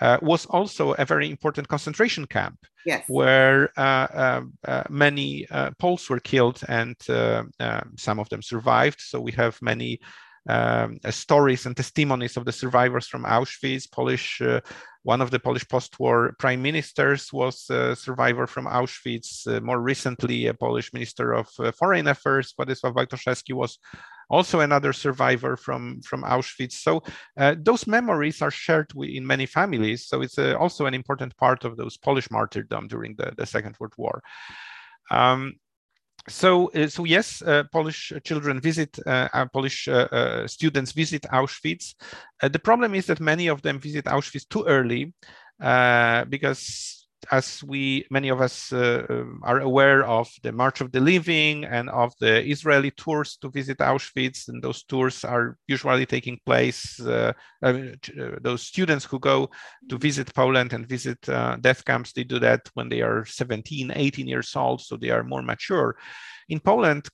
uh, 0.00 0.18
was 0.22 0.46
also 0.46 0.92
a 0.94 1.04
very 1.04 1.28
important 1.28 1.68
concentration 1.68 2.26
camp 2.26 2.56
yes. 2.86 3.04
where 3.08 3.70
uh, 3.76 4.06
um, 4.12 4.52
uh, 4.66 4.84
many 4.88 5.46
uh, 5.50 5.70
Poles 5.78 6.08
were 6.08 6.20
killed 6.20 6.60
and 6.68 6.96
um, 7.08 7.50
some 7.96 8.18
of 8.18 8.28
them 8.28 8.42
survived. 8.42 9.00
So 9.00 9.20
we 9.20 9.32
have 9.32 9.60
many 9.60 10.00
um, 10.48 10.98
uh, 11.04 11.10
stories 11.10 11.66
and 11.66 11.76
testimonies 11.76 12.36
of 12.36 12.44
the 12.44 12.52
survivors 12.52 13.06
from 13.06 13.24
Auschwitz. 13.24 13.90
Polish, 13.90 14.40
uh, 14.40 14.60
one 15.02 15.20
of 15.20 15.30
the 15.30 15.38
Polish 15.38 15.68
post-war 15.68 16.34
prime 16.38 16.62
ministers 16.62 17.32
was 17.32 17.68
a 17.70 17.94
survivor 17.94 18.46
from 18.46 18.66
Auschwitz. 18.66 19.46
Uh, 19.46 19.60
more 19.60 19.80
recently, 19.80 20.46
a 20.46 20.54
Polish 20.54 20.92
minister 20.92 21.32
of 21.32 21.48
foreign 21.76 22.08
affairs, 22.08 22.54
Władysław 22.58 22.94
Bartoszewski, 22.94 23.54
was 23.54 23.78
also 24.30 24.60
another 24.60 24.92
survivor 24.92 25.56
from 25.56 26.00
from 26.02 26.22
Auschwitz. 26.22 26.74
So 26.74 27.02
uh, 27.36 27.56
those 27.58 27.86
memories 27.86 28.40
are 28.40 28.50
shared 28.50 28.92
in 28.96 29.26
many 29.26 29.46
families. 29.46 30.06
So 30.06 30.22
it's 30.22 30.38
uh, 30.38 30.56
also 30.58 30.86
an 30.86 30.94
important 30.94 31.36
part 31.36 31.64
of 31.64 31.76
those 31.76 31.98
Polish 31.98 32.30
martyrdom 32.30 32.88
during 32.88 33.16
the, 33.16 33.32
the 33.36 33.46
Second 33.46 33.76
World 33.78 33.94
War. 33.98 34.22
Um, 35.10 35.54
so, 36.30 36.70
uh, 36.72 36.88
so 36.88 37.04
yes, 37.04 37.42
uh, 37.42 37.64
Polish 37.72 38.12
children 38.24 38.60
visit, 38.60 38.98
uh, 39.06 39.46
Polish 39.52 39.88
students 40.46 40.92
visit 40.92 41.22
Auschwitz. 41.32 41.94
The 42.40 42.58
problem 42.58 42.94
is 42.94 43.06
that 43.06 43.20
many 43.20 43.48
of 43.48 43.62
them 43.62 43.78
visit 43.78 44.06
Auschwitz 44.06 44.48
too 44.48 44.64
early 44.66 45.12
because 45.58 46.99
as 47.30 47.62
we 47.62 48.06
many 48.10 48.28
of 48.28 48.40
us 48.40 48.72
uh, 48.72 49.06
um, 49.08 49.40
are 49.42 49.60
aware 49.60 50.04
of 50.04 50.28
the 50.42 50.50
March 50.52 50.80
of 50.80 50.90
the 50.90 51.00
Living 51.00 51.64
and 51.64 51.88
of 51.90 52.12
the 52.20 52.44
Israeli 52.44 52.90
tours 52.90 53.36
to 53.36 53.50
visit 53.50 53.78
Auschwitz, 53.78 54.48
and 54.48 54.62
those 54.62 54.82
tours 54.82 55.24
are 55.24 55.56
usually 55.68 56.06
taking 56.06 56.40
place. 56.44 57.00
Uh, 57.00 57.32
uh, 57.62 57.72
those 58.40 58.62
students 58.62 59.04
who 59.04 59.18
go 59.18 59.48
to 59.88 59.98
visit 59.98 60.34
Poland 60.34 60.72
and 60.72 60.88
visit 60.88 61.20
death 61.60 61.84
camps, 61.84 62.12
they 62.12 62.24
do 62.24 62.38
that 62.40 62.68
when 62.74 62.88
they 62.88 63.00
are 63.00 63.24
17, 63.24 63.92
18 63.94 64.26
years 64.26 64.54
old, 64.56 64.80
so 64.80 64.96
they 64.96 65.10
are 65.10 65.22
more 65.22 65.42
mature. 65.42 65.96
In 66.48 66.58
Poland, 66.58 67.08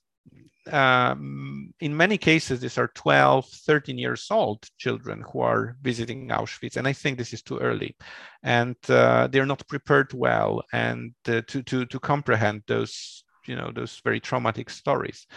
um, 0.73 1.73
in 1.79 1.95
many 1.95 2.17
cases, 2.17 2.59
these 2.59 2.77
are 2.77 2.89
12, 2.95 3.47
13 3.47 3.97
years 3.97 4.27
old 4.31 4.67
children 4.77 5.23
who 5.31 5.41
are 5.41 5.75
visiting 5.81 6.29
Auschwitz. 6.29 6.77
And 6.77 6.87
I 6.87 6.93
think 6.93 7.17
this 7.17 7.33
is 7.33 7.41
too 7.41 7.57
early. 7.57 7.95
And 8.43 8.75
uh, 8.89 9.27
they're 9.27 9.45
not 9.45 9.67
prepared 9.67 10.13
well 10.13 10.63
and 10.73 11.13
uh, 11.27 11.41
to, 11.47 11.63
to, 11.63 11.85
to 11.85 11.99
comprehend 11.99 12.63
those, 12.67 13.23
you 13.45 13.55
know, 13.55 13.71
those 13.73 14.01
very 14.03 14.19
traumatic 14.19 14.69
stories. 14.69 15.27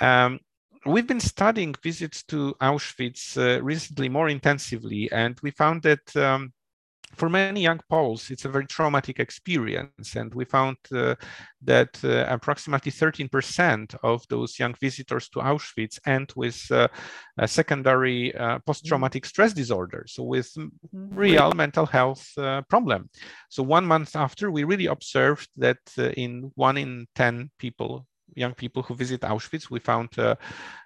Um, 0.00 0.40
we've 0.86 1.06
been 1.06 1.20
studying 1.20 1.74
visits 1.82 2.22
to 2.24 2.54
Auschwitz 2.60 3.36
uh, 3.36 3.62
recently 3.62 4.08
more 4.08 4.28
intensively, 4.28 5.10
and 5.12 5.38
we 5.42 5.50
found 5.50 5.82
that 5.82 6.16
um, 6.16 6.52
for 7.14 7.28
many 7.28 7.62
young 7.62 7.80
Poles, 7.88 8.30
it's 8.30 8.44
a 8.44 8.48
very 8.48 8.66
traumatic 8.66 9.18
experience. 9.18 10.16
And 10.16 10.32
we 10.34 10.44
found 10.44 10.76
uh, 10.94 11.16
that 11.62 11.98
uh, 12.04 12.24
approximately 12.28 12.92
13% 12.92 13.94
of 14.02 14.24
those 14.28 14.58
young 14.58 14.74
visitors 14.80 15.28
to 15.30 15.40
Auschwitz 15.40 15.98
end 16.06 16.32
with 16.36 16.70
uh, 16.70 16.88
a 17.38 17.48
secondary 17.48 18.34
uh, 18.34 18.60
post-traumatic 18.60 19.26
stress 19.26 19.52
disorder, 19.52 20.04
so 20.06 20.22
with 20.22 20.52
mm-hmm. 20.54 21.14
real 21.14 21.52
mental 21.52 21.86
health 21.86 22.26
uh, 22.38 22.62
problem. 22.68 23.10
So 23.48 23.62
one 23.62 23.86
month 23.86 24.14
after, 24.14 24.50
we 24.50 24.64
really 24.64 24.86
observed 24.86 25.48
that 25.56 25.78
uh, 25.98 26.10
in 26.10 26.52
one 26.54 26.76
in 26.76 27.06
10 27.16 27.50
people 27.58 28.06
young 28.34 28.54
people 28.54 28.82
who 28.82 28.94
visit 28.94 29.20
Auschwitz, 29.22 29.70
we 29.70 29.80
found 29.80 30.18
uh, 30.18 30.34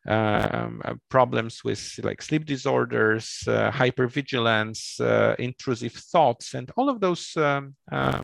um, 0.07 0.81
uh, 0.85 0.95
problems 1.09 1.63
with 1.65 2.01
like 2.03 2.23
sleep 2.23 2.45
disorders, 2.45 3.45
uh, 3.47 3.71
hypervigilance, 3.71 5.01
uh, 5.01 5.35
intrusive 5.39 5.93
thoughts, 5.93 6.55
and 6.55 6.71
all 6.77 6.89
of 6.89 7.01
those 7.01 7.37
um, 7.37 7.75
uh, 7.93 8.23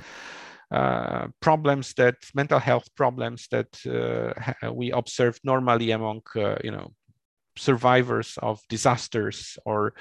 uh, 0.71 1.27
problems 1.41 1.95
that 1.95 2.17
mental 2.35 2.59
health 2.59 2.89
problems 2.95 3.49
that 3.51 3.69
we 4.73 4.93
observe 4.93 5.39
normally 5.45 5.91
among 5.91 6.23
you 6.63 6.71
know 6.71 6.93
survivors 7.61 8.39
of 8.43 8.61
disasters 8.69 9.59
or 9.67 9.93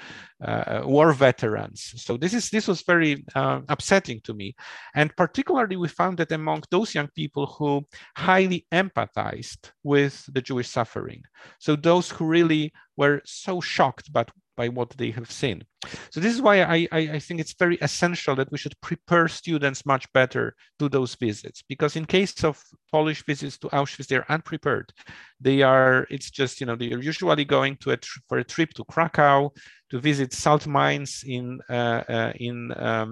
uh, 0.42 0.80
war 0.84 1.12
veterans. 1.12 1.92
So 1.96 2.16
this 2.16 2.32
is 2.32 2.50
this 2.50 2.66
was 2.66 2.82
very 2.82 3.24
uh, 3.34 3.60
upsetting 3.68 4.20
to 4.24 4.34
me, 4.34 4.54
and 4.94 5.14
particularly 5.16 5.76
we 5.76 5.88
found 5.88 6.18
that 6.18 6.32
among 6.32 6.62
those 6.70 6.94
young 6.94 7.08
people 7.08 7.46
who 7.46 7.86
highly 8.16 8.66
empathized 8.72 9.72
with 9.82 10.24
the 10.32 10.40
Jewish 10.40 10.68
suffering. 10.68 11.22
So 11.58 11.76
those 11.76 12.10
who 12.10 12.24
really 12.24 12.72
were 12.96 13.20
so 13.24 13.60
shocked 13.60 14.12
but 14.12 14.30
by 14.60 14.68
what 14.68 14.90
they 15.00 15.10
have 15.18 15.30
seen. 15.42 15.58
So 16.12 16.18
this 16.20 16.34
is 16.36 16.42
why 16.46 16.56
I, 16.76 16.78
I, 17.16 17.18
think 17.26 17.36
it's 17.40 17.62
very 17.64 17.78
essential 17.88 18.34
that 18.36 18.52
we 18.52 18.58
should 18.62 18.76
prepare 18.88 19.26
students 19.40 19.86
much 19.92 20.04
better 20.12 20.44
to 20.78 20.84
those 20.96 21.12
visits 21.26 21.58
because 21.72 21.92
in 21.96 22.04
case 22.16 22.34
of 22.48 22.54
Polish 22.92 23.20
visits 23.30 23.56
to 23.60 23.68
Auschwitz, 23.78 24.08
they're 24.08 24.30
unprepared. 24.36 24.88
They 25.46 25.58
are, 25.74 26.06
it's 26.14 26.30
just, 26.40 26.54
you 26.60 26.66
know, 26.66 26.76
they 26.76 26.92
are 26.94 27.06
usually 27.12 27.46
going 27.56 27.74
to 27.82 27.88
a 27.96 27.98
for 28.28 28.36
a 28.38 28.48
trip 28.54 28.70
to 28.74 28.84
Krakow 28.92 29.36
to 29.90 29.96
visit 30.10 30.30
salt 30.44 30.64
mines 30.78 31.12
in, 31.36 31.46
uh, 31.78 32.02
uh, 32.16 32.32
in 32.48 32.56
um, 32.88 33.08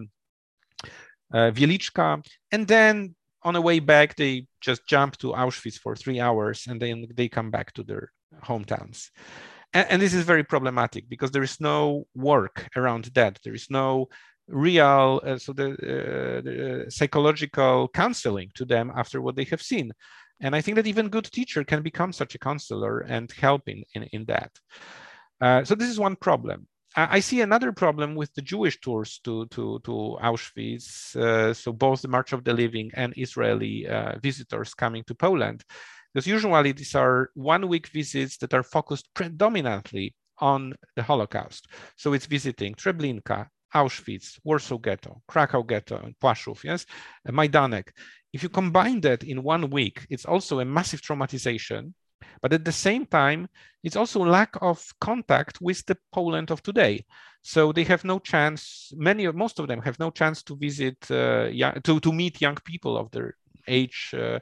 uh, 1.37 1.51
Wieliczka. 1.57 2.09
And 2.55 2.63
then 2.75 3.15
on 3.49 3.55
the 3.55 3.67
way 3.69 3.79
back, 3.93 4.09
they 4.17 4.35
just 4.61 4.83
jump 4.95 5.17
to 5.23 5.29
Auschwitz 5.43 5.79
for 5.85 5.97
three 5.97 6.21
hours 6.27 6.67
and 6.69 6.79
then 6.83 6.97
they 7.19 7.29
come 7.37 7.51
back 7.57 7.69
to 7.77 7.83
their 7.83 8.05
hometowns 8.49 8.99
and, 9.73 9.87
and 9.91 10.03
this 10.03 10.15
is 10.15 10.25
very 10.25 10.45
problematic 10.45 11.09
because 11.09 11.31
there 11.31 11.43
is 11.43 11.61
no 11.61 12.07
work 12.15 12.69
around 12.77 13.05
that. 13.15 13.39
There 13.45 13.55
is 13.55 13.69
no 13.71 14.09
real 14.49 15.21
uh, 15.25 15.37
so 15.37 15.53
the, 15.53 15.73
uh, 15.73 16.41
the, 16.41 16.87
psychological 16.89 17.89
counseling 17.89 18.51
to 18.55 18.65
them 18.65 18.91
after 18.97 19.21
what 19.21 19.37
they 19.37 19.45
have 19.45 19.63
seen. 19.63 19.93
And 20.41 20.55
i 20.55 20.61
think 20.61 20.77
that 20.77 20.87
even 20.87 21.09
good 21.09 21.25
teacher 21.25 21.65
can 21.65 21.83
become 21.83 22.13
such 22.13 22.35
a 22.35 22.39
counselor 22.39 23.01
and 23.01 23.31
help 23.33 23.69
in, 23.69 23.83
in, 23.95 24.05
in 24.05 24.25
that. 24.27 24.53
Uh, 25.41 25.65
so 25.65 25.75
this 25.75 25.91
is 25.91 25.99
one 25.99 26.17
problem. 26.17 26.67
I 26.97 27.21
see 27.21 27.43
another 27.43 27.71
problem 27.71 28.17
with 28.17 28.35
the 28.35 28.43
Jewish 28.43 28.81
tours 28.81 29.21
to 29.23 29.47
to 29.49 29.79
to 29.85 30.19
Auschwitz. 30.21 31.15
Uh, 31.15 31.55
so 31.55 31.73
both 31.73 32.03
the 32.03 32.09
March 32.09 32.33
of 32.33 32.43
the 32.43 32.55
Living 32.55 32.91
and 32.95 33.13
Israeli 33.17 33.87
uh, 33.87 34.19
visitors 34.19 34.75
coming 34.75 35.05
to 35.05 35.15
Poland 35.15 35.63
because 36.13 36.27
usually 36.27 36.73
these 36.73 36.95
are 36.95 37.31
one 37.35 37.69
week 37.69 37.89
visits 37.89 38.37
that 38.39 38.55
are 38.55 38.63
focused 38.63 39.09
predominantly 39.15 40.15
on 40.39 40.75
the 40.97 41.03
Holocaust. 41.03 41.67
So 41.97 42.13
it's 42.13 42.27
visiting 42.27 42.75
Treblinka, 42.75 43.49
Auschwitz, 43.75 44.39
Warsaw 44.45 44.79
Ghetto, 44.79 45.23
Krakow 45.29 45.63
Ghetto, 45.63 45.97
and 45.99 46.15
Płaszów, 46.19 46.65
yes, 46.65 46.87
and 47.25 47.37
Majdanek. 47.37 47.89
If 48.33 48.43
you 48.43 48.49
combine 48.49 49.01
that 49.03 49.25
in 49.25 49.43
one 49.43 49.71
week, 49.71 50.07
it's 50.11 50.25
also 50.25 50.61
a 50.61 50.65
massive 50.65 51.01
traumatization, 51.01 51.93
But 52.43 52.53
at 52.53 52.65
the 52.65 52.73
same 52.73 53.07
time, 53.07 53.49
it's 53.83 53.97
also 53.97 54.25
lack 54.25 54.57
of 54.61 54.85
contact 55.01 55.61
with 55.61 55.85
the 55.87 55.97
Poland 56.13 56.51
of 56.51 56.63
today. 56.63 57.05
So 57.43 57.73
they 57.73 57.85
have 57.85 58.05
no 58.05 58.19
chance. 58.19 58.93
Many 58.97 59.27
most 59.33 59.59
of 59.59 59.69
them 59.69 59.83
have 59.83 59.99
no 59.99 60.11
chance 60.11 60.43
to 60.45 60.57
visit, 60.57 60.99
uh, 61.11 61.49
young, 61.51 61.81
to 61.83 62.01
to 62.01 62.13
meet 62.13 62.41
young 62.41 62.57
people 62.65 62.97
of 62.97 63.11
their 63.11 63.37
age, 63.69 64.15
uh, 64.15 64.39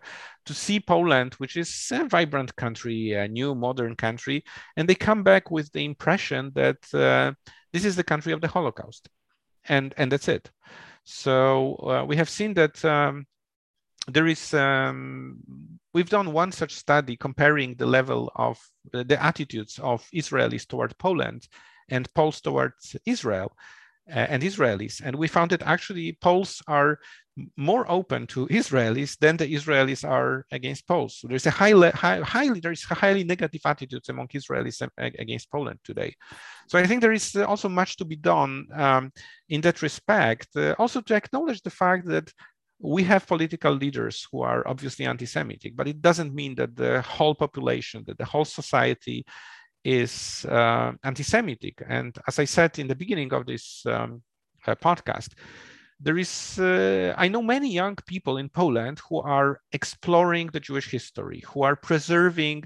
to 0.46 0.54
see 0.54 0.80
Poland, 0.80 1.34
which 1.34 1.56
is 1.56 1.88
a 1.92 2.04
vibrant 2.04 2.54
country, 2.56 3.12
a 3.12 3.28
new 3.28 3.54
modern 3.54 3.96
country, 3.96 4.44
and 4.76 4.88
they 4.88 4.94
come 4.94 5.22
back 5.22 5.50
with 5.50 5.70
the 5.72 5.84
impression 5.84 6.52
that 6.54 6.94
uh, 6.94 7.32
this 7.72 7.84
is 7.84 7.96
the 7.96 8.04
country 8.04 8.32
of 8.32 8.40
the 8.40 8.48
Holocaust, 8.48 9.08
and 9.68 9.92
and 9.96 10.10
that's 10.10 10.28
it. 10.28 10.50
So 11.04 11.76
uh, 11.76 12.04
we 12.04 12.16
have 12.16 12.28
seen 12.28 12.54
that. 12.54 12.84
Um, 12.84 13.26
there 14.08 14.28
is 14.28 14.54
um, 14.54 15.38
we've 15.92 16.08
done 16.08 16.32
one 16.32 16.52
such 16.52 16.72
study 16.74 17.16
comparing 17.16 17.74
the 17.74 17.86
level 17.86 18.30
of 18.36 18.58
the 18.92 19.20
attitudes 19.20 19.80
of 19.82 20.06
Israelis 20.14 20.66
toward 20.66 20.96
Poland 20.98 21.48
and 21.88 22.12
Poles 22.14 22.40
towards 22.40 22.96
Israel 23.04 23.52
and 24.06 24.42
Israelis. 24.42 25.00
And 25.04 25.16
we 25.16 25.28
found 25.28 25.50
that 25.50 25.62
actually 25.62 26.18
Poles 26.20 26.62
are 26.66 26.98
more 27.56 27.90
open 27.90 28.26
to 28.28 28.46
Israelis 28.50 29.18
than 29.18 29.36
the 29.36 29.46
Israelis 29.46 30.08
are 30.08 30.46
against 30.52 30.86
Poles. 30.86 31.18
So 31.18 31.28
there's 31.28 31.46
a 31.46 31.50
high, 31.50 31.72
high, 31.90 32.20
highly, 32.20 32.60
there 32.60 32.72
is 32.72 32.82
highly 32.82 33.24
negative 33.24 33.60
attitudes 33.64 34.08
among 34.08 34.28
Israelis 34.28 34.86
against 34.98 35.50
Poland 35.50 35.80
today. 35.84 36.14
So 36.68 36.78
I 36.78 36.86
think 36.86 37.00
there 37.00 37.12
is 37.12 37.36
also 37.36 37.68
much 37.68 37.96
to 37.96 38.04
be 38.04 38.16
done 38.16 38.66
um, 38.74 39.12
in 39.48 39.60
that 39.62 39.82
respect. 39.82 40.48
Uh, 40.56 40.74
also 40.78 41.00
to 41.02 41.14
acknowledge 41.14 41.62
the 41.62 41.70
fact 41.70 42.06
that 42.06 42.32
we 42.78 43.02
have 43.04 43.26
political 43.26 43.72
leaders 43.72 44.26
who 44.30 44.42
are 44.42 44.66
obviously 44.68 45.06
anti-Semitic, 45.06 45.74
but 45.76 45.88
it 45.88 46.02
doesn't 46.02 46.34
mean 46.34 46.54
that 46.56 46.76
the 46.76 47.00
whole 47.02 47.34
population, 47.34 48.04
that 48.06 48.18
the 48.18 48.24
whole 48.24 48.44
society 48.44 49.24
is 49.86 50.44
uh, 50.48 50.92
anti-Semitic. 51.04 51.82
And 51.88 52.12
as 52.26 52.38
I 52.38 52.44
said 52.44 52.78
in 52.78 52.88
the 52.88 52.96
beginning 52.96 53.32
of 53.32 53.46
this 53.46 53.86
um, 53.86 54.22
uh, 54.66 54.74
podcast, 54.74 55.30
there 56.00 56.18
is, 56.18 56.58
uh, 56.58 57.14
I 57.16 57.28
know 57.28 57.40
many 57.40 57.72
young 57.72 57.96
people 58.06 58.36
in 58.36 58.48
Poland 58.48 59.00
who 59.08 59.18
are 59.20 59.60
exploring 59.72 60.48
the 60.48 60.60
Jewish 60.60 60.90
history, 60.90 61.42
who 61.46 61.62
are 61.62 61.76
preserving 61.76 62.64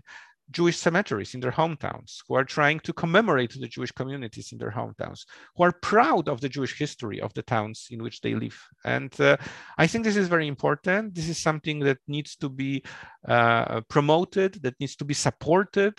Jewish 0.51 0.79
cemeteries 0.79 1.35
in 1.35 1.41
their 1.41 1.53
hometowns, 1.53 2.23
who 2.27 2.35
are 2.35 2.45
trying 2.45 2.81
to 2.81 2.93
commemorate 2.93 3.53
the 3.53 3.69
Jewish 3.69 3.93
communities 3.93 4.51
in 4.53 4.59
their 4.59 4.73
hometowns, 4.73 5.21
who 5.55 5.63
are 5.63 5.73
proud 5.73 6.29
of 6.29 6.41
the 6.41 6.49
Jewish 6.49 6.77
history 6.77 7.21
of 7.21 7.33
the 7.35 7.43
towns 7.43 7.87
in 7.91 8.03
which 8.03 8.21
they 8.21 8.35
live. 8.35 8.59
And 8.85 9.13
uh, 9.21 9.37
I 9.79 9.87
think 9.87 10.05
this 10.05 10.17
is 10.17 10.27
very 10.27 10.49
important. 10.49 11.15
This 11.15 11.29
is 11.29 11.39
something 11.39 11.79
that 11.81 11.99
needs 12.09 12.35
to 12.37 12.49
be 12.49 12.83
uh, 13.29 13.83
promoted, 13.83 14.61
that 14.63 14.81
needs 14.81 14.97
to 14.97 15.05
be 15.05 15.15
supported 15.15 15.95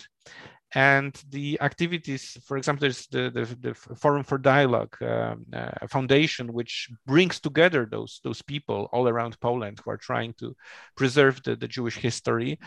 and 0.73 1.13
the 1.29 1.59
activities, 1.59 2.37
for 2.45 2.55
example, 2.55 2.81
there's 2.81 3.07
the, 3.07 3.29
the, 3.29 3.57
the 3.59 3.73
Forum 3.73 4.23
for 4.23 4.37
Dialogue 4.37 4.95
um, 5.01 5.45
uh, 5.53 5.85
Foundation, 5.87 6.53
which 6.53 6.89
brings 7.05 7.41
together 7.41 7.85
those, 7.89 8.21
those 8.23 8.41
people 8.41 8.87
all 8.93 9.07
around 9.07 9.37
Poland 9.41 9.79
who 9.83 9.91
are 9.91 9.97
trying 9.97 10.33
to 10.35 10.55
preserve 10.95 11.43
the, 11.43 11.57
the 11.57 11.67
Jewish 11.67 11.97
history. 11.97 12.57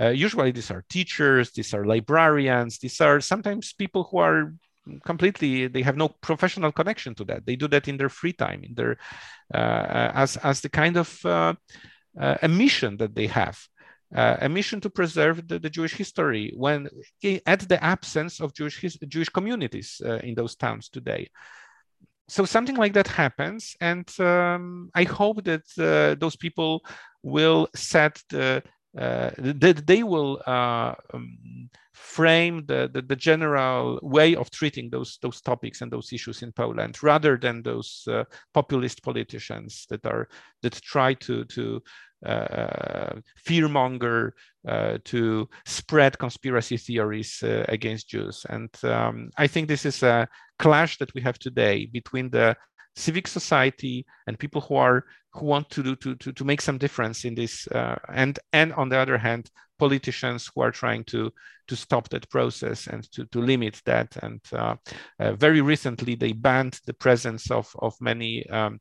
Uh, 0.00 0.08
usually 0.08 0.50
these 0.50 0.72
are 0.72 0.84
teachers, 0.88 1.52
these 1.52 1.72
are 1.72 1.84
librarians, 1.84 2.78
these 2.78 3.00
are 3.00 3.20
sometimes 3.20 3.72
people 3.72 4.08
who 4.10 4.18
are 4.18 4.54
completely 5.04 5.68
they 5.68 5.82
have 5.82 5.96
no 5.96 6.08
professional 6.08 6.72
connection 6.72 7.14
to 7.14 7.24
that 7.24 7.46
they 7.46 7.54
do 7.54 7.68
that 7.68 7.86
in 7.86 7.96
their 7.96 8.08
free 8.08 8.32
time 8.32 8.64
in 8.64 8.74
their 8.74 8.96
uh, 9.54 10.10
as 10.12 10.36
as 10.38 10.60
the 10.60 10.68
kind 10.68 10.96
of 10.96 11.24
uh, 11.24 11.54
uh, 12.20 12.36
a 12.42 12.48
mission 12.48 12.96
that 12.96 13.14
they 13.14 13.28
have 13.28 13.58
uh, 14.14 14.36
a 14.40 14.48
mission 14.48 14.80
to 14.80 14.90
preserve 14.90 15.48
the, 15.48 15.58
the, 15.58 15.70
Jewish 15.70 15.94
history 15.94 16.52
when 16.56 16.88
at 17.46 17.60
the 17.68 17.82
absence 17.82 18.40
of 18.40 18.54
Jewish 18.54 18.80
Jewish 19.08 19.28
communities 19.28 20.00
uh, 20.04 20.18
in 20.18 20.34
those 20.34 20.54
towns 20.56 20.88
today. 20.88 21.30
So 22.28 22.44
something 22.44 22.76
like 22.76 22.92
that 22.94 23.08
happens, 23.08 23.76
and 23.80 24.08
um, 24.20 24.90
I 24.94 25.04
hope 25.04 25.44
that 25.44 25.64
uh, 25.78 26.14
those 26.18 26.36
people 26.36 26.84
will 27.22 27.68
set 27.74 28.22
the 28.30 28.62
uh, 28.98 29.30
that 29.38 29.86
they 29.86 30.02
will 30.02 30.42
uh, 30.46 30.94
um, 31.14 31.70
frame 31.94 32.64
the, 32.66 32.90
the, 32.92 33.00
the, 33.02 33.16
general 33.16 33.98
way 34.02 34.36
of 34.36 34.50
treating 34.50 34.90
those 34.90 35.18
those 35.22 35.40
topics 35.40 35.80
and 35.80 35.90
those 35.90 36.12
issues 36.12 36.42
in 36.42 36.52
Poland, 36.52 37.02
rather 37.02 37.38
than 37.38 37.62
those 37.62 38.04
uh, 38.10 38.24
populist 38.52 39.02
politicians 39.02 39.86
that 39.88 40.04
are 40.04 40.28
that 40.60 40.74
try 40.82 41.14
to 41.14 41.44
to 41.46 41.80
uh, 42.24 43.14
fearmonger 43.46 44.30
uh, 44.68 44.98
to 45.04 45.48
spread 45.66 46.18
conspiracy 46.18 46.76
theories 46.76 47.42
uh, 47.42 47.64
against 47.68 48.08
Jews. 48.08 48.46
And 48.48 48.70
um, 48.84 49.30
I 49.36 49.46
think 49.46 49.68
this 49.68 49.84
is 49.84 50.02
a 50.02 50.28
clash 50.58 50.98
that 50.98 51.12
we 51.14 51.20
have 51.22 51.38
today 51.38 51.86
between 51.86 52.30
the 52.30 52.56
civic 52.96 53.26
society 53.26 54.06
and 54.26 54.38
people 54.38 54.60
who 54.60 54.76
are 54.76 55.04
who 55.34 55.46
want 55.46 55.70
to 55.70 55.82
do 55.82 55.96
to, 55.96 56.14
to, 56.16 56.32
to 56.32 56.44
make 56.44 56.60
some 56.60 56.78
difference 56.78 57.24
in 57.24 57.34
this 57.34 57.66
uh, 57.68 57.96
and 58.08 58.38
and 58.52 58.72
on 58.74 58.88
the 58.88 58.98
other 58.98 59.18
hand 59.18 59.50
politicians 59.78 60.50
who 60.54 60.60
are 60.60 60.70
trying 60.70 61.04
to 61.04 61.32
to 61.68 61.76
stop 61.76 62.08
that 62.10 62.28
process 62.28 62.86
and 62.86 63.10
to, 63.12 63.24
to 63.26 63.40
limit 63.40 63.80
that 63.84 64.14
and 64.22 64.40
uh, 64.52 64.76
uh, 65.18 65.32
very 65.34 65.60
recently 65.60 66.14
they 66.14 66.32
banned 66.32 66.78
the 66.86 66.94
presence 66.94 67.50
of 67.50 67.74
of 67.80 67.94
many 68.00 68.46
um, 68.50 68.78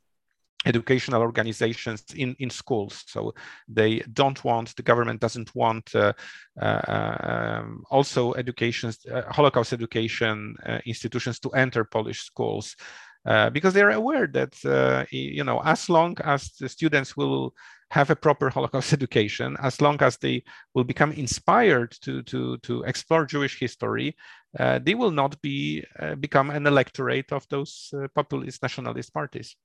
educational 0.65 1.21
organizations 1.21 2.03
in, 2.15 2.35
in 2.39 2.49
schools. 2.49 3.03
So 3.07 3.33
they 3.67 3.99
don't 4.13 4.43
want, 4.43 4.75
the 4.75 4.83
government 4.83 5.19
doesn't 5.19 5.53
want 5.55 5.93
uh, 5.95 6.13
uh, 6.61 7.59
um, 7.61 7.83
also 7.89 8.33
education, 8.33 8.93
uh, 9.11 9.23
Holocaust 9.29 9.73
education 9.73 10.55
uh, 10.65 10.79
institutions 10.85 11.39
to 11.39 11.49
enter 11.51 11.83
Polish 11.83 12.21
schools. 12.21 12.75
Uh, 13.23 13.51
because 13.51 13.73
they're 13.75 13.91
aware 13.91 14.25
that 14.25 14.55
uh, 14.65 15.05
you 15.11 15.43
know 15.43 15.61
as 15.63 15.89
long 15.89 16.17
as 16.23 16.49
the 16.59 16.67
students 16.67 17.15
will 17.15 17.53
have 17.91 18.09
a 18.09 18.15
proper 18.15 18.49
Holocaust 18.49 18.93
education, 18.99 19.55
as 19.61 19.79
long 19.79 20.01
as 20.01 20.17
they 20.17 20.43
will 20.73 20.83
become 20.83 21.11
inspired 21.11 21.91
to 22.01 22.23
to 22.23 22.57
to 22.59 22.81
explore 22.83 23.25
Jewish 23.25 23.59
history, 23.59 24.15
they 24.57 24.95
will 24.95 25.11
not 25.11 25.39
be 25.41 25.83
become 26.19 26.49
an 26.49 26.65
electorate 26.65 27.31
of 27.31 27.47
those 27.49 27.93
populist 28.15 28.63
nationalist 28.63 29.13
parties. 29.13 29.55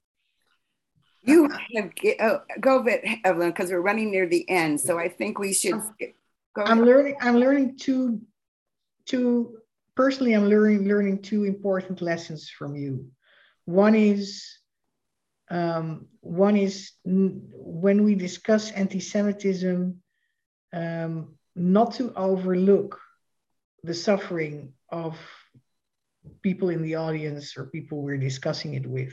You 1.22 1.48
have 1.74 1.90
oh, 2.20 2.40
go 2.60 2.82
bit, 2.82 3.04
Evelyn, 3.24 3.50
because 3.50 3.70
we're 3.70 3.80
running 3.80 4.10
near 4.10 4.28
the 4.28 4.48
end. 4.50 4.80
So 4.80 4.98
I 4.98 5.08
think 5.08 5.38
we 5.38 5.54
should 5.54 5.80
go. 6.54 6.62
I'm 6.62 6.84
learning. 6.84 7.16
I'm 7.20 7.36
learning 7.36 7.78
two, 7.78 8.20
two. 9.06 9.58
Personally, 9.96 10.34
I'm 10.34 10.48
learning 10.48 10.86
learning 10.86 11.22
two 11.22 11.44
important 11.44 12.02
lessons 12.02 12.50
from 12.50 12.76
you. 12.76 13.10
One 13.66 13.94
is, 13.94 14.58
um, 15.50 16.06
one 16.20 16.56
is 16.56 16.92
when 17.04 18.04
we 18.04 18.14
discuss 18.14 18.70
anti-Semitism, 18.70 20.00
um, 20.72 21.34
not 21.54 21.94
to 21.94 22.12
overlook 22.14 23.00
the 23.82 23.94
suffering 23.94 24.72
of 24.90 25.18
people 26.42 26.70
in 26.70 26.82
the 26.82 26.96
audience 26.96 27.56
or 27.56 27.66
people 27.66 28.02
we're 28.02 28.16
discussing 28.16 28.74
it 28.74 28.86
with. 28.86 29.12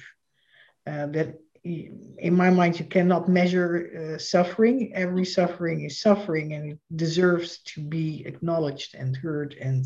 Uh, 0.85 1.07
that 1.07 1.39
in 1.63 2.33
my 2.33 2.49
mind, 2.49 2.79
you 2.79 2.85
cannot 2.85 3.29
measure 3.29 4.15
uh, 4.15 4.17
suffering. 4.17 4.91
Every 4.93 5.25
suffering 5.25 5.85
is 5.85 6.01
suffering 6.01 6.53
and 6.53 6.71
it 6.71 6.79
deserves 6.95 7.59
to 7.73 7.81
be 7.81 8.23
acknowledged 8.25 8.95
and 8.95 9.15
heard. 9.15 9.55
And 9.59 9.85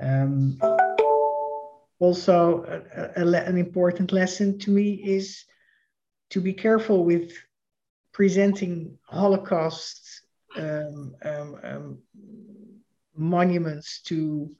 um, 0.00 0.58
also, 2.02 2.64
a, 2.64 3.22
a, 3.22 3.46
an 3.46 3.56
important 3.56 4.10
lesson 4.10 4.58
to 4.58 4.72
me 4.72 4.94
is 4.94 5.44
to 6.30 6.40
be 6.40 6.52
careful 6.52 7.04
with 7.04 7.32
presenting 8.12 8.98
Holocaust 9.04 10.22
um, 10.56 11.14
um, 11.24 11.56
um 11.62 11.98
monuments 13.14 14.02
to 14.08 14.50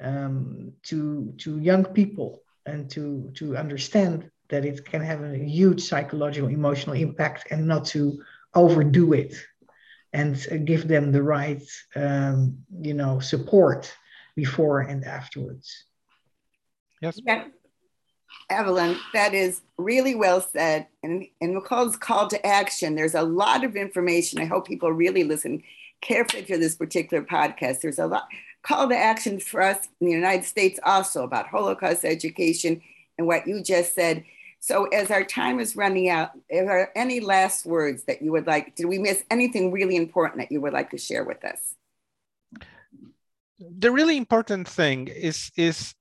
um, 0.00 0.74
to 0.82 1.32
to 1.38 1.58
young 1.58 1.86
people 1.86 2.42
and 2.66 2.90
to 2.90 3.30
to 3.38 3.56
understand 3.56 4.30
that 4.50 4.66
it 4.66 4.84
can 4.84 5.00
have 5.00 5.22
a 5.22 5.38
huge 5.38 5.80
psychological, 5.80 6.50
emotional 6.50 6.96
impact 6.96 7.48
and 7.50 7.66
not 7.66 7.86
to 7.86 8.22
overdo 8.54 9.14
it 9.14 9.34
and 10.12 10.66
give 10.66 10.86
them 10.86 11.12
the 11.12 11.22
right, 11.22 11.64
um, 11.96 12.58
you 12.78 12.92
know, 12.92 13.20
support 13.20 13.90
before 14.36 14.80
and 14.80 15.04
afterwards. 15.06 15.84
Yes. 17.04 17.20
Yeah. 17.26 17.44
Evelyn, 18.48 18.96
that 19.12 19.34
is 19.34 19.60
really 19.76 20.14
well 20.14 20.40
said. 20.40 20.86
And 21.02 21.26
in 21.38 21.54
Michal's 21.54 21.96
call 21.98 22.28
to 22.28 22.46
action, 22.46 22.94
there's 22.94 23.14
a 23.14 23.22
lot 23.22 23.62
of 23.62 23.76
information. 23.76 24.40
I 24.40 24.46
hope 24.46 24.66
people 24.66 24.90
really 24.90 25.22
listen 25.22 25.62
carefully 26.00 26.44
to 26.44 26.56
this 26.56 26.76
particular 26.76 27.22
podcast. 27.22 27.82
There's 27.82 27.98
a 27.98 28.06
lot 28.06 28.26
call 28.62 28.88
to 28.88 28.96
action 28.96 29.38
for 29.38 29.60
us 29.60 29.86
in 30.00 30.06
the 30.06 30.14
United 30.14 30.46
States 30.46 30.80
also 30.82 31.24
about 31.24 31.46
Holocaust 31.46 32.06
education 32.06 32.80
and 33.18 33.26
what 33.26 33.46
you 33.46 33.62
just 33.62 33.94
said. 33.94 34.24
So, 34.60 34.86
as 34.86 35.10
our 35.10 35.24
time 35.24 35.60
is 35.60 35.76
running 35.76 36.08
out, 36.08 36.30
are 36.50 36.64
there 36.64 36.92
any 36.96 37.20
last 37.20 37.66
words 37.66 38.04
that 38.04 38.22
you 38.22 38.32
would 38.32 38.46
like? 38.46 38.74
Did 38.76 38.86
we 38.86 38.96
miss 38.96 39.22
anything 39.30 39.72
really 39.72 39.96
important 39.96 40.38
that 40.38 40.50
you 40.50 40.62
would 40.62 40.72
like 40.72 40.90
to 40.92 40.98
share 40.98 41.24
with 41.24 41.44
us? 41.44 41.74
the 43.78 43.90
really 43.90 44.16
important 44.16 44.68
thing 44.68 45.08
is 45.08 45.50
is 45.56 45.94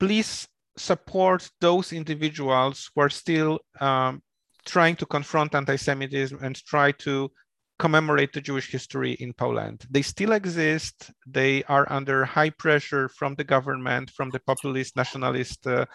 please 0.00 0.48
support 0.76 1.48
those 1.60 1.92
individuals 1.92 2.90
who 2.94 3.02
are 3.02 3.10
still 3.10 3.60
um, 3.80 4.22
trying 4.66 4.96
to 4.96 5.06
confront 5.06 5.54
anti-Semitism 5.54 6.38
and 6.42 6.56
try 6.64 6.90
to 6.92 7.30
commemorate 7.78 8.32
the 8.32 8.40
Jewish 8.40 8.70
history 8.70 9.12
in 9.12 9.32
Poland. 9.32 9.86
They 9.90 10.02
still 10.02 10.32
exist. 10.32 11.10
They 11.26 11.62
are 11.64 11.90
under 11.90 12.24
high 12.24 12.50
pressure 12.50 13.08
from 13.08 13.34
the 13.36 13.44
government, 13.44 14.10
from 14.10 14.30
the 14.30 14.40
populist 14.40 14.96
nationalist 14.96 15.66
uh, 15.66 15.86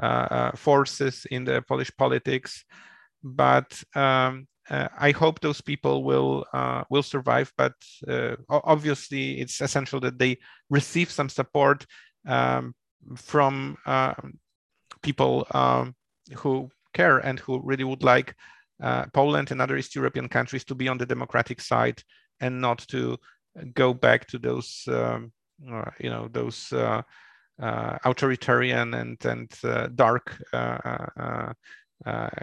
uh, 0.00 0.52
forces 0.52 1.26
in 1.30 1.44
the 1.44 1.62
Polish 1.62 1.90
politics. 1.96 2.64
But 3.22 3.82
um, 3.94 4.46
uh, 4.70 4.88
I 4.98 5.10
hope 5.10 5.40
those 5.40 5.60
people 5.60 6.04
will 6.04 6.44
uh, 6.52 6.84
will 6.90 7.02
survive. 7.02 7.52
But 7.56 7.74
uh, 8.08 8.36
obviously, 8.48 9.40
it's 9.40 9.60
essential 9.60 10.00
that 10.00 10.18
they 10.18 10.38
receive 10.70 11.10
some 11.10 11.28
support 11.28 11.86
um, 12.26 12.74
from 13.16 13.76
um, 13.86 14.38
people 15.02 15.46
um, 15.52 15.94
who 16.36 16.70
care 16.94 17.18
and 17.18 17.38
who 17.40 17.60
really 17.62 17.84
would 17.84 18.02
like 18.02 18.34
uh, 18.82 19.06
Poland 19.12 19.50
and 19.50 19.60
other 19.60 19.76
East 19.76 19.94
European 19.94 20.28
countries 20.28 20.64
to 20.64 20.74
be 20.74 20.88
on 20.88 20.98
the 20.98 21.06
democratic 21.06 21.60
side 21.60 22.02
and 22.40 22.60
not 22.60 22.78
to 22.88 23.16
go 23.74 23.94
back 23.94 24.26
to 24.28 24.38
those, 24.38 24.84
um, 24.88 25.32
uh, 25.70 25.90
you 26.00 26.10
know, 26.10 26.28
those 26.28 26.72
uh, 26.72 27.02
uh 27.60 27.98
authoritarian 28.04 28.94
and 28.94 29.24
and 29.24 29.52
uh, 29.62 29.86
dark 29.94 30.42
uh, 30.52 31.52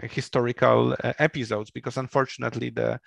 historical 0.04 0.96
episodes. 1.02 1.70
Because 1.70 1.96
unfortunately, 1.98 2.70
the 2.70 2.98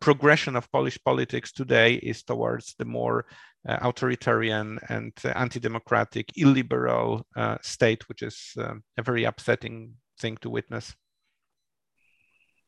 progression 0.00 0.56
of 0.56 0.70
Polish 0.72 0.98
politics 1.04 1.52
today 1.52 1.94
is 1.94 2.22
towards 2.22 2.74
the 2.78 2.84
more 2.84 3.26
Uh, 3.68 3.78
authoritarian 3.82 4.78
and 4.88 5.12
uh, 5.24 5.28
anti-democratic, 5.34 6.30
illiberal 6.36 7.26
uh, 7.34 7.58
state, 7.62 8.08
which 8.08 8.22
is 8.22 8.52
um, 8.58 8.84
a 8.96 9.02
very 9.02 9.24
upsetting 9.24 9.94
thing 10.20 10.36
to 10.40 10.48
witness. 10.48 10.94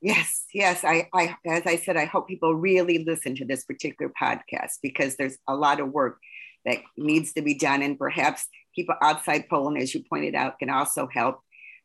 Yes, 0.01 0.45
yes. 0.53 0.83
I, 0.83 1.09
I, 1.15 1.37
as 1.47 1.63
I 1.67 1.77
said, 1.77 1.97
I 1.97 2.05
hope 2.05 2.27
people 2.27 2.53
really 2.53 3.05
listen 3.05 3.37
to 3.37 3.45
this 3.45 3.65
particular 3.65 4.13
podcast 4.21 4.79
because 4.83 5.15
there's 5.15 5.39
a 5.47 5.55
lot 5.55 5.79
of 5.79 5.93
work 5.93 6.19
that 6.65 6.79
needs 6.97 7.33
to 7.35 7.43
be 7.43 7.55
done, 7.55 7.83
and 7.83 7.97
perhaps 7.97 8.49
people 8.75 8.97
outside 9.01 9.49
Poland, 9.49 9.79
as 9.79 9.95
you 9.95 10.03
pointed 10.09 10.35
out, 10.35 10.59
can 10.59 10.71
also 10.71 11.07
help 11.07 11.41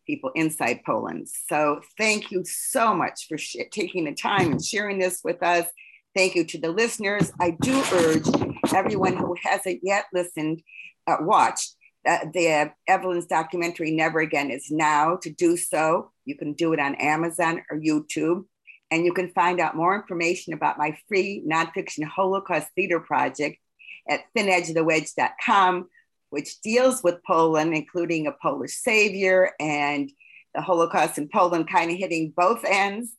people 0.08 0.32
inside 0.34 0.82
Poland. 0.86 1.30
So, 1.50 1.82
thank 1.98 2.32
you 2.32 2.44
so 2.46 2.96
much 2.96 3.28
for 3.28 3.38
sh- 3.38 3.58
taking 3.72 4.06
the 4.06 4.16
time 4.16 4.54
and 4.54 4.64
sharing 4.64 4.98
this 4.98 5.22
with 5.24 5.44
us. 5.44 5.68
Thank 6.16 6.36
you 6.36 6.44
to 6.46 6.58
the 6.60 6.72
listeners. 6.72 7.32
I 7.40 7.52
do 7.62 7.84
urge 7.94 8.28
everyone 8.72 9.18
who 9.18 9.36
hasn't 9.42 9.80
yet 9.84 10.06
listened, 10.14 10.62
uh, 11.08 11.18
watched 11.22 11.76
uh, 12.08 12.20
the 12.34 12.72
Evelyn's 12.88 13.26
documentary 13.26 13.92
Never 13.92 14.20
Again 14.20 14.52
is 14.52 14.70
now 14.70 15.18
to 15.22 15.30
do 15.30 15.58
so. 15.58 16.12
You 16.26 16.36
can 16.36 16.54
do 16.54 16.74
it 16.74 16.80
on 16.80 16.96
Amazon 16.96 17.64
or 17.70 17.80
YouTube. 17.80 18.46
And 18.92 19.06
you 19.06 19.14
can 19.14 19.32
find 19.32 19.60
out 19.60 19.76
more 19.76 19.96
information 19.96 20.54
about 20.54 20.78
my 20.78 20.98
free 21.08 21.44
nonfiction 21.48 22.04
Holocaust 22.04 22.68
theater 22.76 23.00
project 23.00 23.58
at 24.08 24.22
thinedgeofthewedge.com, 24.38 25.90
which 26.30 26.62
deals 26.62 27.02
with 27.04 27.24
Poland, 27.26 27.74
including 27.74 28.28
a 28.28 28.34
Polish 28.34 28.74
savior 28.76 29.52
and 29.60 30.12
the 30.54 30.62
Holocaust 30.62 31.18
in 31.18 31.30
Poland, 31.30 31.70
kind 31.70 31.90
of 31.90 31.98
hitting 31.98 32.34
both 32.36 32.64
ends. 32.66 33.16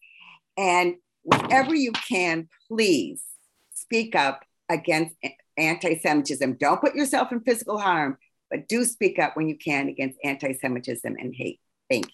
And 0.56 0.96
wherever 1.22 1.74
you 1.74 1.90
can, 1.92 2.48
please 2.68 3.24
speak 3.72 4.14
up 4.14 4.44
against 4.68 5.14
anti 5.56 5.98
Semitism. 5.98 6.56
Don't 6.58 6.80
put 6.80 6.94
yourself 6.94 7.32
in 7.32 7.40
physical 7.40 7.78
harm 7.78 8.18
but 8.54 8.68
do 8.68 8.84
speak 8.84 9.18
up 9.18 9.36
when 9.36 9.48
you 9.48 9.56
can 9.58 9.88
against 9.88 10.18
anti 10.22 10.52
Semitism 10.52 11.16
and 11.18 11.34
hate. 11.34 11.60
Thank 11.90 12.06
you. 12.06 12.12